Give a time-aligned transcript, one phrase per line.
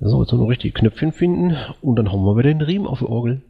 [0.00, 3.06] So, jetzt noch richtig Knöpfchen finden und dann hauen wir wieder den Riemen auf die
[3.06, 3.42] Orgel.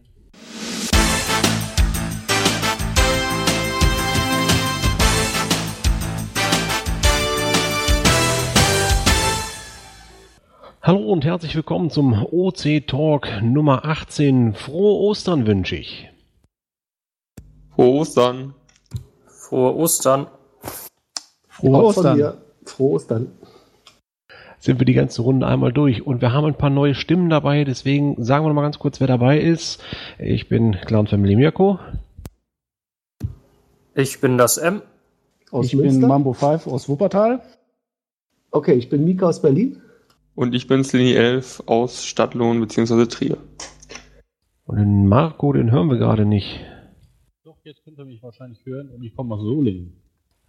[10.81, 14.55] Hallo und herzlich willkommen zum OC Talk Nummer 18.
[14.55, 16.09] Frohe Ostern wünsche ich.
[17.75, 18.55] Frohe Ostern.
[19.27, 20.29] Frohe Ostern.
[21.47, 22.39] Frohe Ostern.
[22.65, 23.33] Frohe Ostern.
[24.61, 27.65] Sind wir die ganze Runde einmal durch und wir haben ein paar neue Stimmen dabei,
[27.65, 29.83] deswegen sagen wir noch mal ganz kurz, wer dabei ist.
[30.19, 31.79] Ich bin Clown Family Mirko.
[33.95, 34.83] Ich bin das M.
[35.51, 36.01] Aus ich Münster.
[36.01, 37.43] bin Mambo 5 aus Wuppertal.
[38.51, 39.81] Okay, ich bin Mika aus Berlin.
[40.35, 43.07] Und ich bin Slini 11 aus Stadtlohn bzw.
[43.07, 43.39] Trier.
[44.67, 46.61] Und den Marco, den hören wir gerade nicht.
[47.45, 50.01] Doch, jetzt könnt ihr mich wahrscheinlich hören und ich komme aus Solingen.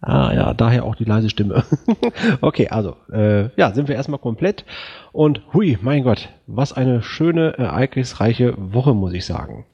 [0.02, 1.64] Ah ja, daher auch die leise Stimme.
[2.40, 4.64] okay, also, äh, ja, sind wir erstmal komplett.
[5.12, 9.66] Und hui, mein Gott, was eine schöne, ereignisreiche Woche, muss ich sagen.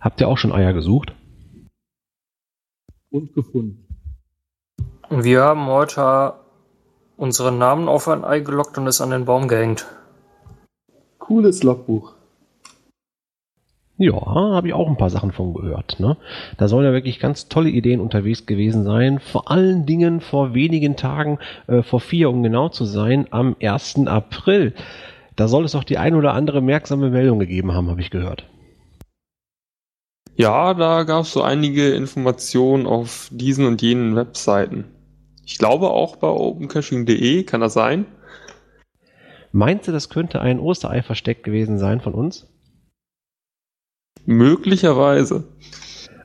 [0.00, 1.12] Habt ihr auch schon Eier gesucht?
[3.10, 3.88] Und gefunden.
[5.10, 6.34] Wir haben heute
[7.16, 9.86] unseren Namen auf ein Ei gelockt und es an den Baum gehängt.
[11.18, 12.15] Cooles Logbuch.
[13.98, 16.00] Ja, habe ich auch ein paar Sachen von gehört.
[16.00, 16.18] Ne?
[16.58, 19.20] Da sollen ja wirklich ganz tolle Ideen unterwegs gewesen sein.
[19.20, 24.06] Vor allen Dingen vor wenigen Tagen, äh, vor vier, um genau zu sein, am 1.
[24.06, 24.74] April.
[25.34, 28.46] Da soll es auch die ein oder andere merksame Meldung gegeben haben, habe ich gehört.
[30.34, 34.84] Ja, da gab es so einige Informationen auf diesen und jenen Webseiten.
[35.46, 38.04] Ich glaube auch bei opencaching.de, kann das sein?
[39.52, 42.46] Meinst du, das könnte ein Osterei versteckt gewesen sein von uns?
[44.24, 45.44] Möglicherweise.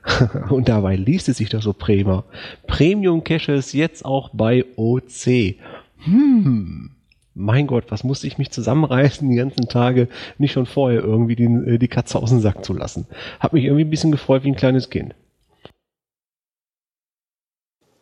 [0.49, 2.23] Und dabei liest es sich doch so prima.
[2.67, 5.55] Premium Caches jetzt auch bei OC.
[5.97, 6.91] Hm.
[7.33, 11.77] Mein Gott, was musste ich mich zusammenreißen die ganzen Tage, nicht schon vorher irgendwie die,
[11.79, 13.05] die Katze aus dem Sack zu lassen.
[13.39, 15.15] Hab mich irgendwie ein bisschen gefreut wie ein kleines Kind.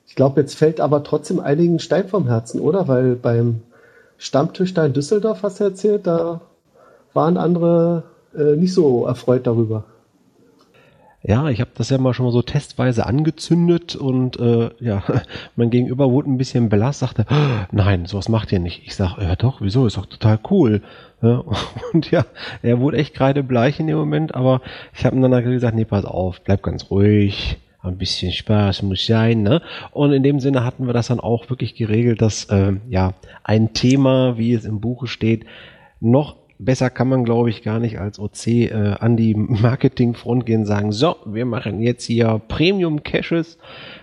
[0.07, 2.87] Ich glaube, jetzt fällt aber trotzdem einigen Stein vom Herzen, oder?
[2.87, 3.61] Weil beim
[4.17, 6.41] Stammtisch da in Düsseldorf, hast du erzählt, da
[7.13, 8.03] waren andere
[8.37, 9.85] äh, nicht so erfreut darüber.
[11.21, 15.03] Ja, ich habe das ja mal schon mal so testweise angezündet und äh, ja,
[15.57, 17.25] mein Gegenüber wurde ein bisschen blass, sagte,
[17.71, 18.83] nein, sowas macht ihr nicht.
[18.85, 20.81] Ich sag, ja doch, wieso, ist doch total cool.
[21.21, 21.43] Ja,
[21.93, 22.25] und ja,
[22.61, 24.61] er wurde echt gerade bleich in dem Moment, aber
[24.93, 29.05] ich habe ihm dann gesagt, nee, pass auf, bleib ganz ruhig, ein bisschen Spaß muss
[29.05, 29.61] sein, ne?
[29.91, 33.13] Und in dem Sinne hatten wir das dann auch wirklich geregelt, dass äh, ja
[33.43, 35.45] ein Thema, wie es im Buche steht,
[35.99, 40.61] noch besser kann man, glaube ich, gar nicht als OC äh, an die Marketingfront gehen
[40.61, 43.57] und sagen, so, wir machen jetzt hier Premium Caches,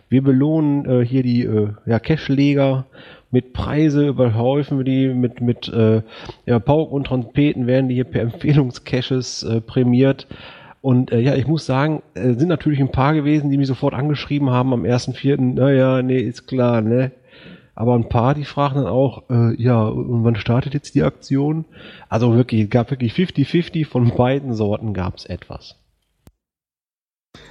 [0.09, 2.87] wir belohnen äh, hier die äh, ja, Cache-Leger
[3.31, 6.01] mit Preise, überhäufen wir die mit, mit äh,
[6.47, 10.27] ja, Pauken und Trompeten werden die hier per Empfehlungscaches äh, prämiert.
[10.81, 13.93] Und äh, ja, ich muss sagen, äh, sind natürlich ein paar gewesen, die mich sofort
[13.93, 17.11] angeschrieben haben am 1.4., naja, nee, ist klar, ne?
[17.77, 21.67] Aber ein paar, die fragen dann auch, äh, ja, und wann startet jetzt die Aktion?
[22.09, 25.77] Also wirklich, gab wirklich 50-50 von beiden Sorten gab es etwas.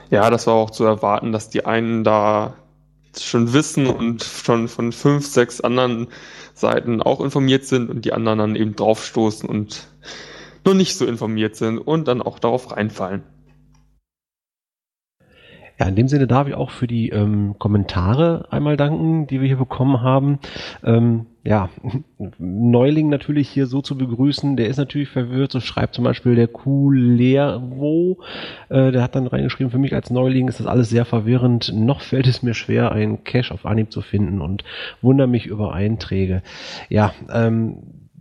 [0.10, 2.56] Ja, das war auch zu erwarten, dass die einen da
[3.16, 6.08] schon wissen und schon von fünf, sechs anderen
[6.56, 9.88] Seiten auch informiert sind und die anderen dann eben draufstoßen und
[10.66, 13.24] nur nicht so informiert sind und dann auch darauf reinfallen.
[15.80, 19.48] Ja, in dem Sinne darf ich auch für die ähm, Kommentare einmal danken, die wir
[19.48, 20.40] hier bekommen haben.
[20.84, 21.70] Ähm, ja,
[22.40, 26.48] Neuling natürlich hier so zu begrüßen, der ist natürlich verwirrt, so schreibt zum Beispiel der
[26.48, 28.20] Kulervo,
[28.70, 32.02] äh, der hat dann reingeschrieben, für mich als Neuling ist das alles sehr verwirrend, noch
[32.02, 34.64] fällt es mir schwer, einen Cache auf Anhieb zu finden und
[35.02, 36.42] wundere mich über Einträge.
[36.90, 37.78] Ja, ähm,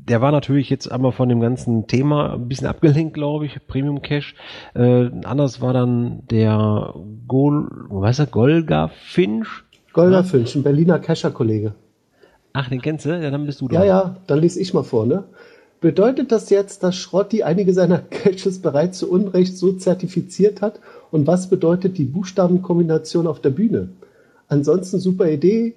[0.08, 4.02] der war natürlich jetzt einmal von dem ganzen Thema ein bisschen abgelenkt, glaube ich, Premium
[4.02, 4.34] Cash.
[4.74, 6.94] Äh, anders war dann der
[7.26, 9.64] Gol, was ist Golga Finch?
[9.92, 10.22] Golga ja?
[10.22, 11.74] Finch, ein Berliner Cacher-Kollege.
[12.52, 13.10] Ach, den kennst du?
[13.10, 13.80] Ja, dann bist du da.
[13.80, 15.24] Ja, ja, dann lese ich mal vor, ne?
[15.80, 20.80] Bedeutet das jetzt, dass Schrotti einige seiner Caches bereits zu Unrecht so zertifiziert hat?
[21.10, 23.88] Und was bedeutet die Buchstabenkombination auf der Bühne?
[24.48, 25.74] Ansonsten super Idee,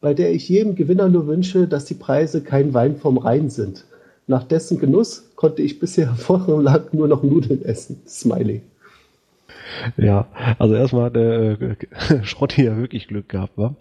[0.00, 3.84] bei der ich jedem Gewinner nur wünsche, dass die Preise kein Wein vom Rhein sind.
[4.26, 8.00] Nach dessen Genuss konnte ich bisher wochenlang nur noch Nudeln essen.
[8.06, 8.62] Smiley.
[9.96, 10.26] Ja,
[10.58, 11.76] also erstmal hat der äh,
[12.22, 13.74] Schrotti ja wirklich Glück gehabt, wa?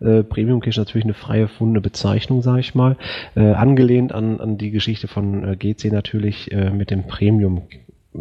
[0.00, 2.96] Äh, Premium Cache natürlich eine freie fundene Bezeichnung, sage ich mal.
[3.34, 7.62] Äh, angelehnt an, an die Geschichte von äh, GC natürlich äh, mit dem Premium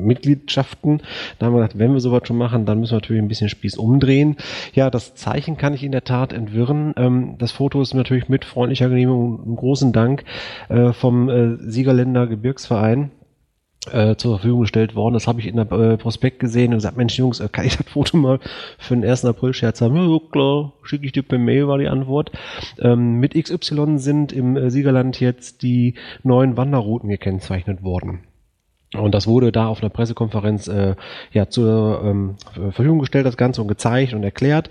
[0.05, 1.01] Mitgliedschaften.
[1.39, 3.49] Da haben wir gedacht, wenn wir sowas schon machen, dann müssen wir natürlich ein bisschen
[3.49, 4.37] Spieß umdrehen.
[4.73, 6.93] Ja, das Zeichen kann ich in der Tat entwirren.
[6.97, 10.23] Ähm, das Foto ist natürlich mit freundlicher Genehmigung und großen Dank
[10.69, 13.11] äh, vom äh, Siegerländer Gebirgsverein
[13.91, 15.13] äh, zur Verfügung gestellt worden.
[15.13, 17.77] Das habe ich in der äh, Prospekt gesehen und gesagt, Mensch Jungs, äh, kann ich
[17.77, 18.39] das Foto mal
[18.77, 19.25] für den 1.
[19.25, 19.95] April-Scherz haben?
[19.95, 22.31] Ja, klar, schicke ich dir per Mail, war die Antwort.
[22.79, 28.26] Ähm, mit XY sind im Siegerland jetzt die neuen Wanderrouten gekennzeichnet worden.
[28.99, 30.95] Und das wurde da auf einer Pressekonferenz äh,
[31.31, 32.35] ja zur ähm,
[32.71, 34.69] Verfügung gestellt, das Ganze und gezeigt und erklärt.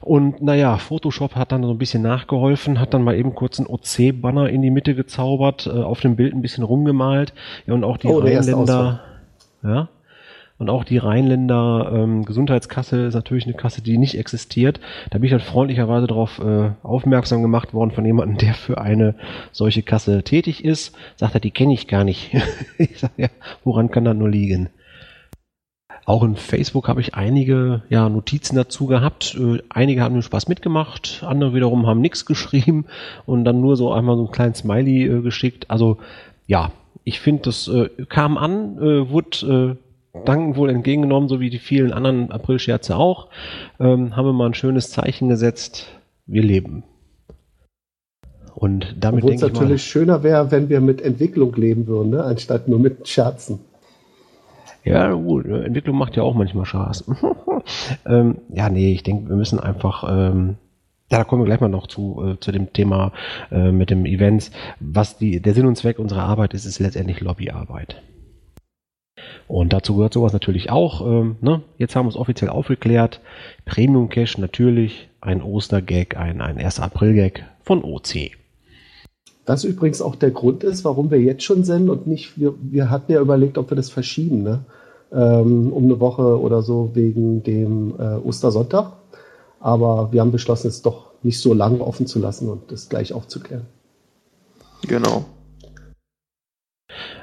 [0.00, 3.68] Und naja, Photoshop hat dann so ein bisschen nachgeholfen, hat dann mal eben kurz einen
[3.68, 7.32] OC-Banner in die Mitte gezaubert, äh, auf dem Bild ein bisschen rumgemalt.
[7.66, 9.00] Ja, und auch die Oh, Rheinländer.
[9.62, 9.88] Ja.
[10.60, 14.78] Und auch die Rheinländer ähm, Gesundheitskasse ist natürlich eine Kasse, die nicht existiert.
[15.08, 19.14] Da bin ich dann freundlicherweise darauf äh, aufmerksam gemacht worden von jemandem, der für eine
[19.52, 20.94] solche Kasse tätig ist.
[21.16, 22.36] Sagt er, die kenne ich gar nicht.
[22.78, 23.28] ich sag, ja,
[23.64, 24.68] woran kann das nur liegen?
[26.04, 29.38] Auch in Facebook habe ich einige ja, Notizen dazu gehabt.
[29.40, 32.84] Äh, einige haben den Spaß mitgemacht, andere wiederum haben nichts geschrieben
[33.24, 35.70] und dann nur so einmal so einen kleinen Smiley äh, geschickt.
[35.70, 35.96] Also
[36.46, 36.70] ja,
[37.04, 39.78] ich finde, das äh, kam an, äh, wurde
[40.24, 43.28] dankend wohl entgegengenommen, so wie die vielen anderen Aprilscherze auch.
[43.78, 45.88] Ähm, haben wir mal ein schönes Zeichen gesetzt.
[46.26, 46.84] Wir leben.
[48.54, 51.86] Und damit Obwohl es denke ich mal, natürlich schöner wäre, wenn wir mit Entwicklung leben
[51.86, 52.24] würden, ne?
[52.24, 53.60] anstatt nur mit Scherzen.
[54.84, 57.04] Ja, gut, äh, Entwicklung macht ja auch manchmal Spaß.
[58.06, 60.56] ähm, ja, nee, ich denke, wir müssen einfach, ähm,
[61.10, 63.12] ja, da kommen wir gleich mal noch zu, äh, zu dem Thema
[63.50, 64.50] äh, mit dem Events.
[64.78, 68.02] Was die, der Sinn und Zweck unserer Arbeit ist, ist letztendlich Lobbyarbeit.
[69.50, 71.04] Und dazu gehört sowas natürlich auch.
[71.04, 71.62] Ähm, ne?
[71.76, 73.20] Jetzt haben wir es offiziell aufgeklärt.
[73.64, 76.78] Premium Cash natürlich, ein Ostergag, ein, ein 1.
[76.78, 78.30] April-Gag von OC.
[79.46, 82.90] Das übrigens auch der Grund ist, warum wir jetzt schon senden und nicht, wir, wir
[82.90, 84.60] hatten ja überlegt, ob wir das verschieben, ne?
[85.12, 88.92] ähm, um eine Woche oder so wegen dem äh, Ostersonntag.
[89.58, 93.12] Aber wir haben beschlossen, es doch nicht so lange offen zu lassen und das gleich
[93.12, 93.66] aufzuklären.
[94.86, 95.24] Genau.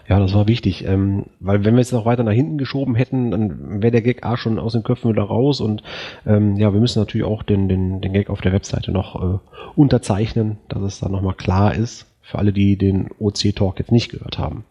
[0.09, 3.31] Ja, das war wichtig, ähm, weil wenn wir es noch weiter nach hinten geschoben hätten,
[3.31, 5.83] dann wäre der Gag A schon aus den Köpfen wieder raus und
[6.25, 9.37] ähm, ja, wir müssen natürlich auch den, den, den Gag auf der Webseite noch äh,
[9.75, 14.37] unterzeichnen, dass es dann nochmal klar ist, für alle, die den OC-Talk jetzt nicht gehört
[14.37, 14.63] haben.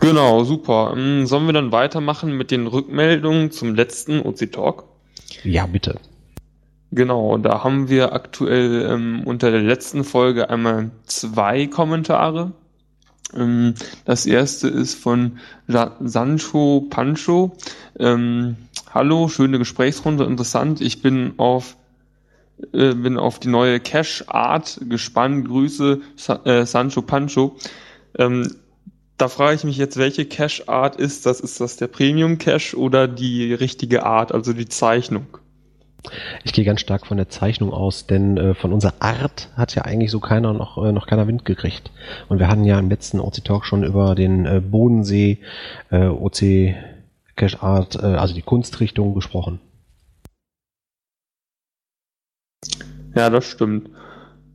[0.00, 0.94] Genau, super.
[0.96, 4.84] Ähm, Sollen wir dann weitermachen mit den Rückmeldungen zum letzten OC Talk?
[5.44, 5.98] Ja, bitte.
[6.90, 12.52] Genau, da haben wir aktuell ähm, unter der letzten Folge einmal zwei Kommentare.
[13.34, 17.56] Ähm, das erste ist von Sancho Pancho.
[17.98, 18.56] Ähm,
[18.94, 20.80] Hallo, schöne Gesprächsrunde, interessant.
[20.80, 21.76] Ich bin auf
[22.72, 25.46] äh, bin auf die neue Cash Art gespannt.
[25.46, 27.56] Grüße Sa äh, Sancho Pancho.
[28.18, 28.50] Ähm,
[29.18, 31.40] da frage ich mich jetzt, welche Cash Art ist das?
[31.40, 35.26] Ist das der Premium Cash oder die richtige Art, also die Zeichnung?
[36.44, 39.82] Ich gehe ganz stark von der Zeichnung aus, denn äh, von unserer Art hat ja
[39.82, 41.90] eigentlich so keiner noch, äh, noch keiner Wind gekriegt.
[42.28, 45.38] Und wir hatten ja im letzten OC Talk schon über den äh, Bodensee
[45.90, 46.74] äh, OC
[47.36, 49.60] Cash Art, äh, also die Kunstrichtung gesprochen.
[53.14, 53.90] Ja, das stimmt.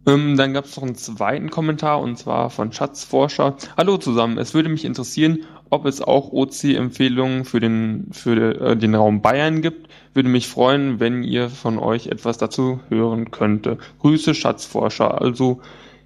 [0.05, 3.55] Ähm, dann gab es noch einen zweiten Kommentar und zwar von Schatzforscher.
[3.77, 8.95] Hallo zusammen, es würde mich interessieren, ob es auch OC-Empfehlungen für den, für äh, den
[8.95, 9.87] Raum Bayern gibt.
[10.13, 13.77] Würde mich freuen, wenn ihr von euch etwas dazu hören könnte.
[13.99, 15.21] Grüße Schatzforscher.
[15.21, 15.59] Also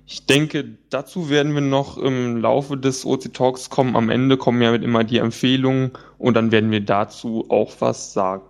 [0.05, 3.97] ich denke, dazu werden wir noch im Laufe des OC Talks kommen.
[3.97, 8.43] Am Ende kommen ja immer die Empfehlungen und dann werden wir dazu auch was sagen.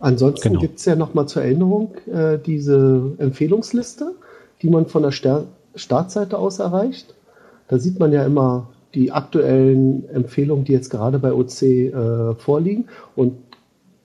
[0.00, 0.60] Ansonsten Genau.
[0.60, 4.14] gibt es ja nochmal zur Erinnerung äh, diese Empfehlungsliste,
[4.60, 7.14] die man von der Ster Startseite aus erreicht.
[7.68, 12.84] Da sieht man ja immer die aktuellen Empfehlungen, die jetzt gerade bei OC äh, vorliegen.
[13.16, 13.43] Und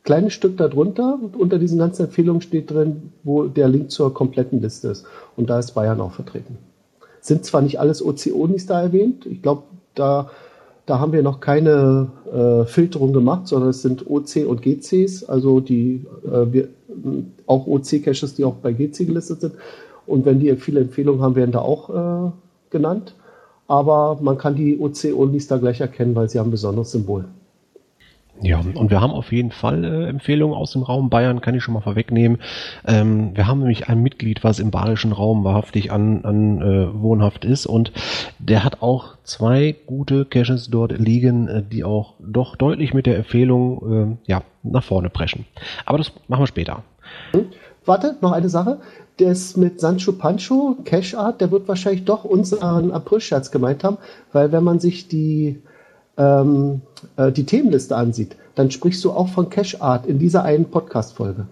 [0.10, 4.88] kleines Stück darunter, unter diesen ganzen Empfehlungen steht drin, wo der Link zur kompletten Liste
[4.88, 5.06] ist.
[5.38, 6.58] Und da ist Bayern auch vertreten.
[7.22, 9.62] Sind zwar nicht alles OC-Onis da erwähnt, ich glaube,
[9.94, 10.32] da,
[10.88, 15.60] da haben wir noch keine äh, Filterung gemacht, sondern es sind OC und GCs, also
[15.60, 16.70] die äh, wir,
[17.46, 19.54] auch OC-Caches, die auch bei GC gelistet sind.
[20.08, 22.32] Und wenn die viele Empfehlungen haben, werden da auch äh,
[22.72, 23.14] genannt.
[23.68, 27.26] Aber man kann die OC-Onis da gleich erkennen, weil sie haben ein besonderes Symbol.
[28.42, 31.64] Ja, und wir haben auf jeden Fall äh, Empfehlungen aus dem Raum Bayern, kann ich
[31.64, 32.40] schon mal vorwegnehmen.
[32.88, 37.44] Ähm, wir haben nämlich ein Mitglied, was im bayerischen Raum wahrhaftig an, an äh, wohnhaft
[37.44, 37.92] ist und
[38.40, 43.18] der hat auch zwei gute Caches dort liegen, äh, die auch doch deutlich mit der
[43.18, 45.46] Empfehlung äh, ja, nach vorne preschen.
[45.86, 46.84] Aber das machen wir später.
[47.86, 48.80] Warte, noch eine Sache.
[49.18, 53.98] Das mit Sancho Pancho, Cash Art, der wird wahrscheinlich doch unseren Aprilscherz gemeint haben,
[54.32, 55.62] weil wenn man sich die
[56.20, 56.82] ähm,
[57.16, 61.48] äh, die Themenliste ansieht, dann sprichst du auch von Cache Art in dieser einen Podcast-Folge.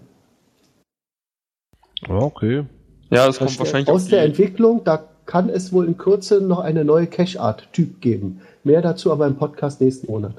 [2.06, 2.64] Okay.
[3.10, 6.84] Ja, das kommt wahrscheinlich aus der Entwicklung, da kann es wohl in Kürze noch eine
[6.84, 8.40] neue Cache-Art-Typ geben.
[8.64, 10.34] Mehr dazu aber im Podcast nächsten Monat.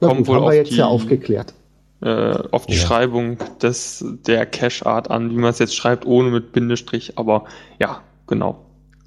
[0.00, 1.54] Na kommt gut, wohl haben wir jetzt die, ja aufgeklärt.
[2.02, 2.80] Äh, auf die ja.
[2.80, 7.44] Schreibung des, der Cache-Art an, wie man es jetzt schreibt, ohne mit Bindestrich, aber
[7.80, 8.60] ja, genau.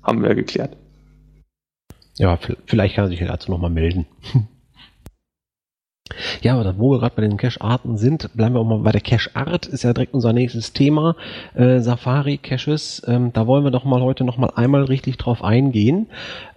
[0.04, 0.78] Haben wir geklärt.
[2.18, 4.06] Ja, vielleicht kann er sich dazu nochmal melden.
[6.42, 9.02] Ja, aber wo wir gerade bei den Cache-Arten sind, bleiben wir auch mal bei der
[9.02, 11.16] Cache-Art, ist ja direkt unser nächstes Thema,
[11.56, 13.04] äh, Safari-Caches.
[13.08, 16.08] Ähm, da wollen wir doch mal heute noch mal einmal richtig drauf eingehen.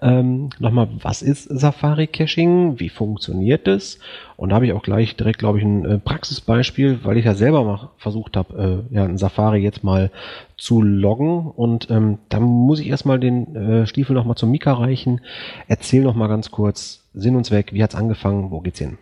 [0.00, 2.80] Ähm, nochmal, was ist Safari-Caching?
[2.80, 3.99] Wie funktioniert es?
[4.37, 7.35] Und da habe ich auch gleich direkt, glaube ich, ein äh, Praxisbeispiel, weil ich ja
[7.35, 10.11] selber mal versucht habe, äh, ja, ein Safari jetzt mal
[10.57, 11.50] zu loggen.
[11.50, 15.21] Und ähm, da muss ich erstmal den äh, Stiefel nochmal zum Mika reichen.
[15.69, 18.97] Erzähl noch mal ganz kurz, Sinn und Zweck, wie hat's angefangen, wo geht's hin?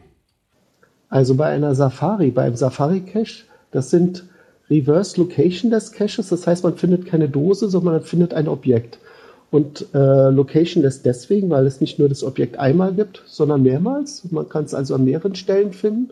[1.09, 4.25] Also bei einer Safari, beim Safari Cache, das sind
[4.71, 6.29] Reverse Location des Caches.
[6.29, 8.99] Das heißt, man findet keine Dose, sondern man findet ein Objekt.
[9.51, 14.31] Und äh, Location ist deswegen, weil es nicht nur das Objekt einmal gibt, sondern mehrmals.
[14.31, 16.11] Man kann es also an mehreren Stellen finden.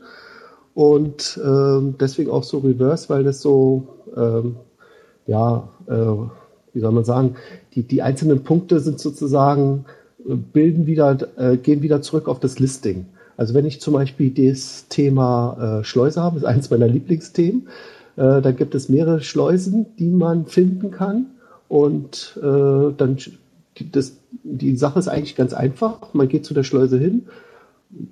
[0.74, 4.56] Und äh, deswegen auch so Reverse, weil das so, ähm,
[5.26, 5.92] ja, äh,
[6.72, 7.36] wie soll man sagen,
[7.74, 9.84] die, die einzelnen Punkte sind sozusagen,
[10.26, 13.06] äh, bilden wieder, äh, gehen wieder zurück auf das Listing.
[13.36, 17.68] Also wenn ich zum Beispiel das Thema äh, Schleuse habe, ist eines meiner Lieblingsthemen,
[18.16, 21.26] äh, da gibt es mehrere Schleusen, die man finden kann.
[21.68, 23.18] Und äh, dann
[23.92, 26.14] das, die Sache ist eigentlich ganz einfach.
[26.14, 27.26] Man geht zu der Schleuse hin.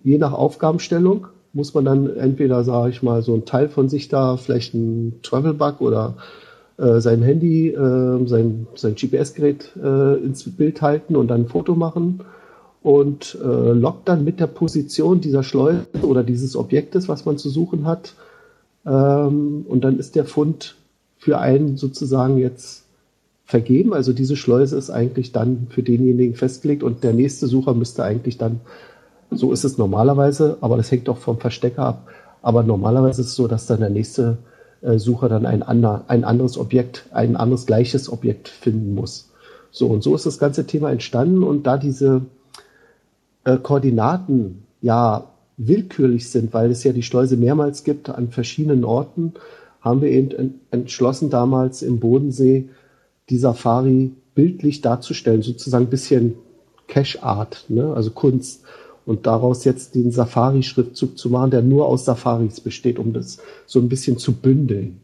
[0.02, 4.08] Je nach Aufgabenstellung muss man dann entweder, sage ich mal, so ein Teil von sich
[4.08, 6.14] da, vielleicht ein Travel-Bug oder
[6.78, 11.76] äh, sein Handy, äh, sein, sein GPS-Gerät äh, ins Bild halten und dann ein Foto
[11.76, 12.20] machen
[12.84, 17.48] und äh, loggt dann mit der Position dieser Schleuse oder dieses Objektes, was man zu
[17.48, 18.12] suchen hat.
[18.84, 20.76] Ähm, und dann ist der Fund
[21.16, 22.84] für einen sozusagen jetzt
[23.46, 23.94] vergeben.
[23.94, 28.36] Also diese Schleuse ist eigentlich dann für denjenigen festgelegt und der nächste Sucher müsste eigentlich
[28.36, 28.60] dann,
[29.30, 32.08] so ist es normalerweise, aber das hängt auch vom Verstecker ab.
[32.42, 34.36] Aber normalerweise ist es so, dass dann der nächste
[34.82, 39.30] äh, Sucher dann ein, ander, ein anderes Objekt, ein anderes gleiches Objekt finden muss.
[39.70, 42.20] So, und so ist das ganze Thema entstanden und da diese
[43.44, 49.34] äh, Koordinaten ja willkürlich sind, weil es ja die Schleuse mehrmals gibt an verschiedenen Orten,
[49.80, 52.68] haben wir eben entschlossen damals im Bodensee
[53.28, 56.34] die Safari bildlich darzustellen, sozusagen ein bisschen
[56.88, 57.92] Cache-Art, ne?
[57.94, 58.62] also Kunst.
[59.06, 63.36] Und daraus jetzt den Safari-Schriftzug zu machen, der nur aus Safaris besteht, um das
[63.66, 65.00] so ein bisschen zu bündeln.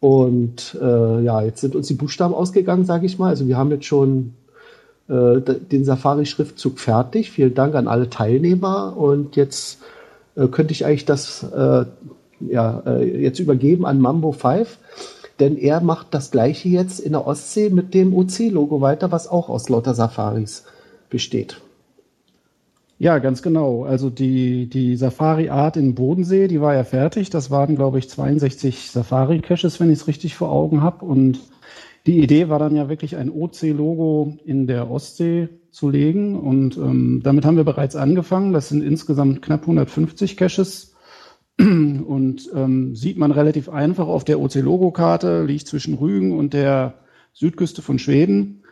[0.00, 3.28] Und äh, ja, jetzt sind uns die Buchstaben ausgegangen, sage ich mal.
[3.28, 4.34] Also wir haben jetzt schon
[5.10, 7.30] äh, den Safari-Schriftzug fertig.
[7.30, 8.96] Vielen Dank an alle Teilnehmer.
[8.96, 9.80] Und jetzt
[10.36, 11.84] äh, könnte ich eigentlich das äh,
[12.40, 14.78] ja, äh, jetzt übergeben an Mambo 5,
[15.38, 19.48] denn er macht das gleiche jetzt in der Ostsee mit dem OC-Logo weiter, was auch
[19.48, 20.64] aus lauter Safaris
[21.08, 21.60] besteht.
[22.98, 23.84] Ja, ganz genau.
[23.84, 27.30] Also die, die Safari-Art in Bodensee, die war ja fertig.
[27.30, 31.06] Das waren, glaube ich, 62 Safari-Caches, wenn ich es richtig vor Augen habe.
[31.06, 31.40] Und
[32.06, 37.20] die Idee war dann ja wirklich ein OC-Logo in der Ostsee zu legen und ähm,
[37.22, 38.52] damit haben wir bereits angefangen.
[38.52, 40.94] Das sind insgesamt knapp 150 Caches
[41.58, 46.94] und ähm, sieht man relativ einfach auf der OC-Logo-Karte, liegt zwischen Rügen und der
[47.32, 48.62] Südküste von Schweden.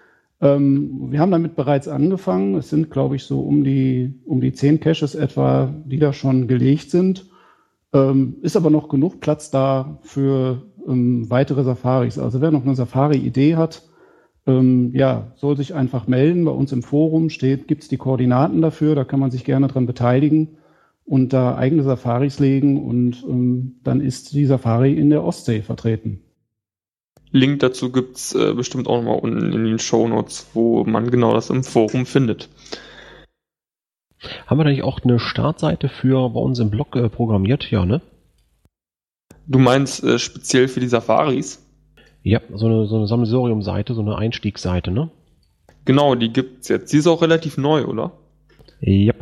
[0.41, 2.55] Ähm, wir haben damit bereits angefangen.
[2.55, 6.49] Es sind, glaube ich, so um die, um die zehn Caches etwa, die da schon
[6.49, 7.27] gelegt sind.
[7.93, 12.19] Ähm, ist aber noch genug Platz da für ähm, weitere Safaris.
[12.19, 13.83] Also wer noch eine Safari-Idee hat,
[14.47, 16.45] ähm, ja, soll sich einfach melden.
[16.45, 19.69] Bei uns im Forum steht, gibt es die Koordinaten dafür, da kann man sich gerne
[19.69, 20.57] dran beteiligen
[21.05, 26.23] und da eigene Safaris legen und ähm, dann ist die Safari in der Ostsee vertreten.
[27.31, 31.35] Link dazu gibt's äh, bestimmt auch nochmal unten in den Show Notes, wo man genau
[31.35, 32.49] das im Forum findet.
[34.47, 37.71] Haben wir da nicht auch eine Startseite für bei uns im Blog äh, programmiert?
[37.71, 38.01] Ja, ne?
[39.49, 41.67] Du meinst äh, speziell für die Safaris?
[42.23, 45.11] Ja, so eine, so eine Sammelsurium-Seite, so eine Einstiegsseite, ne?
[45.87, 46.93] Genau, die gibt's jetzt.
[46.93, 48.13] Die ist auch relativ neu, oder?
[48.81, 49.15] Ja.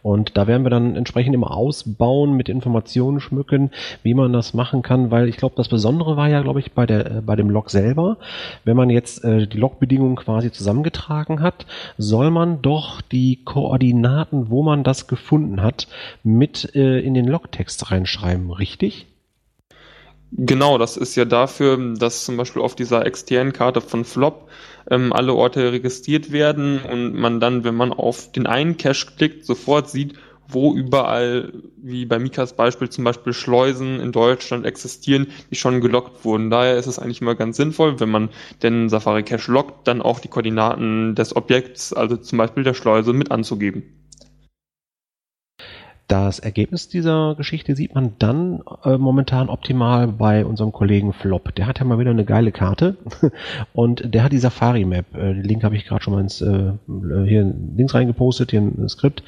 [0.00, 3.72] Und da werden wir dann entsprechend immer ausbauen, mit Informationen schmücken,
[4.04, 6.86] wie man das machen kann, weil ich glaube, das Besondere war ja, glaube ich, bei
[6.86, 8.18] der äh, bei dem Log selber,
[8.64, 11.66] wenn man jetzt äh, die Logbedingungen quasi zusammengetragen hat,
[11.98, 15.88] soll man doch die Koordinaten, wo man das gefunden hat,
[16.22, 19.08] mit äh, in den Logtext reinschreiben, richtig?
[20.30, 24.48] Genau, das ist ja dafür, dass zum Beispiel auf dieser externen Karte von Flop
[24.90, 29.46] ähm, alle Orte registriert werden und man dann, wenn man auf den einen Cache klickt,
[29.46, 30.14] sofort sieht,
[30.46, 36.24] wo überall, wie bei Mikas Beispiel zum Beispiel Schleusen in Deutschland existieren, die schon gelockt
[36.24, 36.50] wurden.
[36.50, 38.30] Daher ist es eigentlich immer ganz sinnvoll, wenn man
[38.62, 43.12] den Safari Cache lockt, dann auch die Koordinaten des Objekts, also zum Beispiel der Schleuse,
[43.12, 43.82] mit anzugeben.
[46.08, 51.54] Das Ergebnis dieser Geschichte sieht man dann äh, momentan optimal bei unserem Kollegen Flop.
[51.54, 52.96] Der hat ja mal wieder eine geile Karte
[53.74, 55.14] und der hat die Safari Map.
[55.14, 56.72] Äh, den Link habe ich gerade schon mal ins äh,
[57.26, 59.22] hier links reingepostet, hier ein Skript.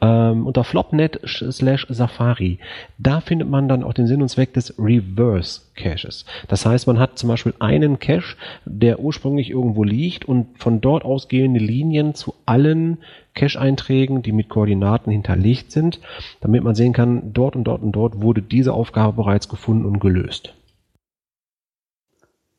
[0.00, 2.58] Ähm, unter flopnet slash Safari.
[2.96, 6.24] Da findet man dann auch den Sinn und Zweck des Reverse Caches.
[6.48, 11.04] Das heißt, man hat zum Beispiel einen Cache, der ursprünglich irgendwo liegt und von dort
[11.04, 12.98] ausgehende Linien zu allen
[13.34, 16.00] Cache-Einträgen, die mit Koordinaten hinterlegt sind,
[16.40, 20.00] damit man sehen kann, dort und dort und dort wurde diese Aufgabe bereits gefunden und
[20.00, 20.54] gelöst.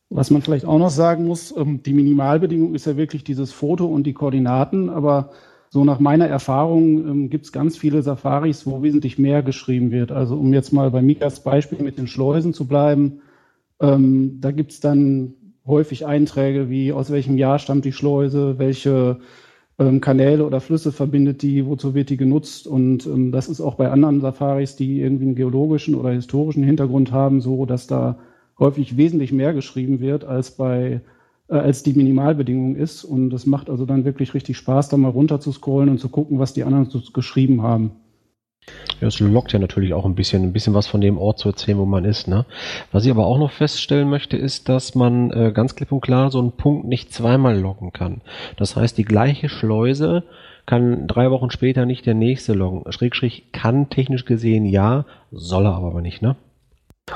[0.10, 3.86] Was man vielleicht auch noch sagen muss, ähm, die Minimalbedingung ist ja wirklich dieses Foto
[3.86, 5.32] und die Koordinaten, aber
[5.72, 10.12] so nach meiner Erfahrung ähm, gibt es ganz viele Safaris, wo wesentlich mehr geschrieben wird.
[10.12, 13.22] Also um jetzt mal bei Mikas Beispiel mit den Schleusen zu bleiben,
[13.80, 15.34] ähm, da gibt es dann
[15.66, 19.20] häufig Einträge wie aus welchem Jahr stammt die Schleuse, welche
[19.80, 22.68] ähm, Kanäle oder Flüsse verbindet die, wozu wird die genutzt.
[22.68, 27.12] Und ähm, das ist auch bei anderen Safaris, die irgendwie einen geologischen oder historischen Hintergrund
[27.12, 28.18] haben, so, dass da
[28.60, 31.02] häufig wesentlich mehr geschrieben wird als bei
[31.50, 33.04] äh, als die Minimalbedingung ist.
[33.04, 36.10] Und das macht also dann wirklich richtig Spaß, da mal runter zu scrollen und zu
[36.10, 37.92] gucken, was die anderen so geschrieben haben.
[39.02, 41.50] Ja, es lockt ja natürlich auch ein bisschen, ein bisschen was von dem Ort zu
[41.50, 42.28] erzählen, wo man ist.
[42.28, 42.46] Ne?
[42.92, 46.32] Was ich aber auch noch feststellen möchte, ist, dass man äh, ganz klipp und klar
[46.32, 48.22] so einen Punkt nicht zweimal loggen kann.
[48.58, 50.24] Das heißt, die gleiche Schleuse
[50.66, 52.90] kann drei Wochen später nicht der nächste loggen.
[52.92, 56.38] Schrägstrich kann technisch gesehen ja, soll er aber nicht, ne?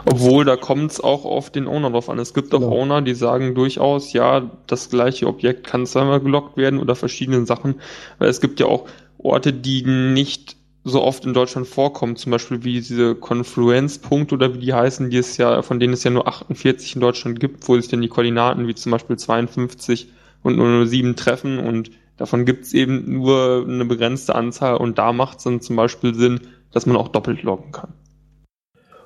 [0.05, 2.19] Obwohl, da kommt es auch auf den Owner drauf an.
[2.19, 2.67] Es gibt auch Ja.
[2.67, 7.75] Owner, die sagen durchaus, ja, das gleiche Objekt kann zweimal gelockt werden oder verschiedene Sachen.
[8.19, 8.85] Weil es gibt ja auch
[9.17, 10.57] Orte, die nicht
[10.89, 15.17] so oft in Deutschland vorkommen, zum Beispiel wie diese Konfluenzpunkte oder wie die heißen, die
[15.17, 18.07] es ja, von denen es ja nur 48 in Deutschland gibt, wo sich dann die
[18.07, 20.09] Koordinaten wie zum Beispiel 52
[20.43, 25.39] und 007 treffen und davon gibt es eben nur eine begrenzte Anzahl und da macht
[25.39, 27.93] es dann zum Beispiel Sinn, dass man auch doppelt loggen kann.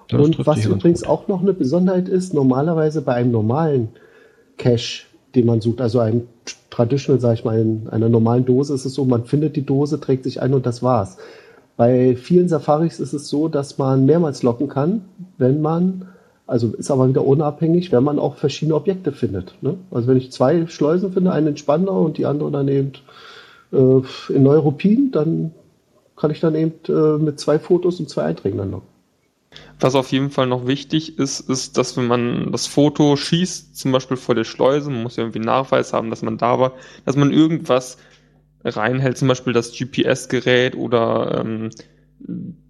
[0.07, 1.09] Das und was übrigens gut.
[1.09, 3.89] auch noch eine Besonderheit ist, normalerweise bei einem normalen
[4.57, 6.27] Cache, den man sucht, also einem
[6.69, 9.99] Traditional, sag ich mal, in einer normalen Dose ist es so, man findet die Dose,
[9.99, 11.17] trägt sich ein und das war's.
[11.81, 15.03] Bei vielen Safaris ist es so, dass man mehrmals locken kann,
[15.39, 16.09] wenn man,
[16.45, 19.55] also ist aber wieder unabhängig, wenn man auch verschiedene Objekte findet.
[19.61, 19.77] Ne?
[19.89, 22.91] Also wenn ich zwei Schleusen finde, einen in Spandau und die andere dann eben
[23.73, 25.55] äh, in Neuruppin, dann
[26.15, 28.87] kann ich dann eben äh, mit zwei Fotos und zwei Einträgen dann locken.
[29.79, 33.91] Was auf jeden Fall noch wichtig ist, ist, dass wenn man das Foto schießt, zum
[33.91, 36.73] Beispiel vor der Schleuse, man muss ja irgendwie Nachweis haben, dass man da war,
[37.07, 37.97] dass man irgendwas
[38.63, 41.69] reinhält, zum Beispiel das GPS-Gerät oder ähm,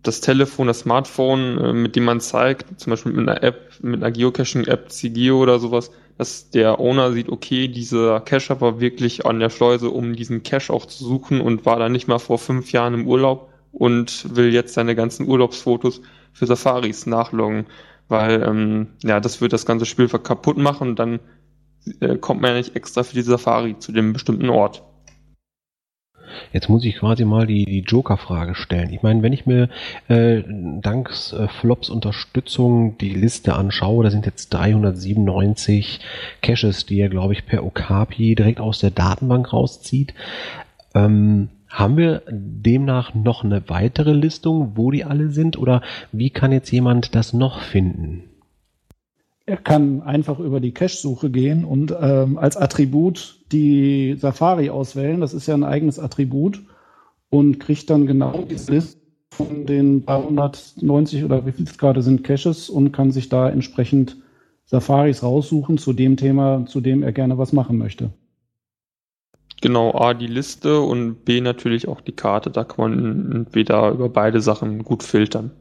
[0.04, 4.02] das Telefon, das Smartphone, äh, mit dem man zeigt, zum Beispiel mit einer App, mit
[4.02, 9.40] einer Geocaching-App, CGeo oder sowas, dass der Owner sieht, okay, dieser Cacher war wirklich an
[9.40, 12.72] der Schleuse, um diesen Cache auch zu suchen und war da nicht mal vor fünf
[12.72, 16.02] Jahren im Urlaub und will jetzt seine ganzen Urlaubsfotos
[16.34, 17.66] für Safaris nachloggen,
[18.08, 21.20] weil ähm, ja, das wird das ganze Spiel kaputt machen und dann
[22.00, 24.84] äh, kommt man ja nicht extra für die Safari zu dem bestimmten Ort.
[26.54, 28.94] Jetzt muss ich quasi mal die, die Joker-Frage stellen.
[28.94, 29.70] Ich meine, wenn ich mir
[30.08, 36.00] äh, danks äh, Flops Unterstützung die Liste anschaue, da sind jetzt 397
[36.42, 40.14] Caches, die er, glaube ich, per Okapi direkt aus der Datenbank rauszieht.
[40.94, 45.58] Ähm, haben wir demnach noch eine weitere Listung, wo die alle sind?
[45.58, 48.24] Oder wie kann jetzt jemand das noch finden?
[49.46, 55.20] Er kann einfach über die Cache-Suche gehen und ähm, als Attribut die Safari auswählen.
[55.20, 56.62] Das ist ja ein eigenes Attribut
[57.30, 59.02] und kriegt dann genau diese Liste
[59.32, 64.18] von den 390 oder wie viel es gerade sind Caches und kann sich da entsprechend
[64.66, 68.12] Safaris raussuchen zu dem Thema, zu dem er gerne was machen möchte.
[69.62, 72.50] Genau, A, die Liste und B, natürlich auch die Karte.
[72.50, 75.52] Da kann man entweder über beide Sachen gut filtern.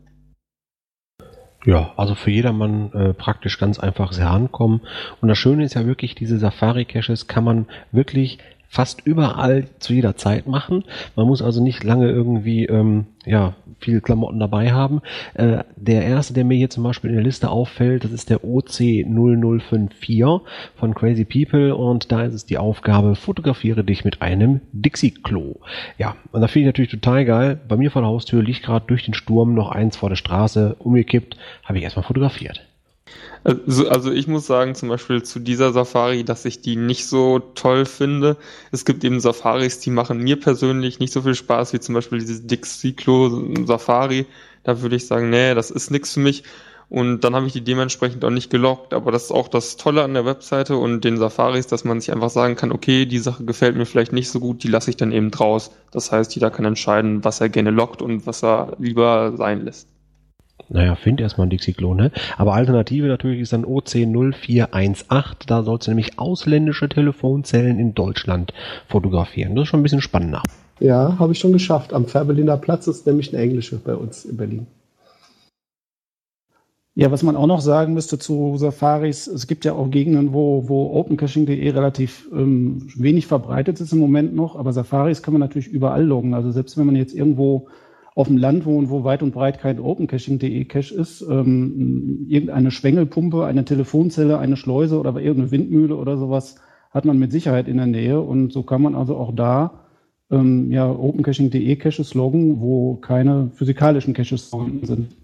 [1.67, 4.81] Ja, also für jedermann äh, praktisch ganz einfach sehr ankommen.
[5.21, 8.39] Und das Schöne ist ja wirklich, diese Safari-Caches kann man wirklich
[8.71, 10.85] fast überall zu jeder Zeit machen.
[11.17, 15.01] Man muss also nicht lange irgendwie ähm, ja viel Klamotten dabei haben.
[15.35, 18.45] Äh, der erste, der mir hier zum Beispiel in der Liste auffällt, das ist der
[18.45, 20.43] OC0054
[20.77, 25.57] von Crazy People und da ist es die Aufgabe, fotografiere dich mit einem Dixie-Klo.
[25.99, 27.59] Ja, und da finde ich natürlich total geil.
[27.67, 30.77] Bei mir vor der Haustür liegt gerade durch den Sturm noch eins vor der Straße
[30.79, 32.70] umgekippt, habe ich erstmal fotografiert.
[33.43, 37.39] Also, also ich muss sagen, zum Beispiel zu dieser Safari, dass ich die nicht so
[37.39, 38.37] toll finde.
[38.71, 42.19] Es gibt eben Safaris, die machen mir persönlich nicht so viel Spaß, wie zum Beispiel
[42.19, 44.27] diese Dixiclo Safari.
[44.63, 46.45] Da würde ich sagen, nee, das ist nichts für mich.
[46.91, 48.93] Und dann habe ich die dementsprechend auch nicht gelockt.
[48.93, 52.13] Aber das ist auch das Tolle an der Webseite und den Safaris, dass man sich
[52.13, 54.97] einfach sagen kann, okay, die Sache gefällt mir vielleicht nicht so gut, die lasse ich
[54.97, 55.71] dann eben draus.
[55.93, 59.89] Das heißt, jeder kann entscheiden, was er gerne lockt und was er lieber sein lässt.
[60.69, 62.11] Naja, find erstmal ein Dixie-Klo, ne?
[62.37, 65.47] Aber Alternative natürlich ist dann OC0418.
[65.47, 68.53] Da sollst du nämlich ausländische Telefonzellen in Deutschland
[68.89, 69.55] fotografieren.
[69.55, 70.43] Das ist schon ein bisschen spannender.
[70.79, 71.93] Ja, habe ich schon geschafft.
[71.93, 74.67] Am Fährberliner Platz ist nämlich eine englische bei uns in Berlin.
[76.95, 80.69] Ja, was man auch noch sagen müsste zu Safaris, es gibt ja auch Gegenden, wo,
[80.69, 85.69] wo OpenCaching.de relativ ähm, wenig verbreitet ist im Moment noch, aber Safaris kann man natürlich
[85.69, 86.35] überall loggen.
[86.35, 87.69] Also selbst wenn man jetzt irgendwo
[88.21, 93.47] auf dem Land wohnt, wo weit und breit kein OpenCaching.de Cache ist, ähm, irgendeine Schwengelpumpe,
[93.47, 96.57] eine Telefonzelle, eine Schleuse oder irgendeine Windmühle oder sowas
[96.91, 99.87] hat man mit Sicherheit in der Nähe und so kann man also auch da
[100.31, 105.17] ähm, ja OpenCaching.de Caches loggen, wo keine physikalischen Caches vorhanden sind.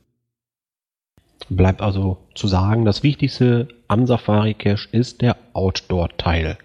[1.51, 6.57] Bleibt also zu sagen, das Wichtigste am Safari Cache ist der Outdoor-Teil.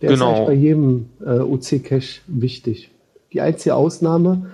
[0.00, 0.14] Der Genau.
[0.14, 2.90] ist eigentlich bei jedem äh, OC-Cache wichtig.
[3.32, 4.46] Die einzige Ausnahme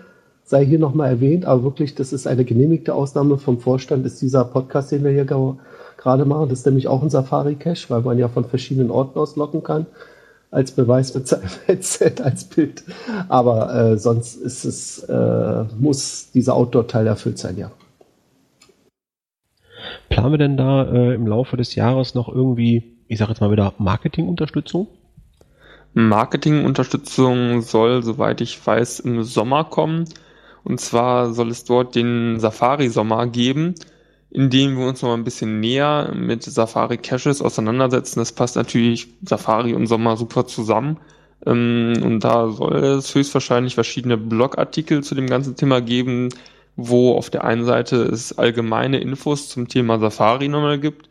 [0.44, 4.44] sei hier nochmal erwähnt, aber wirklich, das ist eine genehmigte Ausnahme vom Vorstand, ist dieser
[4.44, 5.54] Podcast, den wir hier ge-
[5.96, 6.48] gerade machen.
[6.50, 9.87] Das ist nämlich auch ein Safari-Cache, weil man ja von verschiedenen Orten aus locken kann.
[10.50, 12.84] Als Beweis mit seinem Headset, als Bild.
[13.28, 17.72] Aber äh, sonst ist es, äh, muss dieser Outdoor-Teil erfüllt sein, ja.
[20.08, 23.50] Planen wir denn da äh, im Laufe des Jahres noch irgendwie, ich sage jetzt mal
[23.50, 24.87] wieder, Marketingunterstützung?
[25.94, 30.07] Marketingunterstützung soll, soweit ich weiß, im Sommer kommen.
[30.64, 33.74] Und zwar soll es dort den Safari-Sommer geben,
[34.30, 38.18] in dem wir uns noch mal ein bisschen näher mit Safari-Caches auseinandersetzen.
[38.18, 40.98] Das passt natürlich Safari und Sommer super zusammen.
[41.46, 46.30] Ähm, Und da soll es höchstwahrscheinlich verschiedene Blogartikel zu dem ganzen Thema geben,
[46.76, 51.09] wo auf der einen Seite es allgemeine Infos zum Thema Safari nochmal gibt,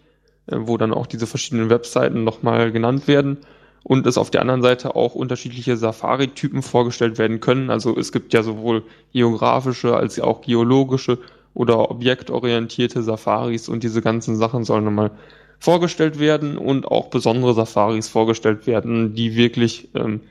[0.47, 3.37] äh, wo dann auch diese verschiedenen Webseiten nochmal genannt werden
[3.83, 7.69] und es auf der anderen Seite auch unterschiedliche Safari-Typen vorgestellt werden können.
[7.69, 11.19] Also es gibt ja sowohl geografische als auch geologische
[11.53, 15.11] oder objektorientierte Safaris und diese ganzen Sachen sollen nochmal
[15.59, 20.21] vorgestellt werden und auch besondere Safaris vorgestellt werden, die wirklich ähm,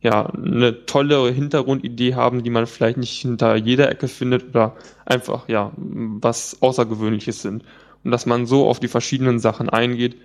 [0.00, 5.48] ja eine tolle Hintergrundidee haben, die man vielleicht nicht hinter jeder Ecke findet oder einfach
[5.48, 7.64] ja was Außergewöhnliches sind
[8.04, 10.16] und dass man so auf die verschiedenen Sachen eingeht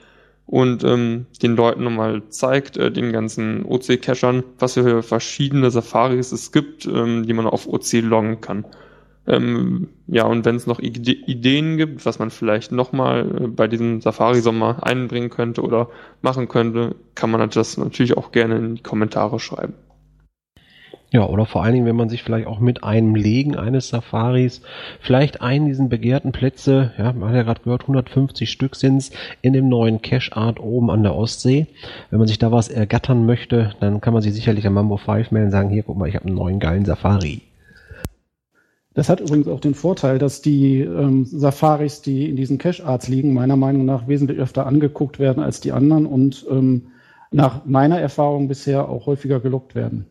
[0.48, 6.52] und ähm, den Leuten nochmal zeigt, äh, den ganzen OC-Cachern, was für verschiedene Safaris es
[6.52, 8.66] gibt, ähm, die man auf OC loggen kann.
[9.28, 13.68] Ähm, ja, und wenn es noch Ide Ideen gibt, was man vielleicht nochmal äh, bei
[13.68, 15.90] diesem Safari-Sommer einbringen könnte oder
[16.22, 19.74] machen könnte, kann man das natürlich auch gerne in die Kommentare schreiben.
[21.12, 24.62] Ja, oder vor allen Dingen, wenn man sich vielleicht auch mit einem Legen eines Safaris
[25.00, 29.54] vielleicht einen diesen begehrten Plätze, ja, man hat ja gerade gehört, 150 Stück sind's in
[29.54, 31.68] dem neuen Cache Art oben an der Ostsee.
[32.10, 35.32] Wenn man sich da was ergattern möchte, dann kann man sich sicherlich an Mambo 5
[35.32, 37.42] melden und sagen, hier, guck mal, ich habe einen neuen geilen Safari.
[38.96, 43.34] Das hat übrigens auch den Vorteil, dass die ähm, Safaris, die in diesen Cache-Arts liegen,
[43.34, 46.88] meiner Meinung nach wesentlich öfter angeguckt werden als die anderen und ähm,
[47.32, 50.06] nach meiner Erfahrung bisher auch häufiger gelockt werden.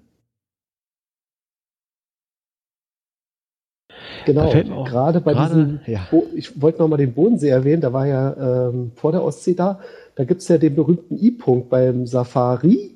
[4.27, 6.07] Genau, Da fällt mir auch gerade bei gerade- diesem, ja.
[6.11, 9.81] Bo ich wollte nochmal den Bodensee erwähnen, da war ja ähm, vor der Ostsee da,
[10.17, 12.90] da gibt's ja den berühmten I-Punkt beim Safari,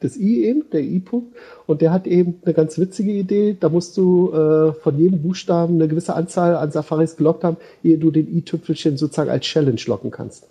[0.00, 1.34] das I eben, der I-Punkt,
[1.66, 5.74] und der hat eben eine ganz witzige Idee, da musst du äh, von jedem Buchstaben
[5.74, 10.10] eine gewisse Anzahl an Safaris gelockt haben, ehe du den I-Tüpfelchen sozusagen als Challenge locken
[10.10, 10.46] kannst.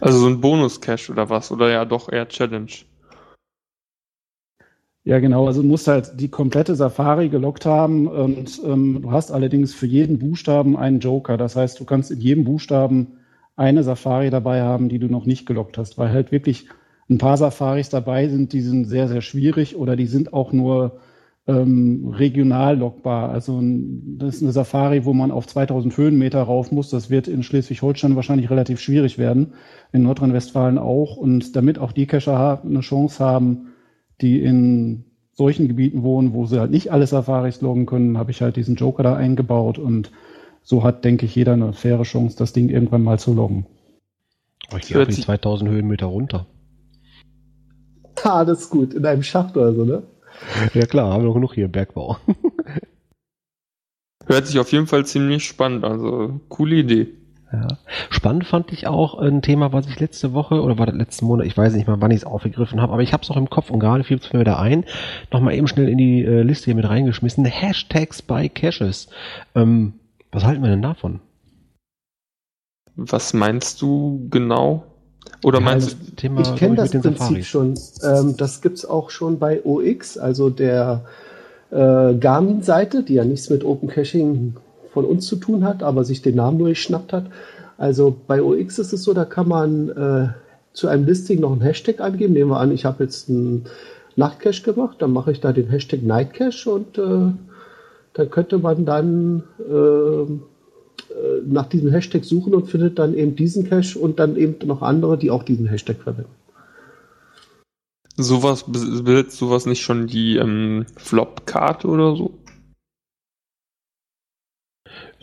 [0.00, 1.52] Also so ein Bonus-Cache oder was?
[1.52, 2.70] Oder ja doch eher Challenge.
[5.04, 5.46] Ja, genau.
[5.46, 9.86] Also du musst halt die komplette Safari gelockt haben und ähm, du hast allerdings für
[9.86, 11.36] jeden Buchstaben einen Joker.
[11.36, 13.18] Das heißt, du kannst in jedem Buchstaben
[13.54, 16.68] eine Safari dabei haben, die du noch nicht gelockt hast, weil halt wirklich
[17.10, 21.00] ein paar Safaris dabei sind, die sind sehr, sehr schwierig oder die sind auch nur
[21.46, 23.28] ähm, regional lockbar.
[23.28, 26.88] Also das ist eine Safari, wo man auf 2000 Höhenmeter rauf muss.
[26.88, 29.52] Das wird in Schleswig-Holstein wahrscheinlich relativ schwierig werden,
[29.92, 31.18] in Nordrhein-Westfalen auch.
[31.18, 33.73] Und damit auch die Cacher eine Chance haben,
[34.24, 38.40] die in solchen Gebieten wohnen, wo sie halt nicht alle Safaris loggen können, habe ich
[38.40, 40.10] halt diesen Joker da eingebaut und
[40.62, 43.66] so hat, denke ich, jeder eine faire Chance, das Ding irgendwann mal zu loggen.
[44.72, 46.46] Oh, ich gehe Hört auf die sich- 2000 Höhenmeter runter.
[48.22, 50.02] Ah, das ist gut, in einem Schacht oder so, ne?
[50.72, 52.16] Ja klar, haben wir noch genug hier Bergbau.
[54.26, 57.08] Hört sich auf jeden Fall ziemlich spannend, also coole Idee.
[57.52, 57.68] Ja.
[58.10, 61.46] Spannend fand ich auch ein Thema, was ich letzte Woche oder war das letzten Monat,
[61.46, 63.48] ich weiß nicht mal, wann ich es aufgegriffen habe, aber ich habe es auch im
[63.50, 64.84] Kopf und gerade fiel es mir wieder ein,
[65.32, 67.44] nochmal eben schnell in die äh, Liste hier mit reingeschmissen.
[67.44, 69.08] Hashtags bei Caches.
[69.54, 69.94] Ähm,
[70.32, 71.20] was halten wir denn davon?
[72.96, 74.84] Was meinst du genau?
[75.42, 77.46] Oder Ja, meinst das du, Thema, ich kenne das mit den Prinzip Safaris.
[77.46, 77.74] schon.
[78.02, 81.04] Ähm, das gibt's auch schon bei OX, also der
[81.70, 84.56] äh, Garmin-Seite, die ja nichts mit Open Caching
[84.94, 87.26] von uns zu tun hat, aber sich den Namen nur geschnappt hat.
[87.76, 90.28] Also bei OX ist es so, da kann man äh,
[90.72, 92.32] zu einem Listing noch einen Hashtag angeben.
[92.32, 93.64] Nehmen wir an, ich habe jetzt einen
[94.16, 97.32] Nachtcache gemacht, dann mache ich da den Hashtag Nightcache und äh,
[98.14, 100.42] dann könnte man dann ähm,
[101.10, 104.82] äh, nach diesem Hashtag suchen und findet dann eben diesen Cache und dann eben noch
[104.82, 106.30] andere, die auch diesen Hashtag verwenden.
[108.16, 112.30] sowas besitzt sowas nicht schon die ähm, Flop-Karte oder so?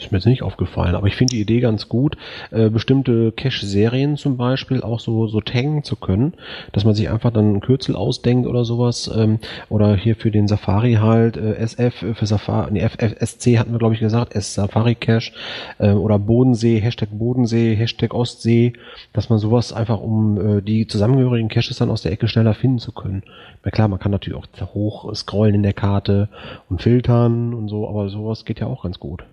[0.02, 2.18] Ist mir jetzt nicht aufgefallen, aber ich finde die Idee ganz gut,
[2.50, 6.34] äh, bestimmte Cache-Serien zum Beispiel auch so, so taggen zu können,
[6.72, 9.38] dass man sich einfach dann ein Kürzel ausdenkt oder sowas, ähm,
[9.70, 13.94] oder hier für den Safari halt, äh, SF für Safari, nee, FFSC hatten wir glaube
[13.94, 15.34] ich gesagt, S Safari Cache,
[15.78, 18.74] äh, oder Bodensee, Hashtag Bodensee, Hashtag Ostsee,
[19.14, 22.80] dass man sowas einfach, um äh, die zusammengehörigen Caches dann aus der Ecke schneller finden
[22.80, 23.22] zu können.
[23.64, 26.28] Na klar, man kann natürlich auch hoch scrollen in der Karte
[26.70, 29.24] und filtern und so, aber sowas geht ja auch ganz gut.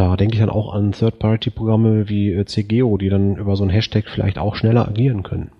[0.00, 3.70] Da denke ich dann auch an Third-Party-Programme wie äh, CGO, die dann über so einen
[3.70, 5.50] Hashtag vielleicht auch schneller agieren können.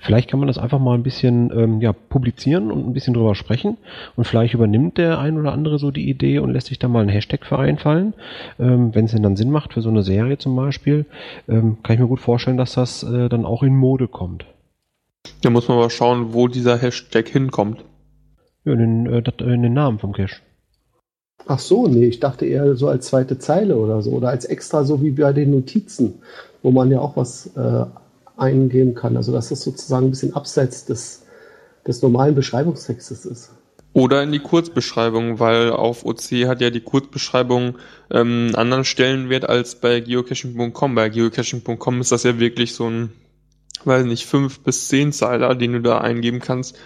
[0.00, 3.36] Vielleicht kann man das einfach mal ein bisschen ähm, ja, publizieren und ein bisschen drüber
[3.36, 3.76] sprechen.
[4.16, 7.02] Und vielleicht übernimmt der ein oder andere so die Idee und lässt sich da mal
[7.02, 8.14] einen Hashtag für einfallen.
[8.58, 11.06] Ähm, Wenn es denn dann Sinn macht für so eine Serie zum Beispiel,
[11.48, 14.44] ähm, kann ich mir gut vorstellen, dass das äh, dann auch in Mode kommt.
[15.42, 17.84] Da muss man aber schauen, wo dieser Hashtag hinkommt.
[18.64, 20.40] Ja, in den, äh, dat- äh, in den Namen vom Cache.
[21.50, 24.10] Ach so, nee, ich dachte eher so als zweite Zeile oder so.
[24.10, 26.20] Oder als extra, so wie bei den Notizen,
[26.62, 27.86] wo man ja auch was äh,
[28.36, 29.16] eingeben kann.
[29.16, 31.24] Also, dass das sozusagen ein bisschen abseits des,
[31.86, 33.50] des normalen Beschreibungstextes ist.
[33.94, 37.78] Oder in die Kurzbeschreibung, weil auf OC hat ja die Kurzbeschreibung
[38.10, 40.94] ähm, einen anderen Stellenwert als bei geocaching.com.
[40.94, 43.12] Bei geocaching.com ist das ja wirklich so ein,
[43.86, 46.78] weiß nicht, fünf bis zehn Zeiler, den du da eingeben kannst.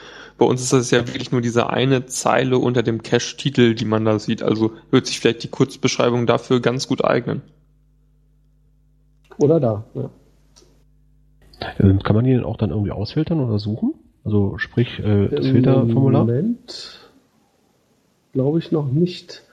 [0.42, 4.04] Bei uns ist das ja wirklich nur diese eine Zeile unter dem Cache-Titel, die man
[4.04, 4.42] da sieht.
[4.42, 7.42] Also wird sich vielleicht die Kurzbeschreibung dafür ganz gut eignen.
[9.38, 9.84] Oder da.
[9.94, 10.10] Ja.
[11.78, 13.94] Ähm, kann man die denn auch dann irgendwie ausfiltern oder suchen?
[14.24, 16.24] Also sprich, äh, das Filterformular?
[16.24, 17.08] Moment
[18.32, 19.44] glaube ich noch nicht.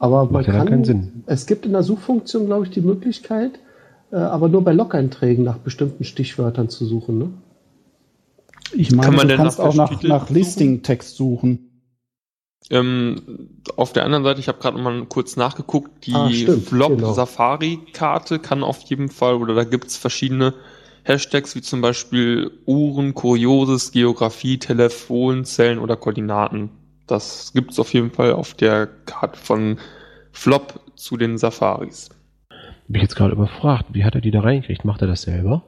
[0.00, 1.22] Aber man Macht ja dann kann, keinen Sinn.
[1.26, 3.60] es gibt in der Suchfunktion, glaube ich, die Möglichkeit,
[4.10, 7.18] äh, aber nur bei Log-Einträgen nach bestimmten Stichwörtern zu suchen.
[7.18, 7.30] Ne?
[8.74, 10.34] Ich meine, Kann man du denn kannst nach auch nach, nach suchen?
[10.34, 11.68] Listing-Text suchen.
[12.70, 16.96] Ähm, auf der anderen Seite, ich habe gerade mal kurz nachgeguckt, die Ah, stimmt, Flop
[16.96, 17.12] genau.
[17.12, 20.54] Safari Karte kann auf jeden Fall, oder da gibt's verschiedene
[21.04, 26.70] Hashtags, wie zum Beispiel Uhren, Kurioses, Geografie, Telefon, Zellen oder Koordinaten.
[27.08, 29.78] Das gibt's auf jeden Fall auf der Karte von
[30.30, 32.10] Flop zu den Safaris.
[32.86, 34.84] Bin ich jetzt gerade überfragt, wie hat er die da reingekriegt?
[34.84, 35.64] Macht er das selber?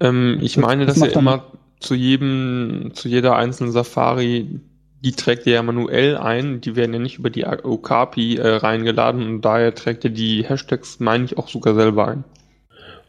[0.00, 1.44] Ähm, ich Das- meine, das dass er immer
[1.80, 4.60] zu jedem, zu jeder einzelnen Safari,
[5.04, 9.26] die trägt er ja manuell ein, die werden ja nicht über die Okapi äh, reingeladen
[9.28, 12.24] und daher trägt er die Hashtags, meine ich, auch sogar selber ein.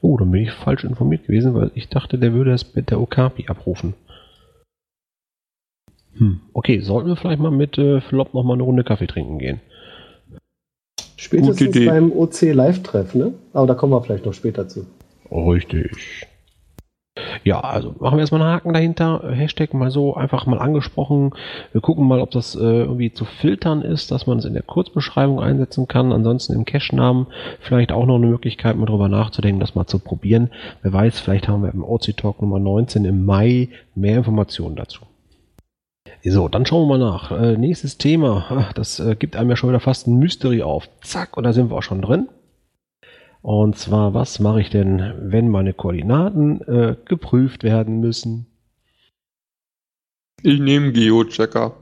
[0.01, 3.01] Oh, dann bin ich falsch informiert gewesen, weil ich dachte, der würde das mit der
[3.01, 3.95] Okapi abrufen.
[6.17, 6.41] Hm.
[6.53, 9.61] Okay, sollten wir vielleicht mal mit äh, Flop noch mal eine Runde Kaffee trinken gehen.
[11.17, 13.33] Spätestens beim OC Live-Treff, ne?
[13.53, 14.85] Aber da kommen wir vielleicht noch später zu.
[15.31, 16.27] Richtig.
[17.43, 19.23] Ja, also machen wir erstmal einen Haken dahinter.
[19.31, 21.31] Hashtag mal so einfach mal angesprochen.
[21.71, 24.63] Wir gucken mal, ob das äh, irgendwie zu filtern ist, dass man es in der
[24.63, 26.11] Kurzbeschreibung einsetzen kann.
[26.11, 27.27] Ansonsten im Cache-Namen
[27.59, 30.49] vielleicht auch noch eine Möglichkeit, mal drüber nachzudenken, das mal zu probieren.
[30.81, 35.01] Wer weiß, vielleicht haben wir im OC Talk Nummer 19 im Mai mehr Informationen dazu.
[36.23, 37.31] So, dann schauen wir mal nach.
[37.31, 38.71] Äh, nächstes Thema.
[38.75, 40.89] Das äh, gibt einem ja schon wieder fast ein Mystery auf.
[41.01, 42.27] Zack, und da sind wir auch schon drin.
[43.41, 48.47] Und zwar, was mache ich denn, wenn meine Koordinaten äh, geprüft werden müssen?
[50.41, 51.75] Ich nehme Geochecker.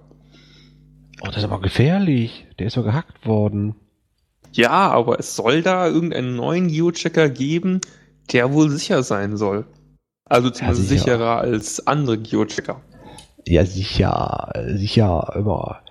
[1.21, 2.47] Oh, das ist aber gefährlich.
[2.59, 3.75] Der ist ja gehackt worden.
[4.53, 7.81] Ja, aber es soll da irgendeinen neuen Geochecker geben,
[8.31, 9.65] der wohl sicher sein soll.
[10.25, 11.03] Also zumindest sicher.
[11.03, 12.81] sicherer als andere Geochecker.
[13.47, 15.81] Ja, sicher, sicher, immer.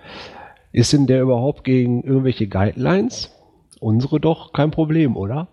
[0.71, 3.31] Ist denn der überhaupt gegen irgendwelche Guidelines?
[3.79, 5.47] Unsere doch kein Problem, oder?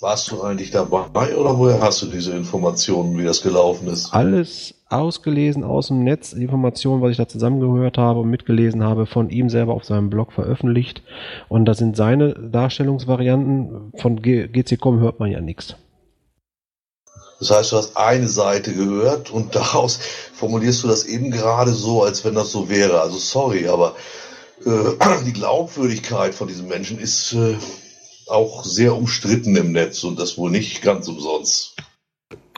[0.04, 4.12] Warst du eigentlich dabei oder woher hast du diese Informationen, wie das gelaufen ist?
[4.12, 9.30] Alles ausgelesen aus dem Netz, Informationen, was ich da zusammengehört habe und mitgelesen habe, von
[9.30, 11.02] ihm selber auf seinem Blog veröffentlicht.
[11.48, 13.94] Und da sind seine Darstellungsvarianten.
[13.96, 15.76] Von GC.com hört man ja nichts.
[17.38, 20.00] Das heißt, du hast eine Seite gehört und daraus
[20.34, 23.00] formulierst du das eben gerade so, als wenn das so wäre.
[23.00, 23.94] Also sorry, aber
[24.66, 24.70] äh,
[25.24, 27.56] die Glaubwürdigkeit von diesen Menschen ist äh,
[28.26, 31.76] auch sehr umstritten im Netz und das wohl nicht ganz umsonst.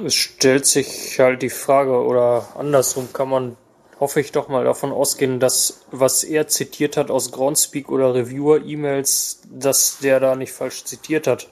[0.05, 3.57] Es stellt sich halt die Frage, oder andersrum kann man,
[3.99, 9.43] hoffe ich doch mal davon ausgehen, dass was er zitiert hat aus Groundspeak oder Reviewer-E-Mails,
[9.51, 11.49] dass der da nicht falsch zitiert hat.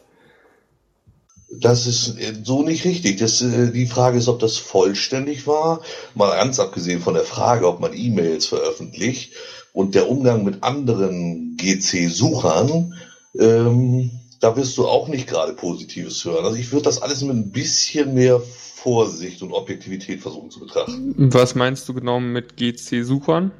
[1.61, 3.18] Das ist äh, so nicht richtig.
[3.18, 5.81] Das, äh, die Frage ist, ob das vollständig war.
[6.14, 9.33] Mal ganz abgesehen von der Frage, ob man E-Mails veröffentlicht
[9.72, 12.94] und der Umgang mit anderen GC-Suchern,
[13.38, 16.44] ähm, da wirst du auch nicht gerade Positives hören.
[16.44, 21.14] Also ich würde das alles mit ein bisschen mehr Vorsicht und Objektivität versuchen zu betrachten.
[21.16, 23.53] Was meinst du genau mit GC-Suchern?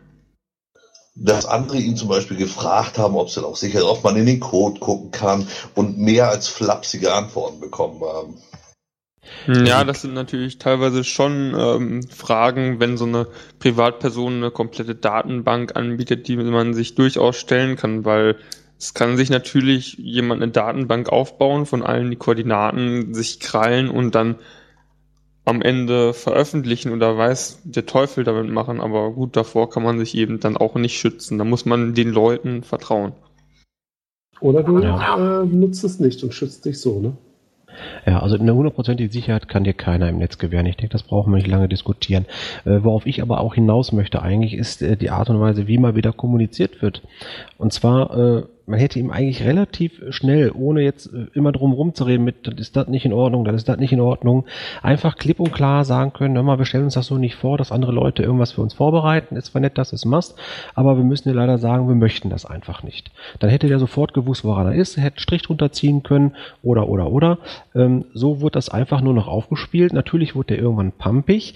[1.17, 4.17] Dass andere ihn zum Beispiel gefragt haben, ob es denn auch sicher ist, ob man
[4.17, 8.35] in den Code gucken kann und mehr als flapsige Antworten bekommen haben.
[9.47, 13.27] Ja, das sind natürlich teilweise schon ähm, Fragen, wenn so eine
[13.59, 18.37] Privatperson eine komplette Datenbank anbietet, die man sich durchaus stellen kann, weil
[18.85, 24.15] es kann sich natürlich jemand eine Datenbank aufbauen von allen die Koordinaten, sich krallen und
[24.15, 24.37] dann
[25.47, 30.15] am Ende veröffentlichen oder weiß der Teufel damit machen, aber gut, davor kann man sich
[30.15, 31.39] eben dann auch nicht schützen.
[31.39, 33.13] Da muss man den Leuten vertrauen.
[34.41, 35.43] oder du Ja.
[35.43, 37.17] äh, nutzt es nicht und schützt dich so, ne?
[38.07, 40.67] Ja, also eine hundertprozentige Sicherheit kann dir keiner im Netz gewähren.
[40.67, 42.27] Ich denke, das brauchen wir nicht lange diskutieren.
[42.67, 45.79] Äh, worauf ich aber auch hinaus möchte eigentlich, ist äh, die Art und Weise, wie
[45.79, 47.03] mal wieder kommuniziert wird.
[47.57, 52.25] Und zwar, äh, man hätte ihm eigentlich relativ schnell, ohne jetzt äh, immer drum rumzureden
[52.25, 54.47] mit, das ist das nicht in Ordnung, das ist das nicht in Ordnung,
[54.83, 57.59] einfach klipp und klar sagen können, hör mal, wir stellen uns das so nicht vor,
[57.59, 59.37] dass andere Leute irgendwas für uns vorbereiten.
[59.37, 60.37] Ist zwar nett, dass es machst,
[60.75, 63.11] aber wir müssen dir leider sagen, wir möchten das einfach nicht.
[63.39, 67.11] Dann hätte der sofort gewusst, woran er ist, hätte Strich drunter ziehen können oder, oder,
[67.11, 67.39] oder.
[67.75, 69.93] Ähm, so wurde das einfach nur noch aufgespielt.
[69.93, 71.55] Natürlich wurde der irgendwann pampig.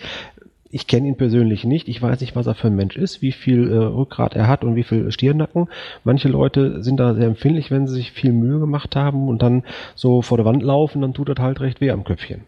[0.70, 1.88] Ich kenne ihn persönlich nicht.
[1.88, 4.64] Ich weiß nicht, was er für ein Mensch ist, wie viel äh, Rückgrat er hat
[4.64, 5.68] und wie viel Stirnnacken.
[6.04, 9.64] Manche Leute sind da sehr empfindlich, wenn sie sich viel Mühe gemacht haben und dann
[9.94, 12.44] so vor der Wand laufen, dann tut das halt recht weh am Köpfchen.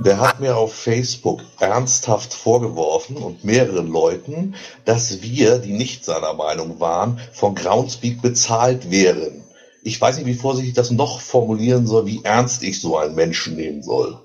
[0.00, 6.34] Der hat mir auf Facebook ernsthaft vorgeworfen und mehreren Leuten, dass wir, die nicht seiner
[6.34, 9.44] Meinung waren, von Groundspeak bezahlt wären.
[9.82, 13.14] Ich weiß nicht, wie vorsichtig ich das noch formulieren soll, wie ernst ich so einen
[13.14, 14.18] Menschen nehmen soll.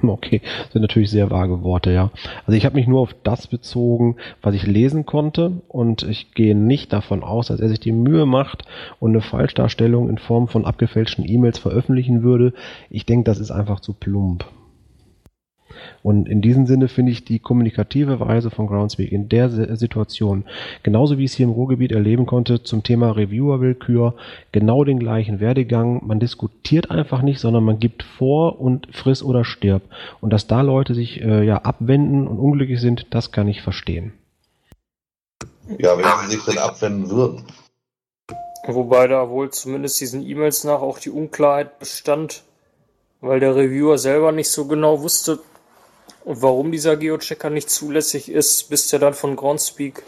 [0.00, 2.10] Okay, das sind natürlich sehr vage Worte, ja.
[2.46, 6.54] Also ich habe mich nur auf das bezogen, was ich lesen konnte und ich gehe
[6.54, 8.64] nicht davon aus, dass er sich die Mühe macht
[8.98, 12.52] und eine Falschdarstellung in Form von abgefälschten E-Mails veröffentlichen würde.
[12.90, 14.44] Ich denke, das ist einfach zu plump.
[16.02, 20.44] Und in diesem Sinne finde ich die kommunikative Weise von Groundspeak in der Si- Situation,
[20.82, 24.14] genauso wie ich es hier im Ruhrgebiet erleben konnte, zum Thema Reviewer-Willkür,
[24.52, 26.06] genau den gleichen Werdegang.
[26.06, 29.82] Man diskutiert einfach nicht, sondern man gibt vor und friss oder stirb.
[30.20, 34.12] Und dass da Leute sich äh, ja abwenden und unglücklich sind, das kann ich verstehen.
[35.78, 37.44] Ja, wenn sie sich denn abwenden würden.
[38.66, 42.44] Wobei da wohl zumindest diesen E-Mails nach auch die Unklarheit bestand,
[43.20, 45.40] weil der Reviewer selber nicht so genau wusste,
[46.24, 50.02] warum dieser Geochecker nicht zulässig ist, bis der dann von Groundspeak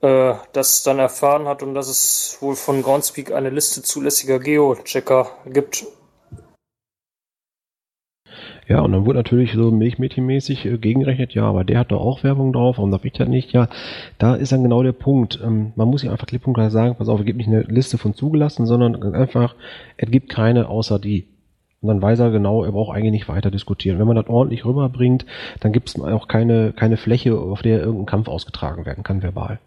[0.00, 5.28] äh, das dann erfahren hat und dass es wohl von Groundspeak eine Liste zulässiger Geo-Checker
[5.46, 5.86] gibt.
[8.68, 12.22] Ja, und dann wurde natürlich so Milchmädchenmäßig äh, gegengerechnet, ja, aber der hat doch auch
[12.22, 13.52] Werbung drauf, warum darf ich das nicht?
[13.52, 13.68] Ja,
[14.18, 15.40] da ist dann genau der Punkt.
[15.42, 17.62] Ähm, man muss ja einfach klipp und klar sagen, pass auf, es gibt nicht eine
[17.62, 19.54] Liste von zugelassen, sondern einfach,
[19.96, 21.26] es gibt keine außer die.
[21.80, 23.98] Und dann weiß er genau, er braucht eigentlich nicht weiter diskutieren.
[23.98, 25.26] Wenn man das ordentlich rüberbringt,
[25.60, 29.60] dann gibt es auch keine, keine Fläche, auf der irgendein Kampf ausgetragen werden kann, verbal.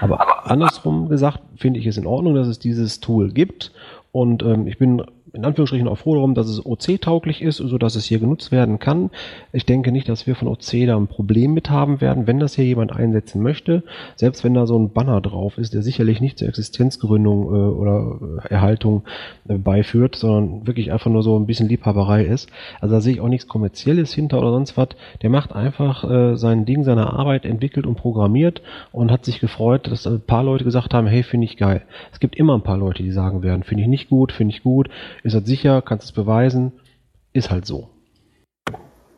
[0.00, 3.72] Aber andersrum gesagt, finde ich es in Ordnung, dass es dieses Tool gibt.
[4.12, 5.02] Und ähm, ich bin
[5.32, 8.78] in Anführungsstrichen auch froh darum, dass es OC-tauglich ist, so dass es hier genutzt werden
[8.78, 9.10] kann.
[9.52, 12.54] Ich denke nicht, dass wir von OC da ein Problem mit haben werden, wenn das
[12.54, 13.82] hier jemand einsetzen möchte.
[14.16, 18.18] Selbst wenn da so ein Banner drauf ist, der sicherlich nicht zur Existenzgründung äh, oder
[18.44, 19.04] äh, Erhaltung
[19.48, 22.50] äh, beiführt, sondern wirklich einfach nur so ein bisschen Liebhaberei ist.
[22.80, 24.88] Also da sehe ich auch nichts Kommerzielles hinter oder sonst was.
[25.22, 28.60] Der macht einfach äh, sein Ding, seine Arbeit, entwickelt und programmiert
[28.90, 31.82] und hat sich gefreut, dass ein paar Leute gesagt haben, hey, finde ich geil.
[32.12, 34.62] Es gibt immer ein paar Leute, die sagen werden, finde ich nicht gut, finde ich
[34.62, 34.90] gut
[35.22, 35.82] ist das sicher?
[35.82, 36.72] Kannst es beweisen?
[37.32, 37.88] Ist halt so.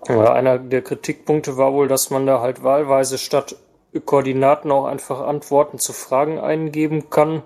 [0.09, 3.57] Ja, einer der Kritikpunkte war wohl, dass man da halt wahlweise statt
[4.05, 7.43] Koordinaten auch einfach Antworten zu Fragen eingeben kann.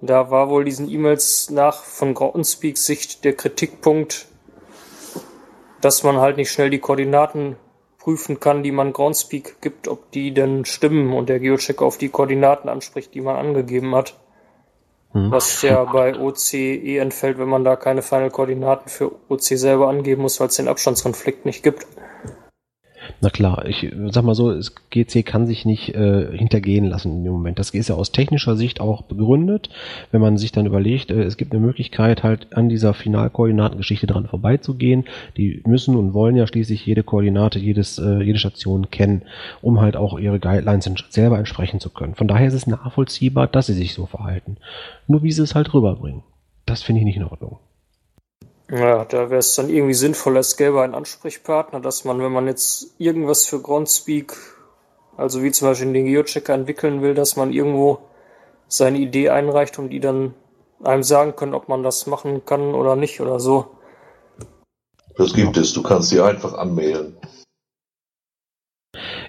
[0.00, 4.26] Da war wohl diesen E-Mails nach von Groundspeaks Sicht der Kritikpunkt,
[5.80, 7.56] dass man halt nicht schnell die Koordinaten
[7.98, 12.10] prüfen kann, die man Groundspeak gibt, ob die denn stimmen und der Geocheck auf die
[12.10, 14.14] Koordinaten anspricht, die man angegeben hat.
[15.14, 15.30] Mhm.
[15.30, 20.22] Was ja bei OC eh entfällt, wenn man da keine Final-Koordinaten für OC selber angeben
[20.22, 21.86] muss, weil es den Abstandskonflikt nicht gibt.
[23.20, 24.58] Na klar, ich sag mal so,
[24.90, 27.58] GC kann sich nicht äh, hintergehen lassen dem Moment.
[27.58, 29.70] Das ist ja aus technischer Sicht auch begründet,
[30.12, 34.26] wenn man sich dann überlegt, äh, es gibt eine Möglichkeit halt an dieser Finalkoordinatengeschichte dran
[34.26, 35.04] vorbeizugehen.
[35.36, 39.22] Die müssen und wollen ja schließlich jede Koordinate, jedes, äh, jede Station kennen,
[39.62, 42.14] um halt auch ihre Guidelines selber entsprechen zu können.
[42.14, 44.56] Von daher ist es nachvollziehbar, dass sie sich so verhalten.
[45.06, 46.22] Nur wie sie es halt rüberbringen.
[46.66, 47.58] Das finde ich nicht in Ordnung.
[48.70, 52.46] Ja, da wäre es dann irgendwie sinnvoll, es gäbe einen Ansprechpartner, dass man, wenn man
[52.46, 54.34] jetzt irgendwas für Groundspeak,
[55.16, 57.98] also wie zum Beispiel den Geochecker entwickeln will, dass man irgendwo
[58.68, 60.34] seine Idee einreicht und die dann
[60.82, 63.66] einem sagen können, ob man das machen kann oder nicht oder so.
[65.16, 67.16] Das gibt es, du kannst sie einfach anmelden.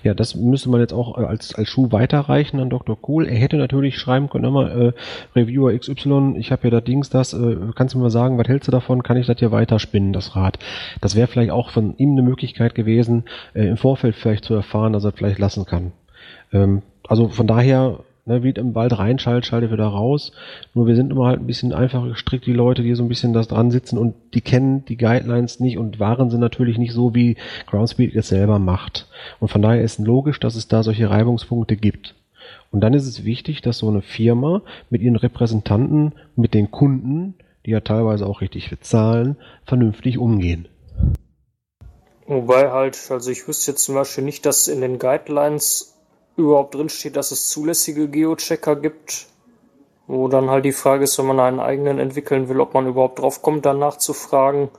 [0.06, 2.96] Ja, das müsste man jetzt auch äh, als, als Schuh weiterreichen an Dr.
[2.96, 3.28] Kohl.
[3.28, 4.94] Er hätte natürlich schreiben können, immer äh,
[5.36, 8.48] Reviewer XY, ich habe hier da Dings, das, äh, kannst du mir mal sagen, was
[8.48, 9.02] hältst du davon?
[9.02, 10.60] Kann ich das hier weiterspinnen, das Rad?
[11.02, 13.24] Das wäre vielleicht auch von ihm eine Möglichkeit gewesen,
[13.56, 15.92] äh, im Vorfeld vielleicht zu erfahren, dass er vielleicht lassen kann.
[16.54, 17.98] Ähm, also von daher
[18.28, 20.32] Ne, wie im Wald reinschaltet, schaltet wieder raus.
[20.74, 23.34] Nur wir sind immer halt ein bisschen einfacher gestrickt, die Leute, die so ein bisschen
[23.34, 27.14] das dran sitzen und die kennen die Guidelines nicht und waren sie natürlich nicht so,
[27.14, 29.08] wie Groundspeed es selber macht.
[29.40, 32.16] Und von daher ist logisch, dass es da solche Reibungspunkte gibt.
[32.72, 37.36] Und dann ist es wichtig, dass so eine Firma mit ihren Repräsentanten, mit den Kunden,
[37.68, 40.68] die ja teilweise auch richtig bezahlen, vernünftig umgehen.
[42.26, 45.95] Wobei halt, also ich wüsste jetzt zum Beispiel nicht, dass in den Guidelines
[46.38, 49.28] überhaupt drinsteht, dass es zulässige Geochecker gibt,
[50.08, 53.20] wo dann halt die Frage ist, wenn man einen eigenen entwickeln will, ob man überhaupt
[53.20, 54.70] drauf kommt, danach zu fragen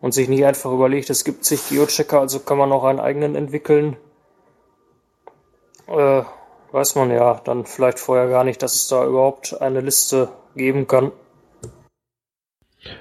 [0.00, 3.34] und sich nicht einfach überlegt, es gibt sich Geochecker, also kann man auch einen eigenen
[3.34, 3.96] entwickeln.
[5.86, 6.22] Äh,
[6.72, 10.86] weiß man ja dann vielleicht vorher gar nicht, dass es da überhaupt eine Liste geben
[10.86, 11.12] kann.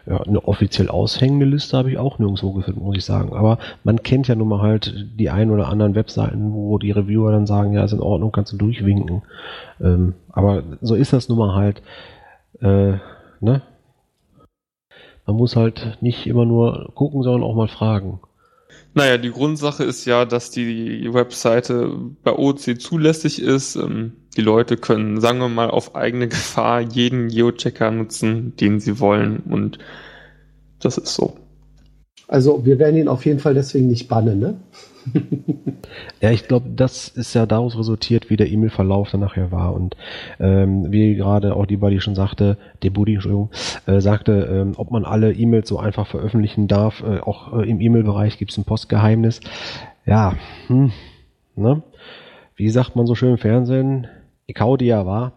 [0.06, 3.34] Ja, eine offiziell aushängende Liste habe ich auch nirgendwo gefunden, muss ich sagen.
[3.34, 7.32] Aber man kennt ja nun mal halt die ein oder anderen Webseiten, wo die Reviewer
[7.32, 9.24] dann sagen, ja, ist in Ordnung, kannst du durchwinken.
[9.82, 11.82] Ähm, aber so ist das nun mal halt.
[12.62, 12.98] Äh,
[13.40, 13.62] ne?
[15.26, 18.20] Man muss halt nicht immer nur gucken, sondern auch mal fragen.
[18.94, 21.92] Naja, die Grundsache ist ja, dass die Webseite
[22.24, 23.76] bei OC zulässig ist.
[23.76, 29.00] Ähm, die Leute können, sagen wir mal, auf eigene Gefahr jeden Geochecker nutzen, den sie
[29.00, 29.44] wollen.
[29.50, 29.80] Und
[30.80, 31.36] das ist so.
[32.28, 34.56] Also wir werden ihn auf jeden Fall deswegen nicht bannen, ne?
[36.22, 39.74] ja, ich glaube, das ist ja daraus resultiert, wie der E-Mail-Verlauf dann nachher war.
[39.74, 39.96] Und
[40.40, 43.52] ähm, wie gerade auch die Buddy schon sagte, der Buddy, Entschuldigung,
[43.86, 47.04] äh, sagte, ähm, ob man alle E-Mails so einfach veröffentlichen darf.
[47.04, 49.42] Äh, auch äh, im E-Mail-Bereich gibt es ein Postgeheimnis.
[50.08, 50.36] Ja,
[50.68, 50.92] hm,
[51.56, 51.84] ne?
[52.56, 54.08] Wie sagt man so schön im Fernsehen?
[54.48, 55.34] Ja, war.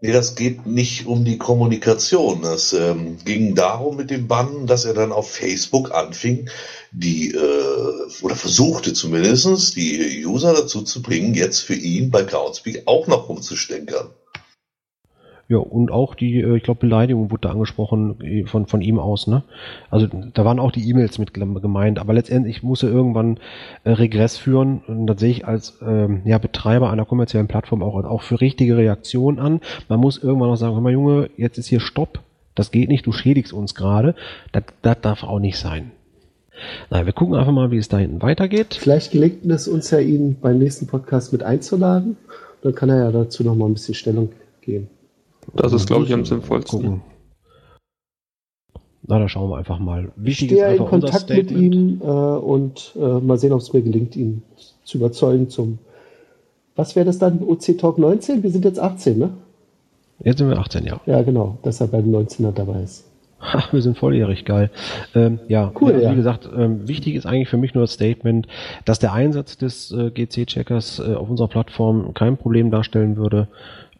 [0.00, 2.44] Nee, das geht nicht um die Kommunikation.
[2.44, 6.50] Es ähm, ging darum mit dem Bann, dass er dann auf Facebook anfing,
[6.92, 12.82] die äh, oder versuchte zumindestens die User dazu zu bringen, jetzt für ihn bei Groundspeak
[12.84, 14.10] auch noch rumzustänkern.
[15.48, 18.98] Ja, und auch die, äh, ich glaube, Beleidigung wurde da angesprochen äh, von, von ihm
[18.98, 19.42] aus, ne?
[19.90, 23.38] Also da waren auch die E-Mails mit gemeint, aber letztendlich muss er irgendwann
[23.84, 28.02] äh, Regress führen und das sehe ich als ähm, ja, Betreiber einer kommerziellen Plattform auch,
[28.04, 29.60] auch für richtige Reaktionen an.
[29.88, 32.20] Man muss irgendwann noch sagen, hör mal Junge, jetzt ist hier Stopp,
[32.54, 34.14] das geht nicht, du schädigst uns gerade,
[34.52, 35.90] das, das darf auch nicht sein.
[36.90, 38.78] Na, wir gucken einfach mal, wie es da hinten weitergeht.
[38.80, 42.16] Vielleicht gelingt es uns ja, ihn beim nächsten Podcast mit einzuladen.
[42.62, 44.30] Dann kann er ja dazu noch mal ein bisschen Stellung
[44.62, 44.88] geben.
[45.52, 46.80] Das ist, glaube ich, am sinnvollsten.
[46.80, 47.02] Gucken.
[49.06, 50.12] Na, da schauen wir einfach mal.
[50.16, 51.74] Ich Wichtig stehe ist in einfach unser Kontakt mit Statement.
[51.74, 54.42] ihm äh, und äh, mal sehen, ob es mir gelingt, ihn
[54.84, 55.78] zu überzeugen zum.
[56.76, 57.42] Was wäre das dann?
[57.42, 58.42] OC Talk 19?
[58.42, 59.30] Wir sind jetzt 18, ne?
[60.20, 61.00] Jetzt sind wir 18 Jahre.
[61.06, 63.04] Ja, genau, dass er beim 19er dabei ist.
[63.40, 64.70] Ha, wir sind volljährig, geil.
[65.14, 66.12] Ähm, ja, Cool, ja, ja.
[66.12, 68.46] wie gesagt, ähm, wichtig ist eigentlich für mich nur das Statement,
[68.86, 73.48] dass der Einsatz des äh, GC-Checkers äh, auf unserer Plattform kein Problem darstellen würde.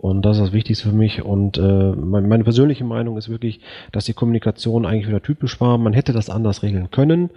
[0.04, 1.24] Und das ist das Wichtigste für mich.
[1.24, 5.78] Und äh, mein, meine persönliche Meinung ist wirklich, dass die Kommunikation eigentlich wieder typisch war.
[5.78, 7.30] Man hätte das anders regeln können.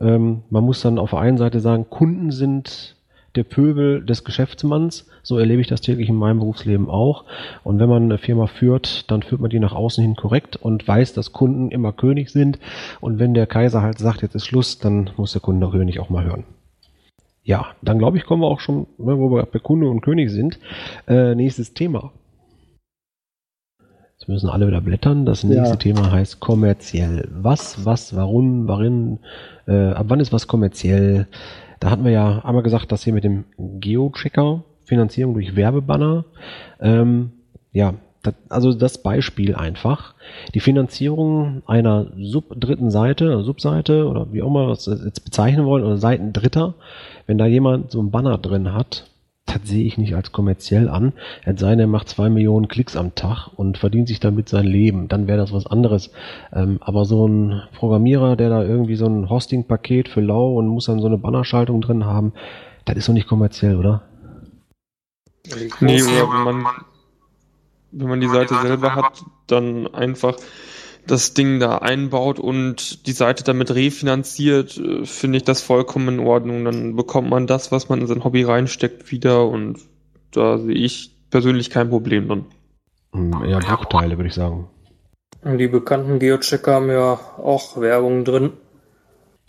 [0.00, 2.96] Ähm, man muss dann auf der einen Seite sagen, Kunden sind
[3.34, 5.06] der Pöbel des Geschäftsmanns.
[5.22, 7.26] So erlebe ich das täglich in meinem Berufsleben auch.
[7.64, 10.88] Und wenn man eine Firma führt, dann führt man die nach außen hin korrekt und
[10.88, 12.58] weiß, dass Kunden immer König sind.
[13.02, 16.08] Und wenn der Kaiser halt sagt, jetzt ist Schluss, dann muss der Kunde König auch
[16.08, 16.44] mal hören.
[17.46, 20.30] Ja, dann glaube ich, kommen wir auch schon, ne, wo wir bei Kunde und König
[20.30, 20.58] sind.
[21.06, 22.10] Äh, nächstes Thema.
[24.18, 25.24] Jetzt müssen alle wieder blättern.
[25.24, 25.76] Das nächste Ja.
[25.76, 27.28] Thema heißt kommerziell.
[27.32, 29.20] Was, was, warum, warin,
[29.68, 31.28] äh, ab wann ist was kommerziell?
[31.78, 36.24] Da hatten wir ja einmal gesagt, dass hier mit dem Geo-Checker, Finanzierung durch Werbebanner,
[36.80, 37.30] ähm,
[37.72, 37.94] ja,
[38.24, 40.14] das, also das Beispiel einfach.
[40.52, 45.64] Die Finanzierung einer Sub dritten Seite, Subseite oder wie auch immer wir es jetzt bezeichnen
[45.64, 46.74] wollen, oder Seiten Dritter,
[47.26, 49.10] wenn da jemand so ein Banner drin hat,
[49.46, 51.12] das sehe ich nicht als kommerziell an.
[51.44, 54.66] Es sei denn, er macht zwei Millionen Klicks am Tag und verdient sich damit sein
[54.66, 55.06] Leben.
[55.06, 56.10] Dann wäre das was anderes.
[56.52, 60.86] Ähm, aber so ein Programmierer, der da irgendwie so ein Hosting-Paket für lau und muss
[60.86, 62.32] dann so eine Bannerschaltung drin haben,
[62.84, 64.02] das ist doch nicht kommerziell, oder?
[65.80, 66.66] Nee, oder wenn man,
[67.92, 70.34] wenn man die Seite selber hat, dann einfach
[71.06, 76.20] das Ding da einbaut und die Seite damit refinanziert, äh, finde ich das vollkommen in
[76.20, 76.64] Ordnung.
[76.64, 79.78] Dann bekommt man das, was man in sein Hobby reinsteckt, wieder und
[80.32, 82.44] da sehe ich persönlich kein Problem drin.
[83.12, 84.68] Hm, Eher Bruchteile, würde ich sagen.
[85.44, 88.50] Die bekannten Geochecker haben ja auch Werbung drin.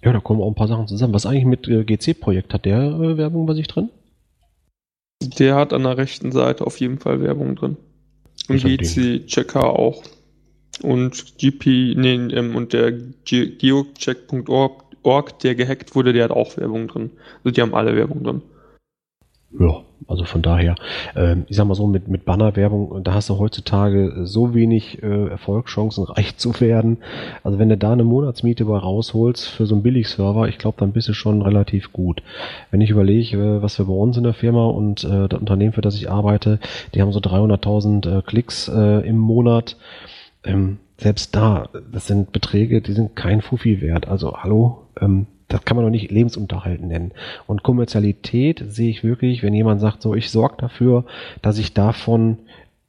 [0.03, 1.13] Ja, da kommen auch ein paar Sachen zusammen.
[1.13, 2.53] Was eigentlich mit äh, GC-Projekt?
[2.53, 3.89] Hat der äh, Werbung bei sich drin?
[5.39, 7.77] Der hat an der rechten Seite auf jeden Fall Werbung drin.
[8.47, 10.03] Und GC-Checker auch.
[10.83, 16.57] Und GP, nee, ähm, und der Ge geocheck.org, Org, der gehackt wurde, der hat auch
[16.57, 17.11] Werbung drin.
[17.43, 18.41] Also die haben alle Werbung drin.
[19.57, 20.75] Ja, also von daher,
[21.15, 25.27] ähm, ich sag mal so, mit, mit Bannerwerbung, da hast du heutzutage so wenig äh,
[25.27, 26.97] Erfolgschancen, reich zu werden.
[27.43, 30.91] Also wenn du da eine Monatsmiete bei rausholst für so einen Billigserver, ich glaube, dann
[30.91, 32.21] bist du schon relativ gut.
[32.71, 35.73] Wenn ich überlege, äh, was wir bei uns in der Firma und äh, das Unternehmen,
[35.73, 36.59] für das ich arbeite,
[36.93, 39.77] die haben so 300.000 äh, Klicks äh, im Monat.
[40.47, 44.07] Ähm, selbst da, das sind Beträge, die sind kein Fuffi wert.
[44.07, 47.11] Also hallo, ähm, das kann man doch nicht Lebensunterhalt nennen.
[47.45, 51.05] Und Kommerzialität sehe ich wirklich, wenn jemand sagt, so ich sorge dafür,
[51.41, 52.39] dass ich davon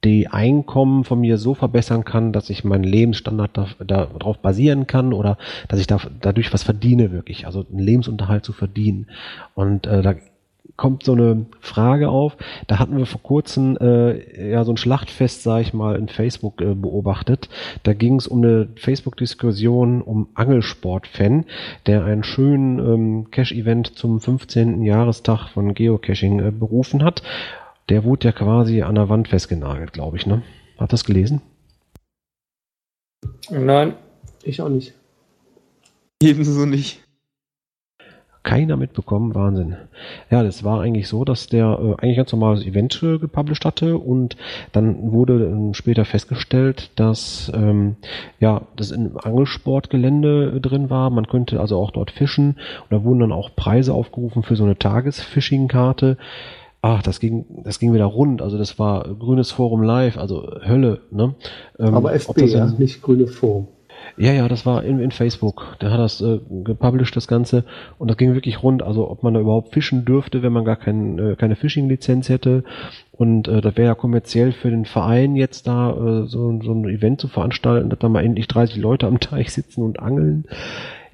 [0.03, 5.13] die Einkommen von mir so verbessern kann, dass ich meinen Lebensstandard da, darauf basieren kann
[5.13, 5.37] oder
[5.67, 9.07] dass ich da, dadurch was verdiene wirklich, also einen Lebensunterhalt zu verdienen.
[9.55, 10.15] Und äh, da
[10.79, 12.37] kommt so eine Frage auf.
[12.67, 16.61] Da hatten wir vor kurzem äh, ja so ein Schlachtfest, sage ich mal, in Facebook
[16.61, 17.49] äh, beobachtet.
[17.83, 21.45] Da ging es um eine Facebook-Diskussion um Angelsport-Fan,
[21.85, 24.81] der einen schönen ähm, Cash-Event zum 15.
[24.83, 27.23] Jahrestag von Geocaching äh, berufen hat.
[27.89, 30.25] Der wurde ja quasi an der Wand festgenagelt, glaube ich.
[30.25, 30.43] Ne?
[30.77, 31.41] Hat das gelesen?
[33.49, 33.95] Nein,
[34.43, 34.93] Ich auch nicht.
[36.23, 37.01] Ebenso nicht.
[38.43, 39.75] Keiner mitbekommen, Wahnsinn.
[40.31, 43.97] Ja, das war eigentlich so, dass der äh, eigentlich ganz normales Event äh, gepublished hatte
[43.97, 44.37] und
[44.71, 47.97] dann wurde ähm, später festgestellt, dass ähm,
[48.39, 51.09] ja das in Angelsportgelände äh, drin war.
[51.09, 52.55] Man könnte also auch dort fischen
[52.89, 56.17] und da wurden dann auch Preise aufgerufen für so eine Tagesfishing-Karte.
[56.81, 58.41] Ach, das ging, das ging wieder rund.
[58.41, 61.01] Also das war grünes Forum live, also Hölle.
[61.11, 61.35] Ne?
[61.77, 63.67] Ähm, Aber FB, ja, nicht grüne Forum.
[64.17, 65.77] Ja, ja, das war in, in Facebook.
[65.81, 67.63] Der hat das äh, gepublished, das Ganze.
[67.97, 68.83] Und das ging wirklich rund.
[68.83, 72.63] Also ob man da überhaupt fischen dürfte, wenn man gar kein, äh, keine Phishing-Lizenz hätte.
[73.11, 76.87] Und äh, das wäre ja kommerziell für den Verein jetzt da äh, so, so ein
[76.89, 80.45] Event zu veranstalten, dass da mal endlich 30 Leute am Teich sitzen und angeln.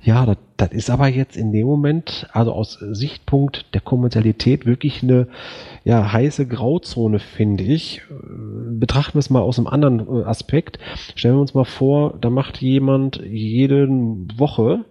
[0.06, 5.02] Ja, das, das ist aber jetzt in dem Moment, also aus Sichtpunkt der Kommerzialität, wirklich
[5.02, 5.28] eine
[5.84, 8.04] ja, heiße Grauzone, finde ich.
[8.70, 10.78] Betrachten wir es mal aus einem anderen äh, Aspekt.
[11.16, 13.88] Stellen wir uns mal vor, da macht jemand jede
[14.38, 14.86] Woche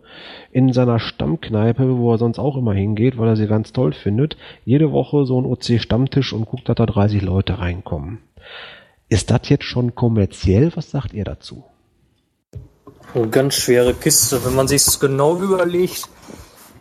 [0.51, 4.37] in seiner Stammkneipe, wo er sonst auch immer hingeht, weil er sie ganz toll findet,
[4.65, 8.19] jede Woche so ein OC-Stammtisch und guckt, dass da 30 Leute reinkommen.
[9.09, 10.73] Ist das jetzt schon kommerziell?
[10.75, 11.63] Was sagt ihr dazu?
[13.15, 14.45] Eine ganz schwere Kiste.
[14.45, 16.09] Wenn man sich es genau überlegt,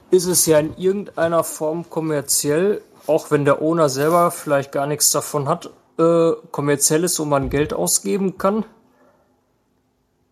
[0.10, 5.12] ist es ja in irgendeiner Form kommerziell, auch wenn der Owner selber vielleicht gar nichts
[5.12, 5.70] davon hat,
[6.00, 8.66] äh, kommerziell ist, wo man Geld ausgeben kann.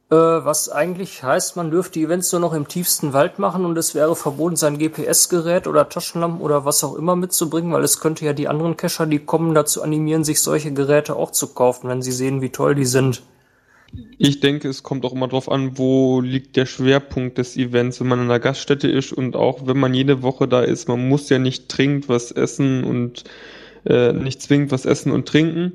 [0.10, 3.78] Äh, was eigentlich heißt, man dürfte die Events nur noch im tiefsten Wald machen und
[3.78, 8.26] es wäre verboten, sein GPS-Gerät oder Taschenlampen oder was auch immer mitzubringen, weil es könnte
[8.26, 12.02] ja die anderen Cacher, die kommen, dazu animieren, sich solche Geräte auch zu kaufen, wenn
[12.02, 13.22] sie sehen, wie toll die sind.
[14.17, 18.07] Ich denke, es kommt auch immer darauf an, wo liegt der Schwerpunkt des Events, wenn
[18.07, 21.29] man in einer Gaststätte ist und auch wenn man jede Woche da ist, man muss
[21.29, 23.23] ja nicht dringend was essen und
[23.85, 25.73] äh, nicht zwingend was essen und trinken.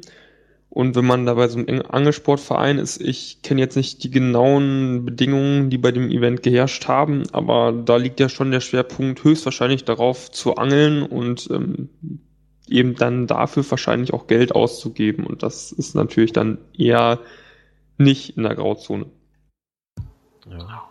[0.70, 5.06] Und wenn man da bei so einem Angelsportverein ist, ich kenne jetzt nicht die genauen
[5.06, 9.84] Bedingungen, die bei dem Event geherrscht haben, aber da liegt ja schon der Schwerpunkt höchstwahrscheinlich
[9.84, 11.88] darauf zu angeln und ähm,
[12.68, 15.24] eben dann dafür wahrscheinlich auch Geld auszugeben.
[15.24, 17.20] Und das ist natürlich dann eher
[17.98, 19.06] nicht in der Grauzone.
[20.48, 20.88] Ja.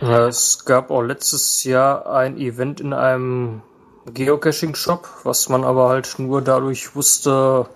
[0.00, 3.62] Es gab auch letztes Jahr ein Event in einem
[4.06, 7.68] Geocaching-Shop, was man aber halt nur dadurch wusste,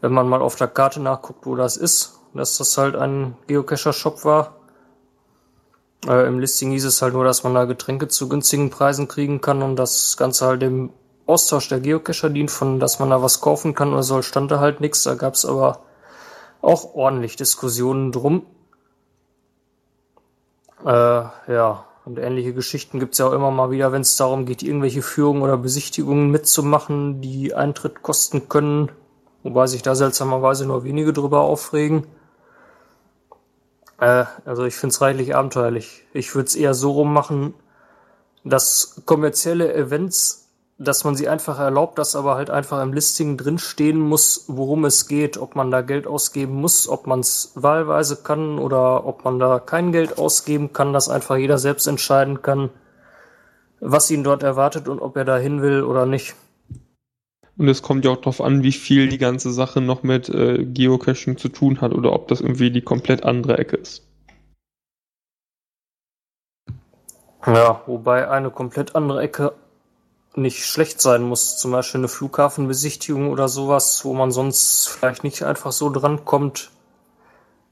[0.00, 4.24] wenn man mal auf der Karte nachguckt, wo das ist, dass das halt ein Geocacher-Shop
[4.24, 4.56] war.
[6.06, 9.40] Äh, Im Listing hieß es halt nur, dass man da Getränke zu günstigen Preisen kriegen
[9.40, 10.90] kann und das Ganze halt dem
[11.26, 14.60] Austausch der Geocacher dient, von dass man da was kaufen kann oder soll, stand da
[14.60, 15.02] halt nichts.
[15.02, 15.80] Da gab es aber
[16.62, 18.46] auch ordentlich Diskussionen drum.
[20.84, 24.62] Äh, ja, und ähnliche Geschichten gibt's ja auch immer mal wieder, wenn es darum geht,
[24.62, 28.90] irgendwelche Führungen oder Besichtigungen mitzumachen, die Eintritt kosten können,
[29.42, 32.06] wobei sich da seltsamerweise nur wenige drüber aufregen.
[34.00, 36.04] Äh, also ich find's reichlich abenteuerlich.
[36.12, 37.54] Ich würde es eher so rummachen,
[38.44, 40.47] dass kommerzielle Events
[40.78, 45.08] dass man sie einfach erlaubt, dass aber halt einfach im Listing drinstehen muss, worum es
[45.08, 49.40] geht, ob man da Geld ausgeben muss, ob man es wahlweise kann oder ob man
[49.40, 52.70] da kein Geld ausgeben kann, dass einfach jeder selbst entscheiden kann,
[53.80, 56.36] was ihn dort erwartet und ob er da hin will oder nicht.
[57.56, 60.64] Und es kommt ja auch darauf an, wie viel die ganze Sache noch mit äh,
[60.64, 64.06] Geocaching zu tun hat oder ob das irgendwie die komplett andere Ecke ist.
[67.44, 69.54] Ja, wobei eine komplett andere Ecke
[70.42, 71.56] nicht schlecht sein muss.
[71.56, 76.70] Zum Beispiel eine Flughafenbesichtigung oder sowas, wo man sonst vielleicht nicht einfach so drankommt.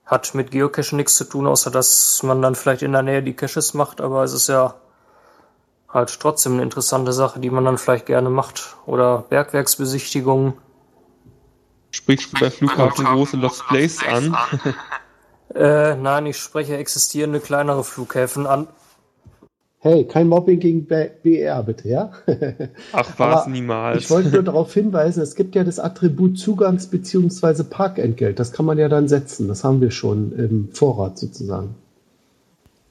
[0.05, 3.35] Hat mit Geocaching nichts zu tun, außer dass man dann vielleicht in der Nähe die
[3.35, 4.75] Caches macht, aber es ist ja
[5.89, 8.77] halt trotzdem eine interessante Sache, die man dann vielleicht gerne macht.
[8.87, 10.55] Oder Bergwerksbesichtigungen.
[11.91, 14.37] Sprichst du bei Flughafen große Lost Place an?
[15.55, 18.69] äh, nein, ich spreche existierende kleinere Flughäfen an.
[19.87, 22.11] Hey, kein Mobbing gegen BR, bitte, ja?
[22.93, 24.03] Ach was, niemals.
[24.03, 27.63] Ich wollte nur darauf hinweisen, es gibt ja das Attribut Zugangs- bzw.
[27.63, 28.41] Parkentgelt.
[28.41, 29.47] Das kann man ja dann setzen.
[29.47, 31.77] Das haben wir schon im Vorrat sozusagen.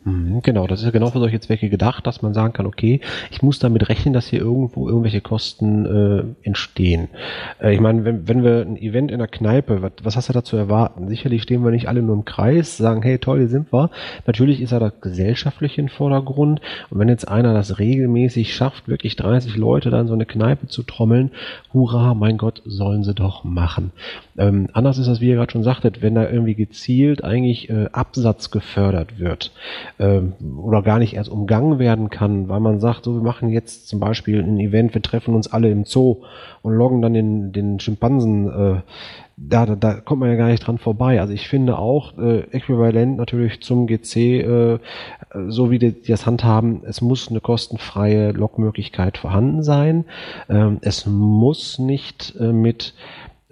[0.07, 3.01] Mhm, genau, das ist ja genau für solche Zwecke gedacht, dass man sagen kann, okay,
[3.31, 7.07] ich muss damit rechnen, dass hier irgendwo irgendwelche Kosten äh, entstehen.
[7.59, 10.33] Äh, ich meine, wenn, wenn wir ein Event in der Kneipe, was, was hast du
[10.33, 11.07] da zu erwarten?
[11.07, 13.89] Sicherlich stehen wir nicht alle nur im Kreis, sagen, hey, toll, hier sind wir.
[14.27, 16.61] Natürlich ist ja das gesellschaftliche im Vordergrund.
[16.91, 20.83] Und wenn jetzt einer das regelmäßig schafft, wirklich 30 Leute dann so eine Kneipe zu
[20.83, 21.31] trommeln,
[21.73, 23.91] hurra, mein Gott, sollen sie doch machen.
[24.37, 27.87] Ähm, anders ist das, wie ihr gerade schon sagtet, wenn da irgendwie gezielt eigentlich äh,
[27.91, 29.51] Absatz gefördert wird
[29.99, 33.87] ähm, oder gar nicht erst umgangen werden kann, weil man sagt, so wir machen jetzt
[33.87, 36.23] zum Beispiel ein Event, wir treffen uns alle im Zoo
[36.61, 38.81] und loggen dann den, den Schimpansen, äh,
[39.37, 41.19] da, da, da kommt man ja gar nicht dran vorbei.
[41.19, 44.79] Also ich finde auch äh, äquivalent natürlich zum GC, äh,
[45.47, 50.05] so wie die, die das handhaben, es muss eine kostenfreie Logmöglichkeit vorhanden sein.
[50.49, 52.93] Ähm, es muss nicht äh, mit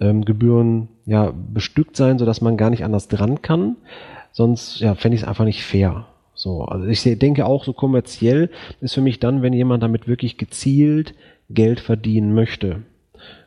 [0.00, 3.76] ähm, Gebühren ja bestückt sein, sodass man gar nicht anders dran kann.
[4.32, 6.06] Sonst ja, fände ich es einfach nicht fair.
[6.44, 8.50] So, also ich denke auch so kommerziell
[8.82, 11.14] ist für mich dann, wenn jemand damit wirklich gezielt
[11.48, 12.82] Geld verdienen möchte.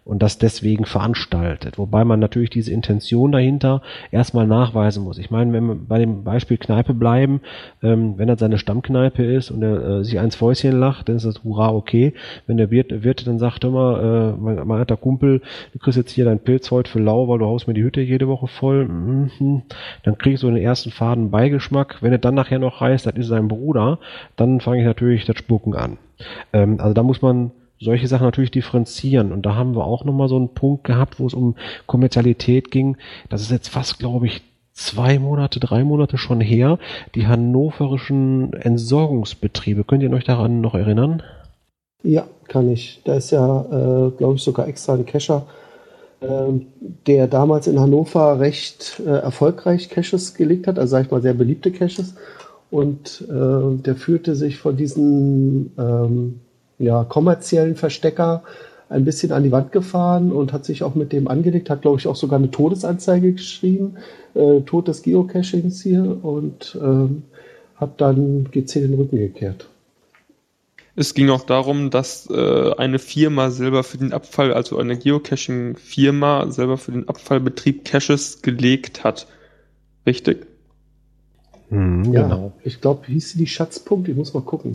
[0.08, 1.78] Und das deswegen veranstaltet.
[1.78, 3.82] Wobei man natürlich diese Intention dahinter
[4.12, 5.18] erstmal nachweisen muss.
[5.18, 7.42] Ich meine, wenn wir bei dem Beispiel Kneipe bleiben,
[7.84, 11.26] ähm, wenn das seine Stammkneipe ist und er äh, sich eins Fäuschen lacht, dann ist
[11.26, 12.14] das hurra okay.
[12.46, 15.42] Wenn der Wirt, Wirt dann sagt immer, äh, mein, mein alter Kumpel,
[15.74, 18.02] du kriegst jetzt hier dein Pilz heute für lau, weil du haust mir die Hütte
[18.02, 19.64] jede Woche voll, mhm.
[20.04, 21.98] dann kriegst du den ersten faden Beigeschmack.
[22.02, 24.00] Wenn er dann nachher noch heißt, das ist sein Bruder,
[24.38, 25.98] dann fange ich natürlich das Spucken an.
[26.54, 29.32] Ähm, also da muss man solche Sachen natürlich differenzieren.
[29.32, 31.56] Und da haben wir auch nochmal so einen Punkt gehabt, wo es um
[31.86, 32.98] Kommerzialität ging.
[33.30, 34.42] Das ist jetzt fast, glaube ich,
[34.74, 36.80] zwei Monate, drei Monate schon her.
[37.16, 39.84] Die hannoverischen Entsorgungsbetriebe.
[39.84, 41.24] Könnt ihr euch daran noch erinnern?
[42.04, 43.02] Ja, kann ich.
[43.04, 45.46] Da ist ja, äh, glaube ich, sogar extra ein Cacher,
[46.22, 46.28] äh,
[47.08, 51.34] der damals in Hannover recht äh, erfolgreich Caches gelegt hat, also sag ich mal sehr
[51.34, 52.16] beliebte Caches.
[52.70, 56.42] Und äh, der führte sich von diesen ähm,
[56.80, 58.44] ja, kommerziellen Verstecker
[58.90, 62.00] ein bisschen an die Wand gefahren und hat sich auch mit dem angelegt, hat, glaube
[62.00, 63.98] ich, auch sogar eine Todesanzeige geschrieben,
[64.34, 67.24] äh, Tod des Geocachings hier und ähm,
[67.76, 69.68] hat dann GC den Rücken gekehrt.
[70.96, 76.50] Es ging auch darum, dass äh, eine Firma selber für den Abfall, also eine Geocaching-Firma
[76.50, 79.28] selber für den Abfallbetrieb Caches gelegt hat.
[80.08, 80.48] Richtig?
[81.70, 82.54] Hm, ja, genau.
[82.64, 84.08] Ich glaube, hieß sie die Schatzpunkt?
[84.08, 84.74] Ich muss mal gucken.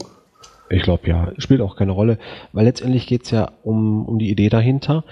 [0.73, 2.19] Ich glaube ja, spielt auch keine Rolle,
[2.53, 5.05] weil letztendlich geht es ja um, um die Idee dahinter.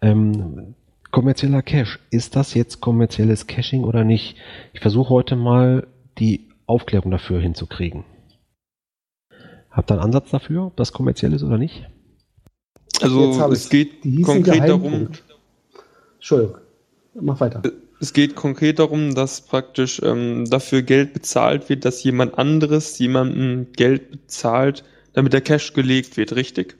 [0.00, 0.76] Ähm,
[1.10, 4.36] kommerzieller Cache, ist das jetzt kommerzielles Caching oder nicht?
[4.72, 5.88] Ich versuche heute mal
[6.18, 8.04] die Aufklärung dafür hinzukriegen.
[9.70, 11.88] Habt ihr einen Ansatz dafür, ob das kommerziell ist oder nicht?
[13.00, 15.08] Also es geht konkret darum.
[16.14, 16.58] Entschuldigung,
[17.14, 17.62] mach weiter.
[18.00, 23.72] Es geht konkret darum, dass praktisch ähm, dafür Geld bezahlt wird, dass jemand anderes jemandem
[23.72, 26.76] Geld bezahlt, damit der Cash gelegt wird, richtig?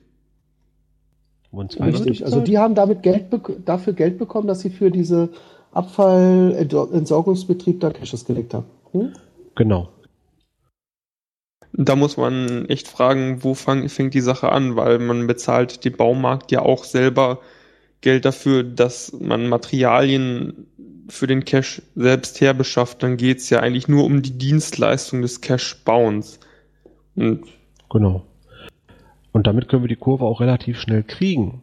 [1.52, 3.24] Richtig, also die haben damit Geld
[3.64, 5.30] dafür Geld bekommen, dass sie für diese
[5.72, 8.66] Abfallentsorgungsbetrieb da Caches gelegt haben.
[8.92, 9.12] Hm?
[9.56, 9.88] Genau.
[11.72, 15.96] Da muss man echt fragen, wo fang, fängt die Sache an, weil man bezahlt den
[15.96, 17.40] Baumarkt ja auch selber
[18.00, 20.66] Geld dafür, dass man Materialien
[21.08, 23.02] für den Cache selbst herbeschafft.
[23.02, 26.40] Dann geht es ja eigentlich nur um die Dienstleistung des Cache-Bauens.
[27.14, 27.44] Und
[27.90, 28.22] Genau.
[29.32, 31.62] Und damit können wir die Kurve auch relativ schnell kriegen.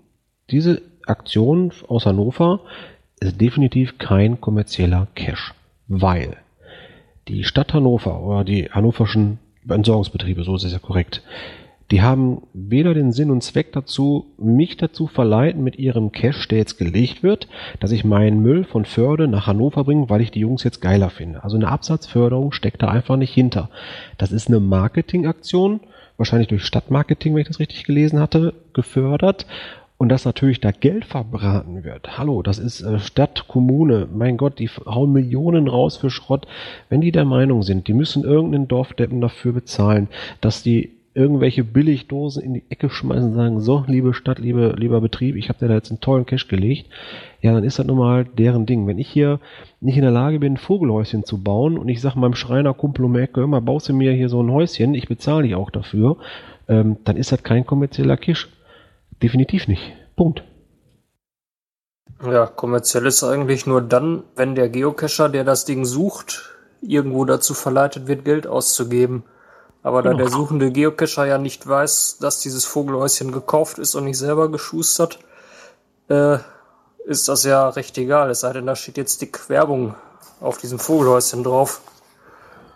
[0.52, 2.62] Diese Aktion aus Hannover
[3.20, 5.54] ist definitiv kein kommerzieller Cash,
[5.88, 6.38] weil
[7.28, 11.24] die Stadt Hannover oder die hannoverschen Entsorgungsbetriebe, so ist es ja korrekt,
[11.92, 16.58] die haben weder den Sinn und Zweck dazu, mich dazu verleiten mit ihrem Cash, der
[16.58, 17.48] jetzt gelegt wird,
[17.80, 21.10] dass ich meinen Müll von Förde nach Hannover bringe, weil ich die Jungs jetzt geiler
[21.10, 21.44] finde.
[21.44, 23.70] Also eine Absatzförderung steckt da einfach nicht hinter.
[24.18, 25.80] Das ist eine Marketingaktion,
[26.18, 29.46] wahrscheinlich durch Stadtmarketing, wenn ich das richtig gelesen hatte, gefördert.
[30.00, 32.20] Und dass natürlich da Geld verbraten wird.
[32.20, 34.08] Hallo, das ist äh, Stadt, Kommune.
[34.14, 36.46] Mein Gott, die hauen Millionen raus für Schrott.
[36.88, 40.08] Wenn die der Meinung sind, die müssen irgendeinen Dorfdeppen dafür bezahlen,
[40.40, 45.02] dass die irgendwelche Billigdosen in die Ecke schmeißen und sagen, so, liebe Stadt, liebe, lieber
[45.02, 46.92] Betrieb, ich habe dir da jetzt einen tollen Cash gelegt,
[47.42, 48.86] ja, dann ist das nun mal deren Ding.
[48.86, 49.40] Wenn ich hier
[49.82, 53.04] nicht in der Lage bin, ein Vogelhäuschen zu bauen und ich sage meinem Schreiner Kumpel
[53.04, 56.18] um Ecke, immer baust du mir hier so ein Häuschen, ich bezahle dich auch dafür,
[56.68, 58.50] ähm, dann ist das kein kommerzieller Kisch.
[59.24, 59.94] Definitiv nicht.
[60.16, 60.44] Punkt.
[62.24, 66.52] Ja, kommerziell ist eigentlich nur dann, wenn der Geocacher, der das Ding sucht,
[66.82, 69.24] irgendwo dazu verleitet wird, Geld auszugeben.
[69.88, 70.24] Aber da genau.
[70.24, 75.18] der suchende Geocacher ja nicht weiß, dass dieses Vogelhäuschen gekauft ist und nicht selber geschustert,
[76.10, 76.40] äh,
[77.06, 78.30] ist das ja recht egal.
[78.30, 79.96] Es sei denn, da steht jetzt dick Werbung
[80.42, 81.80] auf diesem Vogelhäuschen drauf.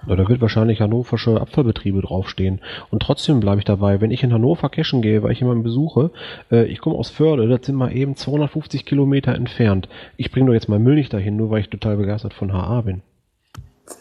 [0.08, 2.62] Ja, da wird wahrscheinlich hannoversche Abfallbetriebe draufstehen.
[2.92, 6.12] Und trotzdem bleibe ich dabei, wenn ich in Hannover cashen gehe, weil ich jemanden besuche,
[6.50, 9.90] äh, ich komme aus Förde, das sind mal eben 250 Kilometer entfernt.
[10.16, 12.80] Ich bringe doch jetzt meinen Müll nicht dahin, nur weil ich total begeistert von HA
[12.80, 13.02] bin.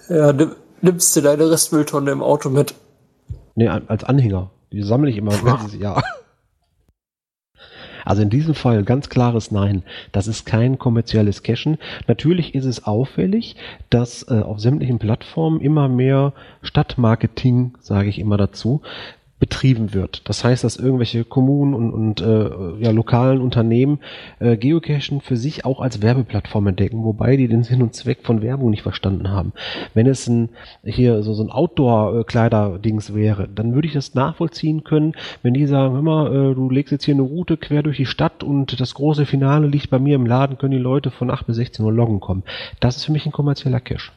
[0.09, 0.33] Ja,
[0.81, 2.73] nimmst du deine Restmülltonne im Auto mit?
[3.61, 4.49] Nee, als Anhänger.
[4.73, 6.03] Die sammle ich immer ein ganzes Jahr.
[8.07, 9.83] Also in diesem Fall ganz klares Nein.
[10.13, 11.77] Das ist kein kommerzielles Cashen.
[12.09, 13.57] Natürlich ist es auffällig,
[13.91, 16.33] dass äh, auf sämtlichen Plattformen immer mehr
[16.63, 18.81] Stadtmarketing, sage ich immer dazu,
[19.41, 20.29] betrieben wird.
[20.29, 23.99] Das heißt, dass irgendwelche Kommunen und, und äh, ja, lokalen Unternehmen
[24.39, 28.43] äh, Geocachen für sich auch als Werbeplattform entdecken, wobei die den Sinn und Zweck von
[28.43, 29.53] Werbung nicht verstanden haben.
[29.95, 30.51] Wenn es ein
[30.85, 35.95] hier so, so ein Outdoor-Kleider-Dings wäre, dann würde ich das nachvollziehen können, wenn die sagen,
[35.95, 38.95] hör mal, äh, du legst jetzt hier eine Route quer durch die Stadt und das
[38.95, 41.93] große Finale liegt bei mir im Laden, können die Leute von 8 bis 16 Uhr
[41.93, 42.43] loggen kommen.
[42.79, 44.13] Das ist für mich ein kommerzieller Cache.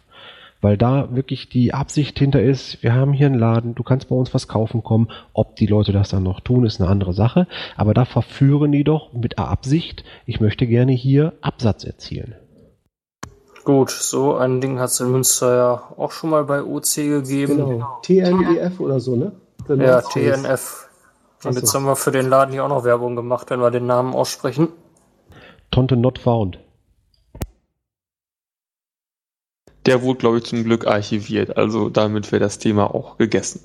[0.64, 4.16] Weil da wirklich die Absicht hinter ist, wir haben hier einen Laden, du kannst bei
[4.16, 5.10] uns was kaufen kommen.
[5.34, 7.48] Ob die Leute das dann noch tun, ist eine andere Sache.
[7.76, 12.36] Aber da verführen die doch mit Absicht, ich möchte gerne hier Absatz erzielen.
[13.66, 17.58] Gut, so ein Ding hat es in Münster ja auch schon mal bei OC gegeben.
[17.58, 18.00] Genau.
[18.02, 19.34] TNEF oder so, ne?
[19.68, 20.02] The Ja.
[20.02, 20.90] TNF.
[21.44, 23.86] Und jetzt haben wir für den Laden hier auch noch Werbung gemacht, wenn wir den
[23.86, 24.70] Namen aussprechen.
[25.72, 26.60] Tonte not found.
[29.86, 31.58] Der wurde, glaube ich, zum Glück archiviert.
[31.58, 33.62] Also damit wäre das Thema auch gegessen.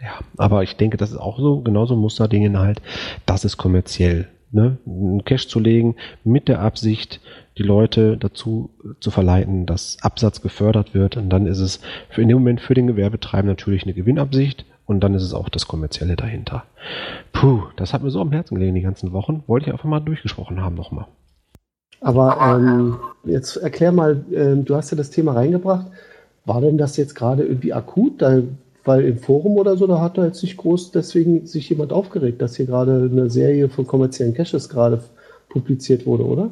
[0.00, 2.80] Ja, aber ich denke, das ist auch so, genauso ein Musterding halt,
[3.26, 4.28] das ist kommerziell.
[4.50, 4.78] Ne?
[4.86, 7.20] Einen Cash zu legen mit der Absicht,
[7.58, 8.70] die Leute dazu
[9.00, 11.16] zu verleiten, dass Absatz gefördert wird.
[11.16, 15.00] Und dann ist es für in dem Moment für den Gewerbetreiber natürlich eine Gewinnabsicht und
[15.00, 16.64] dann ist es auch das Kommerzielle dahinter.
[17.32, 19.44] Puh, das hat mir so am Herzen gelegen die ganzen Wochen.
[19.46, 21.06] Wollte ich einfach mal durchgesprochen haben nochmal.
[22.00, 25.86] Aber ähm, jetzt erklär mal, ähm, du hast ja das Thema reingebracht.
[26.46, 28.22] War denn das jetzt gerade irgendwie akut?
[28.22, 28.42] Da,
[28.84, 32.40] weil im Forum oder so, da hat da jetzt nicht groß deswegen sich jemand aufgeregt,
[32.40, 35.02] dass hier gerade eine Serie von kommerziellen Caches gerade
[35.50, 36.50] publiziert wurde, oder?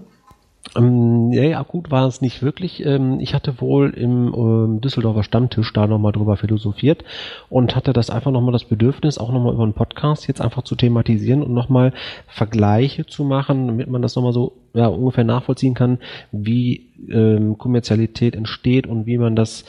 [0.76, 2.84] Ähm, ja, ja, gut war es nicht wirklich.
[2.84, 7.04] Ähm, ich hatte wohl im ähm, Düsseldorfer Stammtisch da nochmal drüber philosophiert
[7.48, 10.76] und hatte das einfach nochmal das Bedürfnis, auch nochmal über einen Podcast jetzt einfach zu
[10.76, 11.92] thematisieren und nochmal
[12.26, 15.98] Vergleiche zu machen, damit man das nochmal so ja, ungefähr nachvollziehen kann,
[16.32, 19.64] wie ähm, Kommerzialität entsteht und wie man das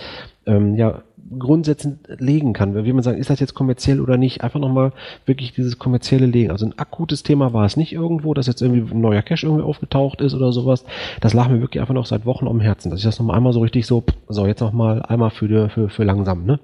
[0.46, 1.04] ähm, ja
[1.38, 2.84] grundsätzend legen kann.
[2.86, 4.43] Wie man sagt, ist das jetzt kommerziell oder nicht?
[4.43, 4.91] Einfach nochmal
[5.25, 6.51] wirklich dieses kommerzielle Legen.
[6.51, 9.63] Also ein akutes Thema war es nicht irgendwo, dass jetzt irgendwie ein neuer Cache irgendwie
[9.63, 10.84] aufgetaucht ist oder sowas.
[11.21, 13.53] Das lag mir wirklich einfach noch seit Wochen am Herzen, dass ich das nochmal einmal
[13.53, 16.59] so richtig so, so jetzt nochmal einmal für, die- für, für langsam, ne?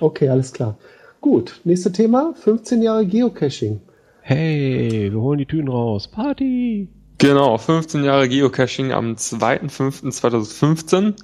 [0.00, 0.76] Okay, alles klar.
[1.20, 3.80] Gut, nächstes Thema, 15 Jahre Geocaching.
[4.22, 6.08] Hey, wir holen die Tüten raus.
[6.08, 6.88] Party!
[7.18, 11.14] Genau, 15 Jahre Geocaching am 2.5.2015.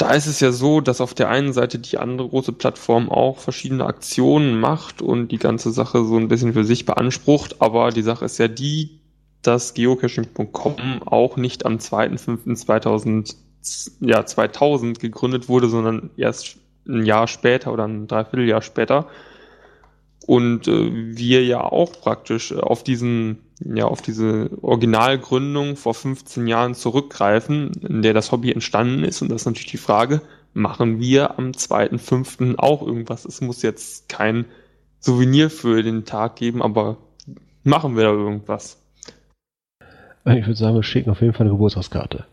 [0.00, 3.38] Da ist es ja so, dass auf der einen Seite die andere große Plattform auch
[3.38, 8.00] verschiedene Aktionen macht und die ganze Sache so ein bisschen für sich beansprucht, aber die
[8.00, 8.98] Sache ist ja die,
[9.42, 13.34] dass geocaching.com auch nicht am 2.5.2000
[14.00, 16.56] ja, 2000 gegründet wurde, sondern erst
[16.88, 19.06] ein Jahr später oder ein Dreivierteljahr später.
[20.26, 26.46] Und äh, wir ja auch praktisch äh, auf diesen, ja, auf diese Originalgründung vor 15
[26.46, 29.22] Jahren zurückgreifen, in der das Hobby entstanden ist.
[29.22, 30.22] Und das ist natürlich die Frage,
[30.54, 32.58] machen wir am 2.5.
[32.58, 33.24] auch irgendwas?
[33.24, 34.46] Es muss jetzt kein
[34.98, 36.96] Souvenir für den Tag geben, aber
[37.62, 38.78] machen wir da irgendwas?
[40.26, 42.26] Ich würde sagen, wir schicken auf jeden Fall eine Geburtstagskarte.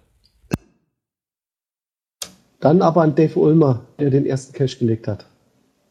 [2.59, 5.25] Dann aber an Dave Ulmer, der den ersten Cache gelegt hat.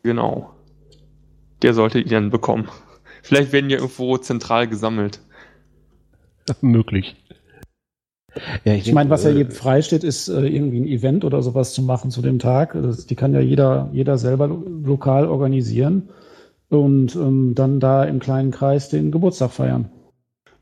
[0.03, 0.51] Genau.
[1.62, 2.68] Der sollte ihn dann bekommen.
[3.22, 5.20] Vielleicht werden die irgendwo zentral gesammelt.
[6.61, 7.16] Möglich.
[8.64, 11.72] Ja, Ich meine, was ja äh, jedem freisteht, ist äh, irgendwie ein Event oder sowas
[11.72, 12.74] zu machen zu dem Tag.
[12.74, 16.11] Das, die kann ja jeder, jeder selber lo lokal organisieren
[16.68, 19.90] und ähm, dann da im kleinen Kreis den Geburtstag feiern.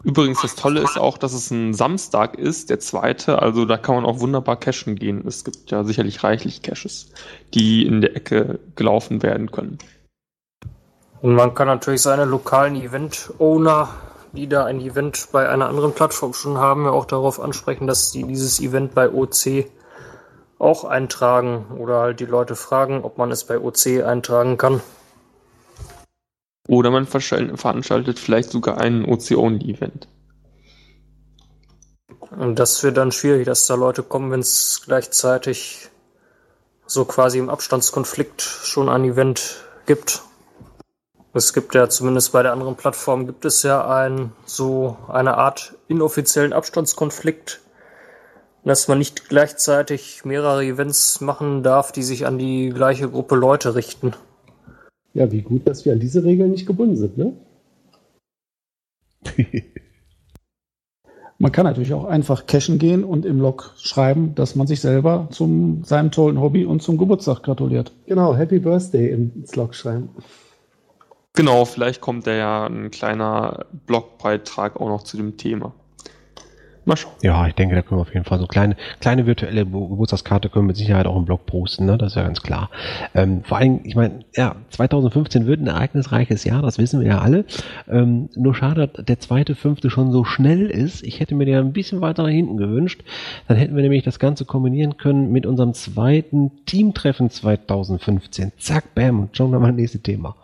[0.04, 3.94] Übrigens, das Tolle ist auch, dass es ein Samstag ist, der zweite, also da kann
[3.94, 5.26] man auch wunderbar cashen gehen.
[5.26, 7.10] Es gibt ja sicherlich reichlich Caches,
[7.54, 9.78] die in der Ecke gelaufen werden können.
[11.22, 13.88] Und man kann natürlich seine lokalen Event-Owner,
[14.34, 18.10] die da ein Event bei einer anderen Plattform schon haben, ja auch darauf ansprechen, dass
[18.10, 19.66] sie dieses Event bei OC
[20.58, 24.80] auch eintragen oder halt die Leute fragen, ob man es bei OC eintragen kann.
[26.66, 30.08] Oder man veranstaltet vielleicht sogar ein OC-Only-Event.
[32.30, 35.90] Und das wird dann schwierig, dass da Leute kommen, wenn es gleichzeitig
[36.86, 40.22] so quasi im Abstandskonflikt schon ein Event gibt.
[41.36, 45.74] Es gibt ja zumindest bei der anderen Plattform gibt es ja ein so eine Art
[45.88, 47.60] inoffiziellen Abstandskonflikt,
[48.64, 53.74] dass man nicht gleichzeitig mehrere Events machen darf, die sich an die gleiche Gruppe Leute
[53.74, 54.12] richten.
[55.12, 57.32] Ja, wie gut, dass wir an diese Regeln nicht gebunden sind, ne?
[61.38, 65.26] Man kann natürlich auch einfach cashen gehen und im Log schreiben, dass man sich selber
[65.32, 67.92] zum seinem tollen Hobby und zum Geburtstag gratuliert.
[68.06, 70.10] Genau, Happy Birthday ins Log schreiben.
[71.36, 75.72] Genau, vielleicht kommt da ja ein kleiner Blogbeitrag auch noch zu dem Thema.
[76.84, 77.12] Mal schauen.
[77.22, 80.66] Ja, ich denke, da können wir auf jeden Fall so kleine, kleine virtuelle Geburtstagskarte können
[80.66, 81.98] wir mit Sicherheit auch im Blog posten, ne?
[81.98, 82.70] Das ist ja ganz klar.
[83.14, 87.18] Ähm, vor allem, ich meine, ja, 2015 wird ein ereignisreiches Jahr, das wissen wir ja
[87.18, 87.46] alle.
[87.88, 91.02] Ähm, nur schade, dass der zweite, fünfte schon so schnell ist.
[91.02, 93.02] Ich hätte mir den ein bisschen weiter nach hinten gewünscht.
[93.48, 98.52] Dann hätten wir nämlich das Ganze kombinieren können mit unserem zweiten Teamtreffen 2015.
[98.58, 100.36] Zack, bam, und schon nochmal nächste Thema.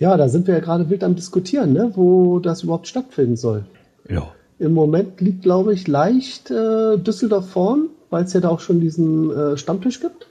[0.00, 1.92] Ja, da sind wir ja gerade wild am Diskutieren, ne?
[1.94, 3.66] wo das überhaupt stattfinden soll.
[4.08, 4.32] Ja.
[4.58, 7.90] Im Moment liegt, glaube ich, leicht äh, Düsseldorf vorn.
[8.08, 10.26] weil es ja da auch schon diesen äh, Stammtisch gibt?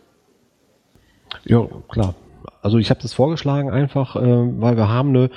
[1.46, 2.16] Ja, klar.
[2.62, 4.22] Also ich habe das vorgeschlagen einfach, äh,
[4.60, 5.30] weil wir haben eine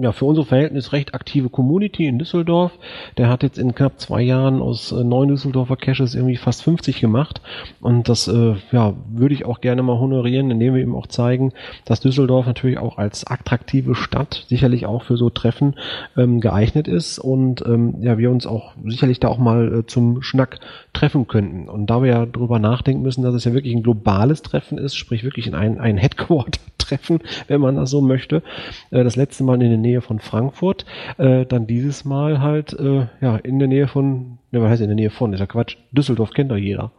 [0.00, 2.72] ja, für unsere Verhältnis recht aktive Community in Düsseldorf.
[3.16, 7.00] Der hat jetzt in knapp zwei Jahren aus äh, neun Düsseldorfer Caches irgendwie fast 50
[7.00, 7.40] gemacht.
[7.80, 11.52] Und das äh, ja, würde ich auch gerne mal honorieren, indem wir ihm auch zeigen,
[11.84, 15.74] dass Düsseldorf natürlich auch als attraktive Stadt sicherlich auch für so Treffen
[16.16, 20.22] ähm, geeignet ist und ähm, ja, wir uns auch sicherlich da auch mal äh, zum
[20.22, 20.60] Schnack
[20.92, 21.68] treffen könnten.
[21.68, 24.96] Und da wir ja drüber nachdenken müssen, dass es ja wirklich ein globales Treffen ist,
[24.96, 28.42] sprich wirklich in ein, ein Headquarter-Treffen, wenn man das so möchte.
[28.90, 30.84] Äh, das letzte Mal in der Nähe von Frankfurt,
[31.18, 34.88] äh, dann dieses Mal halt äh, ja in der Nähe von, ne, was heißt in
[34.88, 36.92] der Nähe von, ist ja Quatsch, Düsseldorf kennt doch jeder.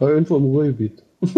[0.00, 1.02] Ja, irgendwo im Ruhrgebiet.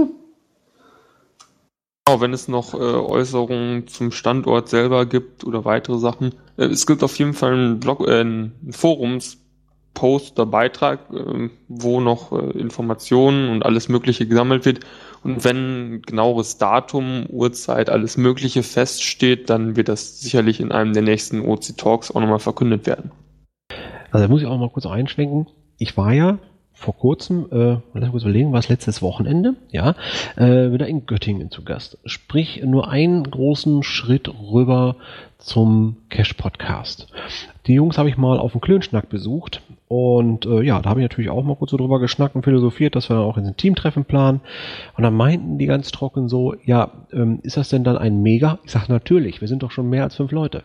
[2.10, 6.34] Genau, wenn es noch äh, Äußerungen zum Standort selber gibt oder weitere Sachen.
[6.56, 12.00] Äh, es gibt auf jeden Fall einen Blog, äh, einen Forumspost oder Beitrag, äh, wo
[12.00, 14.80] noch äh, Informationen und alles Mögliche gesammelt wird.
[15.22, 21.02] Und wenn genaueres Datum, Uhrzeit, alles Mögliche feststeht, dann wird das sicherlich in einem der
[21.02, 23.10] nächsten OC Talks auch nochmal verkündet werden.
[24.10, 25.46] Also da muss ich auch mal kurz einschwenken.
[25.78, 26.38] Ich war ja
[26.80, 29.94] vor kurzem, äh, lass mich kurz überlegen, war es letztes Wochenende, ja,
[30.36, 31.98] äh, wieder in Göttingen zu Gast.
[32.06, 34.96] Sprich, nur einen großen Schritt rüber
[35.36, 37.08] zum Cash Podcast.
[37.66, 41.04] Die Jungs habe ich mal auf dem Klönschnack besucht und äh, ja, da habe ich
[41.04, 43.58] natürlich auch mal kurz so drüber geschnackt und philosophiert, dass wir dann auch in ein
[43.58, 44.40] Teamtreffen planen.
[44.96, 48.58] Und dann meinten die ganz trocken so, ja, ähm, ist das denn dann ein Mega?
[48.64, 50.62] Ich sage natürlich, wir sind doch schon mehr als fünf Leute.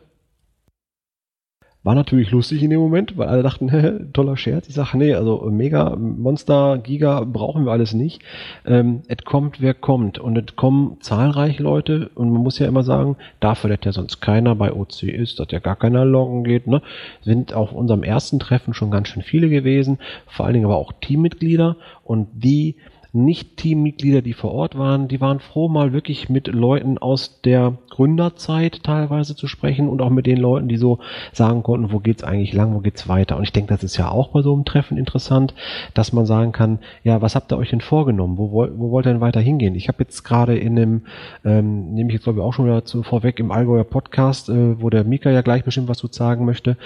[1.85, 4.67] War natürlich lustig in dem Moment, weil alle dachten, toller Scherz.
[4.67, 8.23] Ich sage, nee, also Mega, Monster, Giga brauchen wir alles nicht.
[8.65, 10.17] Ähm, es kommt, wer kommt.
[10.17, 12.09] Und es kommen zahlreiche Leute.
[12.15, 15.51] Und man muss ja immer sagen, dafür, dass ja sonst keiner bei OC ist, dass
[15.51, 16.81] ja gar keiner loggen geht, ne,
[17.21, 19.99] sind auf unserem ersten Treffen schon ganz schön viele gewesen.
[20.25, 21.77] Vor allen Dingen aber auch Teammitglieder.
[22.03, 22.77] Und die
[23.15, 28.83] nicht-Teammitglieder, die vor Ort waren, die waren froh, mal wirklich mit Leuten aus der Gründerzeit
[28.83, 30.99] teilweise zu sprechen und auch mit den Leuten, die so
[31.31, 33.37] sagen konnten, wo geht's eigentlich lang, wo geht's weiter.
[33.37, 35.53] Und ich denke, das ist ja auch bei so einem Treffen interessant,
[35.93, 38.37] dass man sagen kann, ja, was habt ihr euch denn vorgenommen?
[38.37, 39.75] Wo, wollt, wo wollt ihr denn weiter hingehen?
[39.75, 41.01] Ich habe jetzt gerade in einem,
[41.45, 44.89] ähm, nehme ich jetzt glaube ich auch schon wieder vorweg im Allgäuer Podcast, äh, wo
[44.89, 46.77] der Mika ja gleich bestimmt was zu sagen möchte,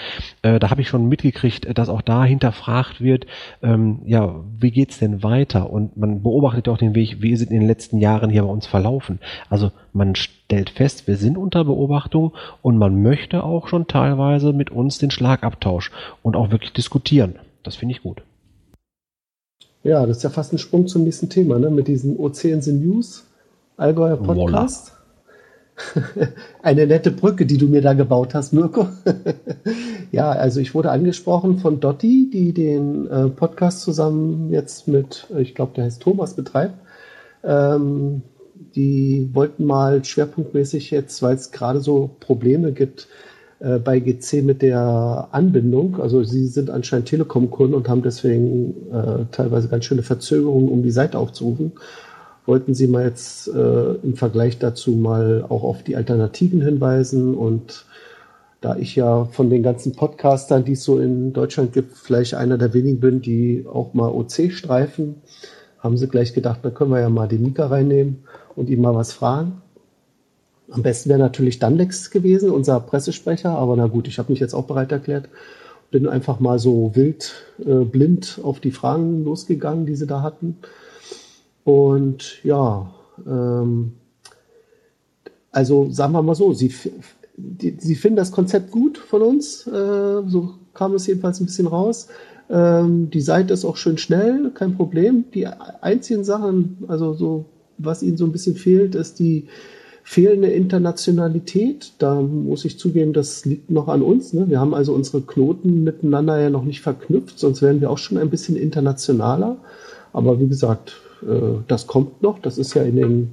[0.44, 3.26] äh, da habe ich schon mitgekriegt, dass auch da hinterfragt wird,
[3.64, 5.72] ähm, ja, wie geht's denn weiter?
[5.72, 8.50] Und man beobachtet auch den Weg, wie ist es in den letzten Jahren hier bei
[8.50, 9.20] uns verlaufen.
[9.50, 14.72] Also man stellt fest, wir sind unter Beobachtung und man möchte auch schon teilweise mit
[14.72, 15.92] uns den Schlagabtausch
[16.24, 17.36] und auch wirklich diskutieren.
[17.64, 18.22] Das finde ich gut.
[19.84, 21.70] Ja, das ist ja fast ein Sprung zum nächsten Thema, ne?
[21.70, 23.26] mit diesen Oceans in News,
[23.78, 24.99] Allgäuer Podcast.
[26.62, 28.88] Eine nette Brücke, die du mir da gebaut hast, Mirko.
[30.12, 35.56] ja, also ich wurde angesprochen von Dotti, die den äh, Podcast zusammen jetzt mit, ich
[35.56, 36.76] glaube, der heißt Thomas, betreibt.
[37.44, 38.22] Ähm,
[38.76, 43.08] die wollten mal schwerpunktmäßig jetzt, weil es gerade so Probleme gibt
[43.60, 46.02] äh, bei GC mit der Anbindung.
[46.02, 50.92] Also sie sind anscheinend Telekom-Kunden und haben deswegen äh, teilweise ganz schöne Verzögerungen, um die
[50.92, 51.72] Seite aufzurufen
[52.50, 57.86] wollten Sie mal jetzt äh, im Vergleich dazu mal auch auf die Alternativen hinweisen und
[58.60, 62.58] da ich ja von den ganzen Podcastern, die es so in Deutschland gibt, vielleicht einer
[62.58, 65.22] der wenigen bin, die auch mal OC streifen,
[65.78, 68.24] haben sie gleich gedacht, da können wir ja mal den Mika reinnehmen
[68.56, 69.62] und ihm mal was fragen.
[70.72, 74.56] Am besten wäre natürlich Danlex gewesen, unser Pressesprecher, aber na gut, ich habe mich jetzt
[74.56, 75.30] auch bereit erklärt.
[75.92, 80.58] Bin einfach mal so wild, äh, blind auf die Fragen losgegangen, die sie da hatten.
[81.64, 82.90] Und ja,
[83.26, 83.94] ähm,
[85.52, 86.74] also sagen wir mal so, sie,
[87.36, 89.72] die, sie finden das Konzept gut von uns, äh,
[90.28, 92.08] so kam es jedenfalls ein bisschen raus.
[92.50, 95.26] Ähm, die Seite ist auch schön schnell, kein Problem.
[95.34, 97.46] Die einzigen Sachen, also so,
[97.78, 99.48] was ihnen so ein bisschen fehlt, ist die
[100.04, 101.94] fehlende Internationalität.
[102.00, 104.34] Da muss ich zugeben, das liegt noch an uns.
[104.34, 104.50] Ne?
[104.50, 108.18] Wir haben also unsere Knoten miteinander ja noch nicht verknüpft, sonst wären wir auch schon
[108.18, 109.58] ein bisschen internationaler.
[110.12, 111.00] Aber wie gesagt,
[111.68, 112.40] das kommt noch.
[112.40, 113.32] Das ist ja in den,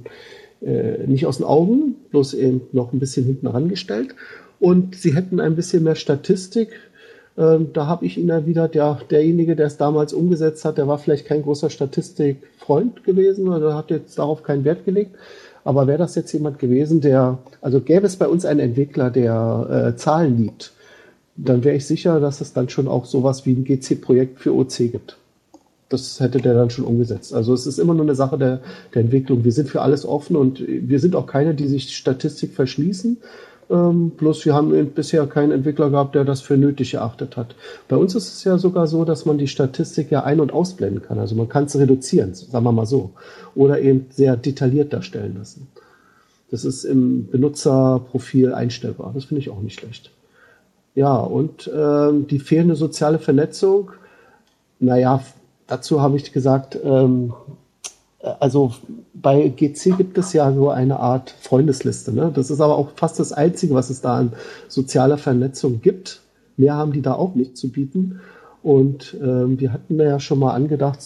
[0.61, 4.15] äh, nicht aus den Augen, bloß eben noch ein bisschen hinten rangestellt.
[4.59, 6.69] Und sie hätten ein bisschen mehr Statistik.
[7.37, 10.97] Ähm, da habe ich ihn erwidert, ja, derjenige, der es damals umgesetzt hat, der war
[10.97, 15.15] vielleicht kein großer Statistikfreund gewesen oder hat jetzt darauf keinen Wert gelegt.
[15.63, 19.93] Aber wäre das jetzt jemand gewesen, der, also gäbe es bei uns einen Entwickler, der
[19.93, 20.71] äh, Zahlen liebt,
[21.35, 24.77] dann wäre ich sicher, dass es dann schon auch sowas wie ein GC-Projekt für OC
[24.77, 25.17] gibt
[25.89, 27.33] das hätte der dann schon umgesetzt.
[27.33, 28.61] Also es ist immer nur eine Sache der,
[28.93, 29.43] der Entwicklung.
[29.43, 33.17] Wir sind für alles offen und wir sind auch keine, die sich Statistik verschließen.
[33.69, 37.55] Ähm, bloß wir haben bisher keinen Entwickler gehabt, der das für nötig erachtet hat.
[37.87, 41.01] Bei uns ist es ja sogar so, dass man die Statistik ja ein- und ausblenden
[41.01, 41.19] kann.
[41.19, 43.11] Also man kann es reduzieren, sagen wir mal so.
[43.55, 45.67] Oder eben sehr detailliert darstellen lassen.
[46.49, 49.11] Das ist im Benutzerprofil einstellbar.
[49.13, 50.11] Das finde ich auch nicht schlecht.
[50.95, 53.91] Ja, und ähm, die fehlende soziale Vernetzung,
[54.79, 55.21] naja,
[55.67, 57.33] dazu habe ich gesagt, ähm,
[58.39, 58.73] also
[59.13, 62.11] bei GC gibt es ja so eine Art Freundesliste.
[62.13, 62.31] Ne?
[62.33, 64.33] Das ist aber auch fast das Einzige, was es da an
[64.67, 66.21] sozialer Vernetzung gibt.
[66.57, 68.19] Mehr haben die da auch nicht zu bieten.
[68.63, 70.99] Und ähm, wir hatten ja schon mal angedacht,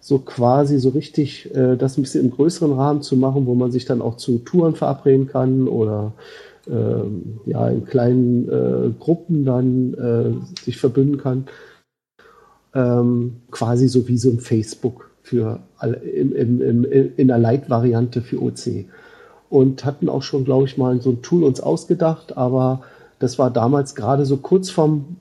[0.00, 3.70] so quasi so richtig äh, das ein bisschen im größeren Rahmen zu machen, wo man
[3.70, 6.12] sich dann auch zu Touren verabreden kann oder
[6.68, 11.46] ähm, ja in kleinen äh, Gruppen dann äh, sich verbünden kann.
[12.76, 18.40] Ähm, quasi so wie so ein Facebook für im, im, im, in der Light-Variante für
[18.42, 18.84] OC.
[19.48, 22.82] Und hatten auch schon, glaube ich, mal so ein Tool uns ausgedacht, aber
[23.18, 25.16] das war damals gerade so kurz vorm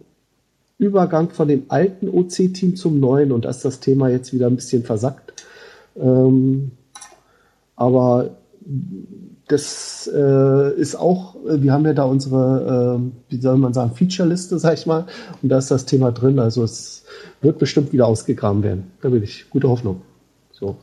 [0.77, 4.57] Übergang von dem alten OC-Team zum neuen und da ist das Thema jetzt wieder ein
[4.57, 5.45] bisschen versackt.
[5.97, 6.71] Ähm,
[7.77, 8.31] aber
[9.47, 14.59] das äh, ist auch, wir haben ja da unsere, äh, wie soll man sagen, Feature-Liste,
[14.59, 15.05] sag ich mal,
[15.41, 16.39] und da ist das Thema drin.
[16.39, 17.04] Also es
[17.45, 18.91] wird bestimmt wieder ausgegraben werden.
[19.01, 20.01] Da bin ich gute Hoffnung.
[20.51, 20.77] So.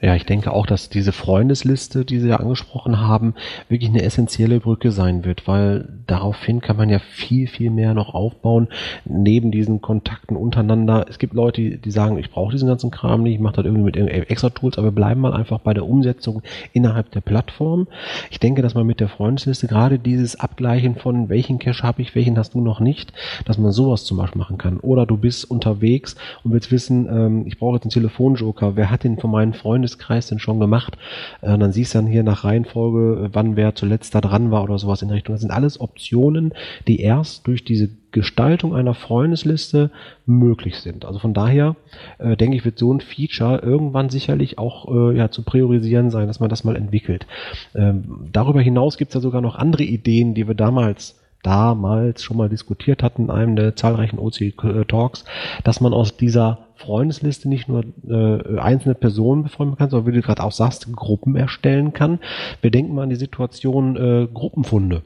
[0.00, 3.34] Ja, ich denke auch, dass diese Freundesliste, die Sie ja angesprochen haben,
[3.68, 8.14] wirklich eine essentielle Brücke sein wird, weil daraufhin kann man ja viel, viel mehr noch
[8.14, 8.68] aufbauen,
[9.04, 11.06] neben diesen Kontakten untereinander.
[11.08, 13.82] Es gibt Leute, die sagen, ich brauche diesen ganzen Kram nicht, ich mache das irgendwie
[13.82, 16.42] mit extra Tools, aber wir bleiben mal einfach bei der Umsetzung
[16.72, 17.88] innerhalb der Plattform.
[18.30, 22.14] Ich denke, dass man mit der Freundesliste gerade dieses Abgleichen von welchen Cache habe ich,
[22.14, 23.12] welchen hast du noch nicht,
[23.46, 24.78] dass man sowas zum Beispiel machen kann.
[24.78, 29.02] Oder du bist unterwegs und willst wissen, ähm, ich brauche jetzt einen Telefonjoker, wer hat
[29.02, 30.96] den von meinen Freunden Freundeskreis denn schon gemacht?
[31.40, 34.62] Äh, dann siehst du dann hier nach Reihenfolge, äh, wann wer zuletzt da dran war
[34.62, 35.34] oder sowas in Richtung.
[35.34, 36.52] Das sind alles Optionen,
[36.86, 39.90] die erst durch diese Gestaltung einer Freundesliste
[40.26, 41.04] möglich sind.
[41.04, 41.76] Also von daher
[42.18, 46.26] äh, denke ich, wird so ein Feature irgendwann sicherlich auch äh, ja, zu priorisieren sein,
[46.26, 47.26] dass man das mal entwickelt.
[47.74, 52.36] Ähm, darüber hinaus gibt es ja sogar noch andere Ideen, die wir damals damals schon
[52.36, 55.24] mal diskutiert hatten in einem der zahlreichen OC-Talks,
[55.64, 60.22] dass man aus dieser Freundesliste nicht nur äh, einzelne Personen befreunden kann, sondern wie du
[60.22, 62.20] gerade auch sagst, Gruppen erstellen kann.
[62.60, 65.02] Wir denken mal an die Situation äh, Gruppenfunde.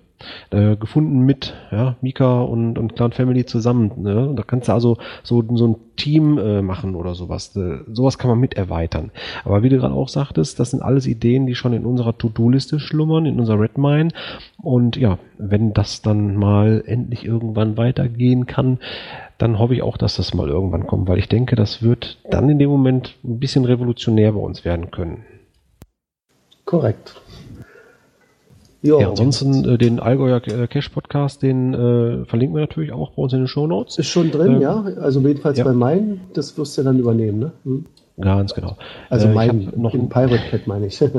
[0.51, 3.93] Äh, gefunden mit ja, Mika und, und Clown Family zusammen.
[3.97, 4.33] Ne?
[4.35, 7.55] Da kannst du also so, so ein Team äh, machen oder sowas.
[7.57, 9.11] Äh, sowas kann man mit erweitern.
[9.45, 12.81] Aber wie du gerade auch sagtest, das sind alles Ideen, die schon in unserer To-Do-Liste
[12.81, 14.09] schlummern, in unserer Redmine.
[14.63, 18.79] Und ja, wenn das dann mal endlich irgendwann weitergehen kann,
[19.39, 22.49] dann hoffe ich auch, dass das mal irgendwann kommt, weil ich denke, das wird dann
[22.49, 25.25] in dem Moment ein bisschen revolutionär bei uns werden können.
[26.65, 27.21] Korrekt.
[28.83, 29.01] Jo.
[29.01, 33.23] Ja, ansonsten äh, den Allgäuer äh, Cash Podcast, den äh, verlinken wir natürlich auch bei
[33.23, 33.97] uns in den Show Notes.
[33.97, 34.85] Ist schon drin, ähm, ja.
[35.01, 35.65] Also jedenfalls ja.
[35.65, 37.53] bei meinen, das wirst du dann übernehmen, ne?
[37.65, 37.87] Hm.
[38.21, 38.77] Ganz genau.
[39.09, 41.03] Also äh, mein, noch ein Pirate Cat meine ich.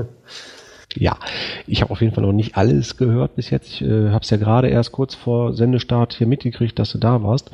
[0.96, 1.18] Ja,
[1.66, 3.68] ich habe auf jeden Fall noch nicht alles gehört bis jetzt.
[3.68, 7.24] Ich äh, habe es ja gerade erst kurz vor Sendestart hier mitgekriegt, dass du da
[7.24, 7.50] warst.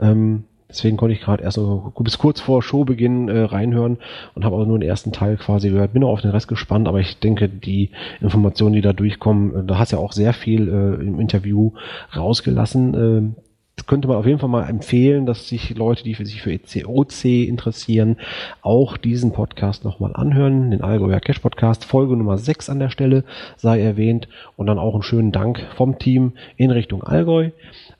[0.00, 3.98] Ähm, deswegen konnte ich gerade erst so bis kurz vor Showbeginn äh, reinhören
[4.34, 5.92] und habe auch nur den ersten Teil quasi gehört.
[5.92, 7.90] Bin auch auf den Rest gespannt, aber ich denke, die
[8.20, 11.72] Informationen, die da durchkommen, äh, da hast ja auch sehr viel äh, im Interview
[12.14, 13.34] rausgelassen.
[13.36, 13.40] Äh,
[13.86, 18.16] könnte man auf jeden Fall mal empfehlen, dass sich Leute, die sich für ECOC interessieren,
[18.62, 23.24] auch diesen Podcast nochmal anhören, den Allgäuer Cash Podcast, Folge Nummer 6 an der Stelle
[23.56, 27.50] sei erwähnt und dann auch einen schönen Dank vom Team in Richtung Allgäu,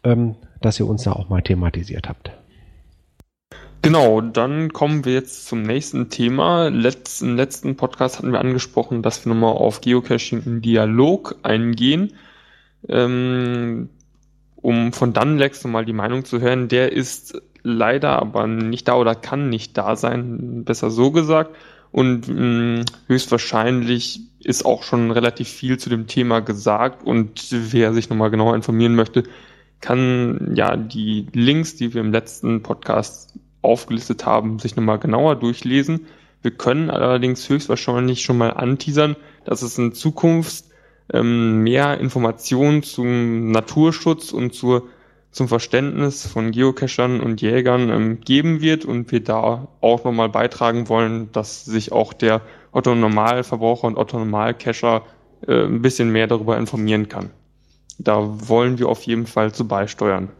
[0.04, 2.30] ähm, dass ihr uns da auch mal thematisiert habt.
[3.82, 6.68] Genau, dann kommen wir jetzt zum nächsten Thema.
[6.68, 12.12] Letz, Im letzten Podcast hatten wir angesprochen, dass wir nochmal auf Geocaching im Dialog eingehen.
[12.88, 13.88] Ähm,
[14.56, 19.14] um von Dunlex nochmal die Meinung zu hören, der ist leider aber nicht da oder
[19.14, 21.56] kann nicht da sein, besser so gesagt.
[21.90, 27.92] Und mh, mm, höchstwahrscheinlich ist auch schon relativ viel zu dem Thema gesagt und wer
[27.92, 29.24] sich nochmal genauer informieren möchte,
[29.80, 36.06] kann ja die Links, die wir im letzten Podcast aufgelistet haben, sich nochmal genauer durchlesen.
[36.42, 40.64] Wir können allerdings höchstwahrscheinlich schon mal anteasern, dass es in Zukunft
[41.12, 44.88] ähm, mehr Informationen zum Naturschutz und zur,
[45.30, 50.88] zum Verständnis von Geocachern und Jägern ähm, geben wird und wir da auch nochmal beitragen
[50.88, 52.40] wollen, dass sich auch der
[52.72, 55.02] Otto Normalverbraucher und Otto Normalcacher
[55.46, 57.30] äh, ein bisschen mehr darüber informieren kann.
[57.98, 60.30] Da wollen wir auf jeden Fall zu beisteuern.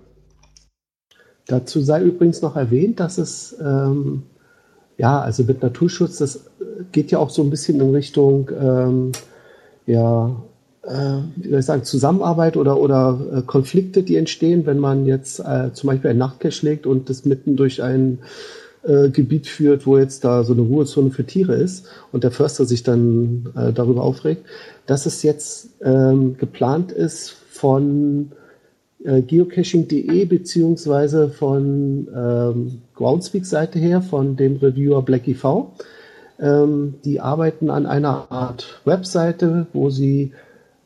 [1.50, 4.22] Dazu sei übrigens noch erwähnt, dass es ähm,
[4.96, 6.44] ja, also mit Naturschutz, das
[6.92, 9.12] geht ja auch so ein bisschen in Richtung ähm,
[9.86, 10.36] ja,
[10.82, 15.40] äh, wie soll ich sagen, Zusammenarbeit oder, oder äh, Konflikte, die entstehen, wenn man jetzt
[15.40, 18.20] äh, zum Beispiel ein Nachtcache legt und das mitten durch ein
[18.82, 22.64] äh, Gebiet führt, wo jetzt da so eine Ruhezone für Tiere ist und der Förster
[22.64, 24.46] sich dann äh, darüber aufregt,
[24.86, 28.32] dass es jetzt ähm, geplant ist von
[29.04, 35.44] äh, geocaching.de beziehungsweise von ähm, Groundspeak-Seite her, von dem Reviewer BlackIV.
[36.38, 40.32] Ähm, die arbeiten an einer Art Webseite, wo sie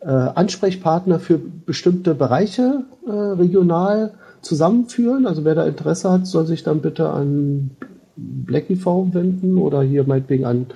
[0.01, 5.27] äh, Ansprechpartner für bestimmte Bereiche äh, regional zusammenführen.
[5.27, 7.71] Also wer da Interesse hat, soll sich dann bitte an
[8.17, 10.67] BlackIV wenden oder hier meinetwegen an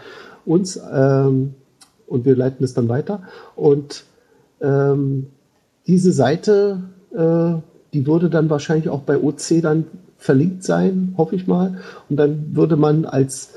[0.45, 1.55] uns ähm,
[2.07, 3.23] und wir leiten es dann weiter.
[3.55, 4.05] Und
[4.61, 5.27] ähm,
[5.87, 6.83] diese Seite,
[7.15, 7.55] äh,
[7.93, 9.87] die würde dann wahrscheinlich auch bei OC dann
[10.19, 11.79] verlinkt sein, hoffe ich mal.
[12.11, 13.55] Und dann würde man als,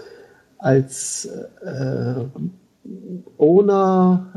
[0.58, 1.26] als
[1.64, 2.14] äh,
[3.38, 4.28] Owner,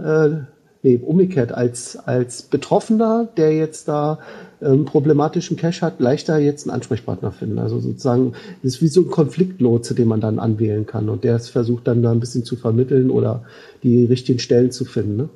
[0.43, 0.47] äh,
[0.83, 4.19] nee, umgekehrt, als, als Betroffener, der jetzt da
[4.63, 7.59] ähm, problematischen Cache hat, leichter jetzt einen Ansprechpartner finden.
[7.59, 8.33] Also sozusagen,
[8.63, 12.03] das ist wie so ein Konfliktlotse, den man dann anwählen kann und der versucht dann
[12.03, 13.45] da ein bisschen zu vermitteln oder
[13.83, 15.17] die richtigen Stellen zu finden.
[15.17, 15.29] Ne?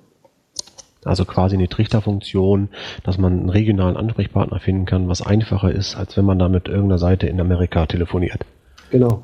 [1.04, 2.68] Also quasi eine Trichterfunktion,
[3.04, 6.68] dass man einen regionalen Ansprechpartner finden kann, was einfacher ist, als wenn man da mit
[6.68, 8.44] irgendeiner Seite in Amerika telefoniert.
[8.90, 9.22] Genau.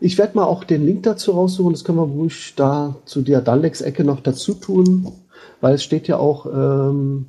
[0.00, 3.40] Ich werde mal auch den Link dazu raussuchen, das können wir ruhig da zu der
[3.40, 5.08] Dallex-Ecke noch dazu tun,
[5.60, 7.26] weil es steht ja auch, ähm,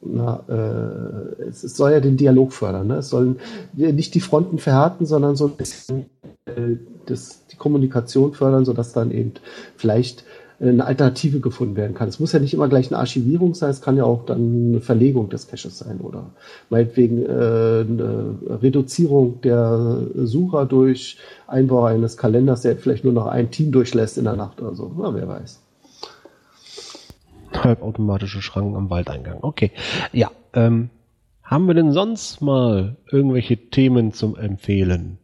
[0.00, 2.86] na, äh, es, es, soll ja den Dialog fördern.
[2.86, 2.96] Ne?
[2.98, 3.40] Es sollen
[3.72, 6.06] nicht die Fronten verhärten, sondern so ein bisschen
[6.44, 6.76] äh,
[7.06, 9.32] das, die Kommunikation fördern, sodass dann eben
[9.76, 10.24] vielleicht
[10.60, 12.08] eine Alternative gefunden werden kann.
[12.08, 14.80] Es muss ja nicht immer gleich eine Archivierung sein, es kann ja auch dann eine
[14.80, 16.30] Verlegung des Caches sein oder
[16.70, 23.50] meinetwegen äh, eine Reduzierung der Sucher durch Einbau eines Kalenders, der vielleicht nur noch ein
[23.50, 24.92] Team durchlässt in der Nacht oder so.
[24.96, 25.60] Na, wer weiß.
[27.52, 29.38] Halbautomatische Schranken am Waldeingang.
[29.42, 29.70] Okay.
[30.12, 30.90] Ja, ähm,
[31.42, 35.18] haben wir denn sonst mal irgendwelche Themen zum Empfehlen?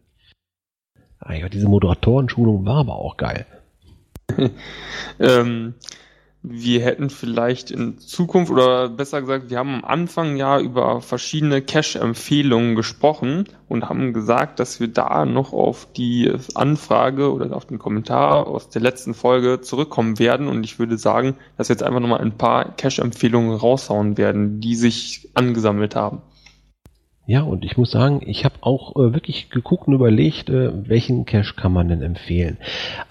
[1.18, 3.46] Ah ja, diese Moderatorenschulung war aber auch geil.
[5.18, 5.74] ähm,
[6.42, 11.60] wir hätten vielleicht in Zukunft oder besser gesagt, wir haben am Anfang ja über verschiedene
[11.60, 17.78] Cache-Empfehlungen gesprochen und haben gesagt, dass wir da noch auf die Anfrage oder auf den
[17.78, 20.48] Kommentar aus der letzten Folge zurückkommen werden.
[20.48, 24.76] Und ich würde sagen, dass wir jetzt einfach nochmal ein paar Cache-Empfehlungen raushauen werden, die
[24.76, 26.22] sich angesammelt haben.
[27.30, 31.26] Ja, und ich muss sagen, ich habe auch äh, wirklich geguckt und überlegt, äh, welchen
[31.26, 32.58] Cache kann man denn empfehlen.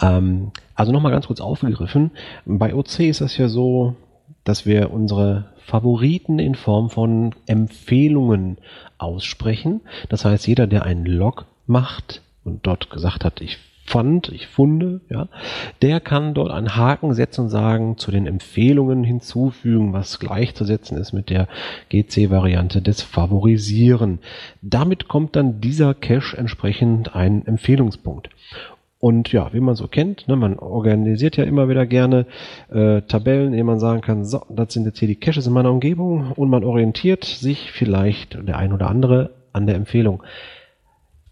[0.01, 2.11] Ähm, also nochmal ganz kurz aufgegriffen.
[2.45, 3.95] Bei OC ist das ja so,
[4.43, 8.57] dass wir unsere Favoriten in Form von Empfehlungen
[8.97, 9.79] aussprechen.
[10.09, 13.57] Das heißt, jeder, der einen Log macht und dort gesagt hat, ich
[13.89, 15.27] fand, ich funde, ja,
[15.81, 21.11] der kann dort einen Haken setzen und sagen, zu den Empfehlungen hinzufügen, was gleichzusetzen ist
[21.11, 21.47] mit der
[21.89, 24.19] GC-Variante des Favorisieren.
[24.61, 28.29] Damit kommt dann dieser Cache entsprechend ein Empfehlungspunkt.
[28.99, 32.25] Und ja, wie man so kennt, ne, man organisiert ja immer wieder gerne
[32.69, 35.53] äh, Tabellen, in denen man sagen kann, so, das sind jetzt hier die Caches in
[35.53, 40.21] meiner Umgebung und man orientiert sich vielleicht der ein oder andere an der Empfehlung.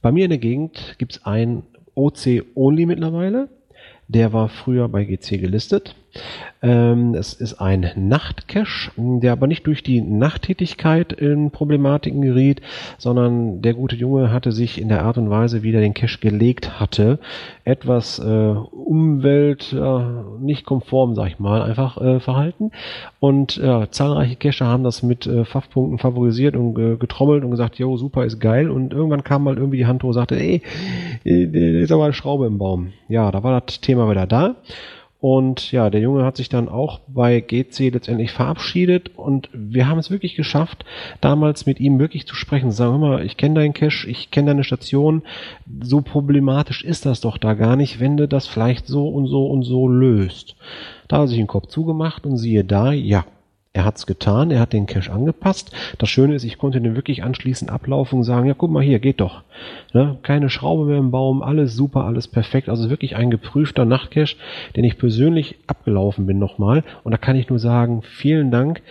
[0.01, 1.63] Bei mir in der Gegend gibt's ein
[1.97, 3.49] OC Only mittlerweile.
[4.07, 5.95] Der war früher bei GC gelistet.
[6.61, 12.61] Ähm, es ist ein Nachtcache, der aber nicht durch die Nachttätigkeit in Problematiken geriet,
[12.97, 16.19] sondern der gute Junge hatte sich in der Art und Weise, wie er den Cache
[16.19, 17.19] gelegt hatte,
[17.63, 19.99] etwas äh, Umwelt äh,
[20.39, 22.71] nicht konform, sag ich mal, einfach äh, verhalten.
[23.19, 27.77] Und äh, zahlreiche Cacher haben das mit äh, Pfaffpunkten favorisiert und äh, getrommelt und gesagt,
[27.77, 28.69] jo, super, ist geil.
[28.69, 30.61] Und irgendwann kam mal irgendwie die Hand hoch und sagte, ey,
[31.23, 32.93] da ist aber eine Schraube im Baum.
[33.09, 34.55] Ja, da war das Thema wieder da.
[35.19, 39.97] Und ja, der Junge hat sich dann auch bei GC letztendlich verabschiedet und wir haben
[39.97, 40.85] es wirklich geschafft,
[41.21, 42.71] damals mit ihm wirklich zu sprechen.
[42.71, 45.23] Sagen wir mal, ich kenne deinen Cache, ich kenne deine Station.
[45.81, 49.47] So problematisch ist das doch da gar nicht, wenn du das vielleicht so und so
[49.47, 50.55] und so löst.
[51.07, 53.25] Da hat er sich den Kopf zugemacht und siehe da, ja,
[53.77, 55.71] er hat's getan, er hat den Cache angepasst.
[55.99, 58.97] Das Schöne ist, ich konnte den wirklich anschließend ablaufen und sagen, ja, guck mal hier,
[58.97, 59.43] geht doch.
[59.93, 60.17] Ne?
[60.23, 62.69] Keine Schraube mehr im Baum, alles super, alles perfekt.
[62.69, 64.35] Also wirklich ein geprüfter Nachtcache,
[64.75, 66.83] den ich persönlich abgelaufen bin nochmal.
[67.03, 68.81] Und da kann ich nur sagen, vielen Dank.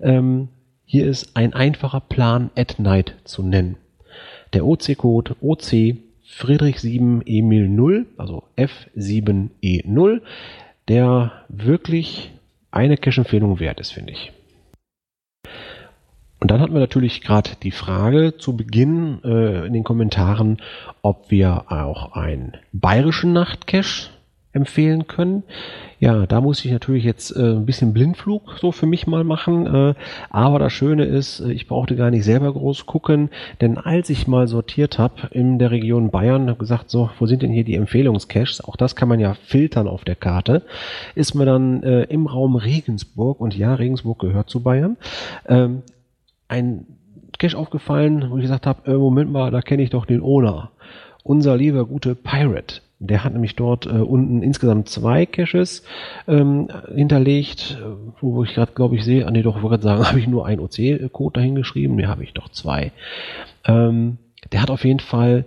[0.00, 0.46] Ähm,
[0.84, 3.76] hier ist ein einfacher Plan at night zu nennen.
[4.52, 10.20] Der OC-Code OC Friedrich 7 Emil 0, also F7E0,
[10.86, 12.30] der wirklich
[12.70, 14.32] eine Cache-Empfehlung wert ist, finde ich.
[16.46, 20.58] Und dann hatten wir natürlich gerade die Frage zu Beginn äh, in den Kommentaren,
[21.02, 24.10] ob wir auch einen bayerischen Nachtcache
[24.52, 25.42] empfehlen können.
[25.98, 29.66] Ja, da muss ich natürlich jetzt äh, ein bisschen Blindflug so für mich mal machen.
[29.66, 29.94] Äh,
[30.30, 34.28] aber das Schöne ist, äh, ich brauchte gar nicht selber groß gucken, denn als ich
[34.28, 37.74] mal sortiert habe in der Region Bayern, habe gesagt, so, wo sind denn hier die
[37.74, 38.62] Empfehlungscaches?
[38.62, 40.62] Auch das kann man ja filtern auf der Karte.
[41.16, 44.96] Ist mir dann äh, im Raum Regensburg, und ja, Regensburg gehört zu Bayern,
[45.48, 45.82] ähm,
[46.48, 46.86] ein
[47.38, 50.70] Cache aufgefallen, wo ich gesagt habe, äh, Moment mal, da kenne ich doch den Owner.
[51.22, 52.80] Unser lieber gute Pirate.
[52.98, 55.82] Der hat nämlich dort äh, unten insgesamt zwei Caches
[56.26, 59.98] ähm, hinterlegt, äh, wo ich gerade, glaube ich, sehe, ah nee, doch, ich wollte gerade
[60.00, 61.96] sagen, habe ich nur einen OC-Code dahingeschrieben?
[61.96, 62.92] Nee, habe ich doch zwei.
[63.66, 64.16] Ähm,
[64.52, 65.44] der hat auf jeden Fall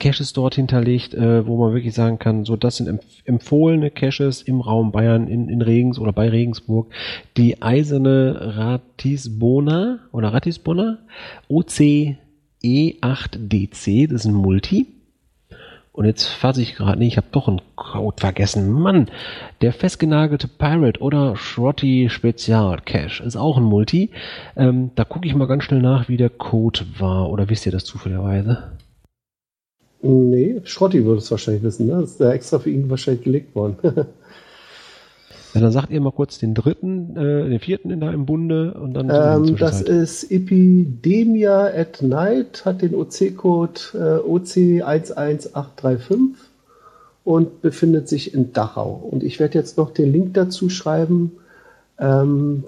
[0.00, 4.42] Caches dort hinterlegt, äh, wo man wirklich sagen kann, so das sind empf empfohlene Caches
[4.42, 6.92] im Raum Bayern in, in Regens oder bei Regensburg.
[7.36, 10.98] Die eiserne Ratisbona oder Ratisbona
[11.48, 12.16] OC
[12.64, 14.86] E8DC, das ist ein Multi.
[15.92, 18.70] Und jetzt fasse ich gerade, nee, ich habe doch einen Code vergessen.
[18.70, 19.10] Mann,
[19.60, 24.10] der festgenagelte Pirate oder Schrotty Spezial Cache ist auch ein Multi.
[24.56, 27.28] Ähm, da gucke ich mal ganz schnell nach, wie der Code war.
[27.30, 28.72] Oder wisst ihr das zufälligerweise?
[30.02, 32.00] Nee, Schrotti würde es wahrscheinlich wissen, ne?
[32.00, 33.76] Das ist ja extra für ihn wahrscheinlich gelegt worden.
[35.54, 38.74] Ja, dann sagt ihr mal kurz den dritten, äh, den vierten in da im Bunde
[38.74, 39.10] und dann.
[39.10, 46.36] Ähm, das ist Epidemia at Night, hat den OC-Code äh, OC11835
[47.24, 48.92] und befindet sich in Dachau.
[49.10, 51.32] Und ich werde jetzt noch den Link dazu schreiben
[51.98, 52.62] ähm,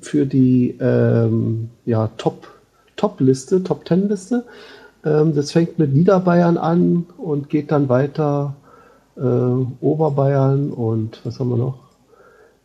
[0.00, 2.46] für die ähm, ja, Top,
[2.96, 4.36] Top-Liste, Top-Ten-Liste.
[4.36, 4.42] Ähm,
[5.02, 8.54] das fängt mit Niederbayern an und geht dann weiter
[9.16, 11.78] äh, Oberbayern und was haben wir noch?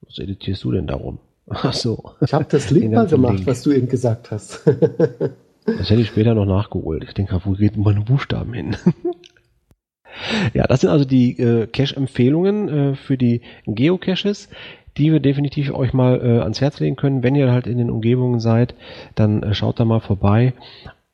[0.02, 1.20] was editierst du denn darum?
[1.50, 2.12] Ach so.
[2.22, 3.48] Ich habe das Link mal gemacht, Link.
[3.48, 4.62] was du eben gesagt hast.
[5.66, 7.04] das hätte ich später noch nachgeholt.
[7.04, 8.76] Ich denke, wo geht meine Buchstaben hin?
[10.54, 14.50] ja, das sind also die äh, Cache-Empfehlungen äh, für die Geocaches,
[14.98, 17.24] die wir definitiv euch mal äh, ans Herz legen können.
[17.24, 18.76] Wenn ihr halt in den Umgebungen seid,
[19.16, 20.54] dann äh, schaut da mal vorbei.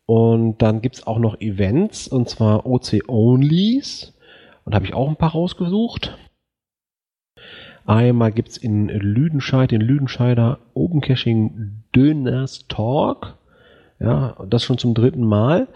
[0.06, 4.14] Und dann gibt's auch noch Events, und zwar OC-Onlys.
[4.66, 6.18] Und habe ich auch ein paar rausgesucht.
[7.86, 13.38] Einmal gibt's in Lüdenscheid, den Lüdenscheider Open Caching Döners Talk.
[14.04, 15.70] Ja, das schon zum dritten Mal.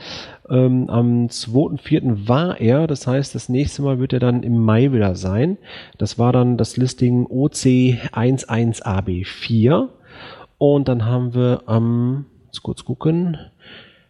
[0.49, 2.27] Ähm, am 2.4.
[2.27, 5.57] war er, das heißt, das nächste Mal wird er dann im Mai wieder sein.
[5.97, 9.87] Das war dann das Listing OC11AB4.
[10.57, 13.37] Und dann haben wir am, jetzt kurz gucken,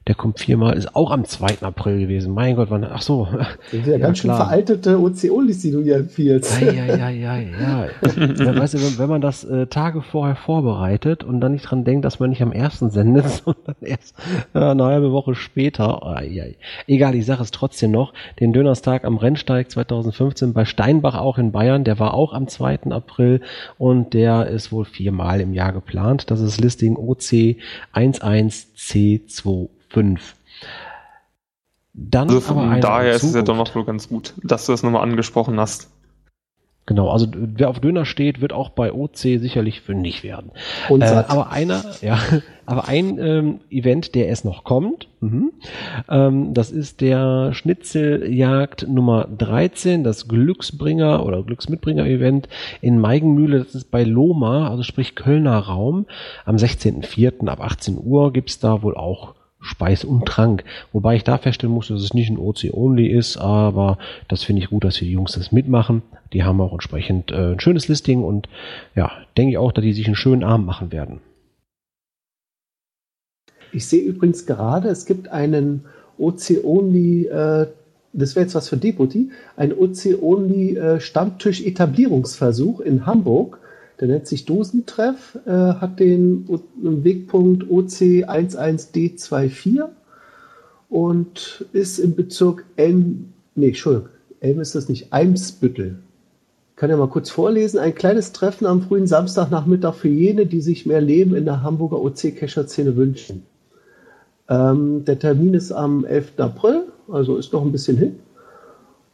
[0.08, 1.62] der kommt viermal, ist auch am 2.
[1.62, 2.34] April gewesen.
[2.34, 3.28] Mein Gott, wann, ach so.
[3.32, 6.62] Das sind ja, ja ganz schön veraltete OCO-List, die du hier empfiehlst.
[6.62, 7.86] Ja, ja, ja, ja, ja.
[8.16, 11.84] ja weißt du, wenn, wenn man das äh, Tage vorher vorbereitet und dann nicht dran
[11.84, 14.16] denkt, dass man nicht am ersten sendet, sondern erst
[14.54, 16.02] äh, eine halbe Woche später.
[16.04, 16.46] Oh, ja.
[16.88, 18.14] Egal, ich sage es trotzdem noch.
[18.40, 22.92] Den Dönerstag am Rennsteig 2015 bei Steinbach auch in Bayern, der war auch am 2.
[22.92, 23.42] April
[23.78, 26.32] und der ist wohl viermal im Jahr geplant.
[26.32, 27.58] Das ist Listing OC
[27.94, 30.36] 11C2 5.
[31.94, 34.84] Dann also von daher ist es ja doch noch so ganz gut, dass du das
[34.84, 35.90] nochmal angesprochen hast.
[36.88, 40.52] Genau, also wer auf Döner steht, wird auch bei OC sicherlich fündig werden.
[40.88, 42.18] Und äh, aber einer, ja,
[42.66, 45.52] aber ein ähm, Event, der erst noch kommt, mhm,
[46.08, 52.48] ähm, das ist der Schnitzeljagd Nummer 13, das Glücksbringer oder Glücksmitbringer-Event
[52.80, 56.06] in Meigenmühle, das ist bei Loma, also sprich Kölner Raum.
[56.46, 57.50] Am 16.04.
[57.50, 59.34] ab 18 Uhr gibt's da wohl auch
[59.68, 60.64] Speis und Trank.
[60.94, 64.70] Wobei ich da feststellen muss, dass es nicht ein OC-Only ist, aber das finde ich
[64.70, 66.02] gut, dass die Jungs das mitmachen.
[66.34, 68.50] Die haben auch entsprechend äh, ein schönes Listing und
[68.96, 71.20] ja, denke ich auch, dass die sich einen schönen Abend machen werden.
[73.72, 75.86] Ich sehe übrigens gerade, es gibt einen
[76.18, 77.68] OC-Only, äh,
[78.14, 83.60] das wäre jetzt was für Deputy, ein OC-Only äh, Stammtisch-Etablierungsversuch in Hamburg
[84.00, 89.86] Der nennt sich Dosentreff, äh, hat den Wegpunkt OC11D24
[90.90, 94.10] und ist im Bezirk Elm, nee, Entschuldigung,
[94.40, 95.98] Elm ist das nicht, Eimsbüttel.
[96.72, 97.80] Ich kann ja mal kurz vorlesen.
[97.80, 102.00] Ein kleines Treffen am frühen Samstagnachmittag für jene, die sich mehr Leben in der Hamburger
[102.00, 103.48] OC-Kescher-Szene wünschen.
[104.48, 106.34] Ähm, der Termin ist am 11.
[106.38, 108.20] April, also ist noch ein bisschen hin.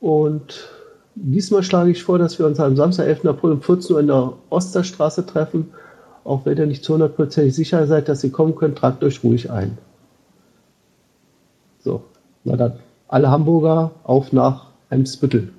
[0.01, 0.67] Und
[1.15, 3.25] diesmal schlage ich vor, dass wir uns am Samstag, 11.
[3.25, 5.71] April um 14 Uhr in der Osterstraße treffen.
[6.23, 9.51] Auch wenn ihr nicht zu hundertprozentig sicher seid, dass ihr kommen könnt, tragt euch ruhig
[9.51, 9.77] ein.
[11.79, 12.03] So,
[12.43, 15.49] na dann, alle Hamburger auf nach Eimsbüttel.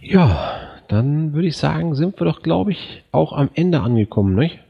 [0.00, 4.60] Ja, dann würde ich sagen, sind wir doch, glaube ich, auch am Ende angekommen, nicht?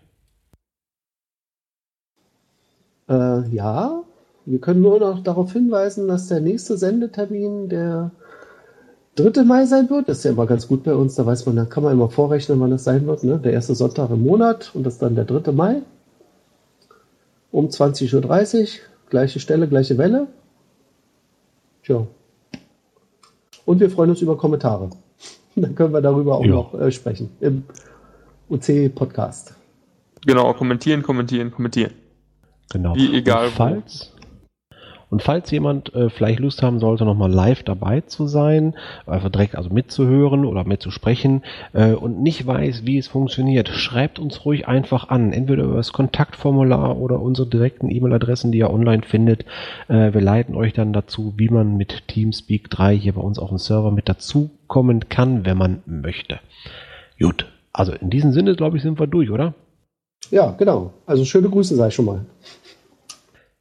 [3.08, 4.02] Äh, ja,
[4.46, 8.10] wir können nur noch darauf hinweisen, dass der nächste Sendetermin der
[9.16, 9.42] 3.
[9.44, 10.08] Mai sein wird.
[10.08, 12.08] Das ist ja immer ganz gut bei uns, da weiß man, da kann man immer
[12.10, 13.24] vorrechnen, wann das sein wird.
[13.24, 13.38] Ne?
[13.38, 15.52] Der erste Sonntag im Monat und das ist dann der 3.
[15.52, 15.82] Mai
[17.50, 18.68] um 20.30 Uhr.
[19.08, 20.26] Gleiche Stelle, gleiche Welle.
[21.84, 22.06] Tja.
[23.64, 24.90] Und wir freuen uns über Kommentare.
[25.56, 26.50] Dann können wir darüber auch Ja.
[26.50, 27.62] noch äh, sprechen im
[28.50, 29.54] UC-Podcast.
[30.26, 31.92] Genau, kommentieren, kommentieren, kommentieren.
[32.70, 32.94] Genau.
[32.96, 33.56] Wie egal Und wo.
[33.56, 34.12] falls,
[35.08, 38.74] und falls jemand äh, vielleicht Lust haben sollte, nochmal live dabei zu sein,
[39.06, 41.42] einfach direkt also mitzuhören oder mitzusprechen
[41.72, 45.92] äh, und nicht weiß, wie es funktioniert, schreibt uns ruhig einfach an, entweder über das
[45.92, 49.44] Kontaktformular oder unsere direkten E-Mail-Adressen, die ihr online findet.
[49.88, 53.50] Äh, wir leiten euch dann dazu, wie man mit Teamspeak 3 hier bei uns auf
[53.50, 56.40] dem Server mit dazukommen kann, wenn man möchte.
[57.20, 59.54] Gut, also in diesem Sinne, glaube ich, sind wir durch, oder?
[60.30, 60.92] Ja, genau.
[61.06, 62.26] Also schöne Grüße sei schon mal.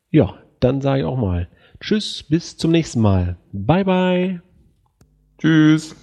[0.09, 0.34] Ja,
[0.65, 1.47] dann sage ich auch mal
[1.79, 3.37] Tschüss, bis zum nächsten Mal.
[3.51, 4.41] Bye, bye.
[5.37, 5.95] Tschüss.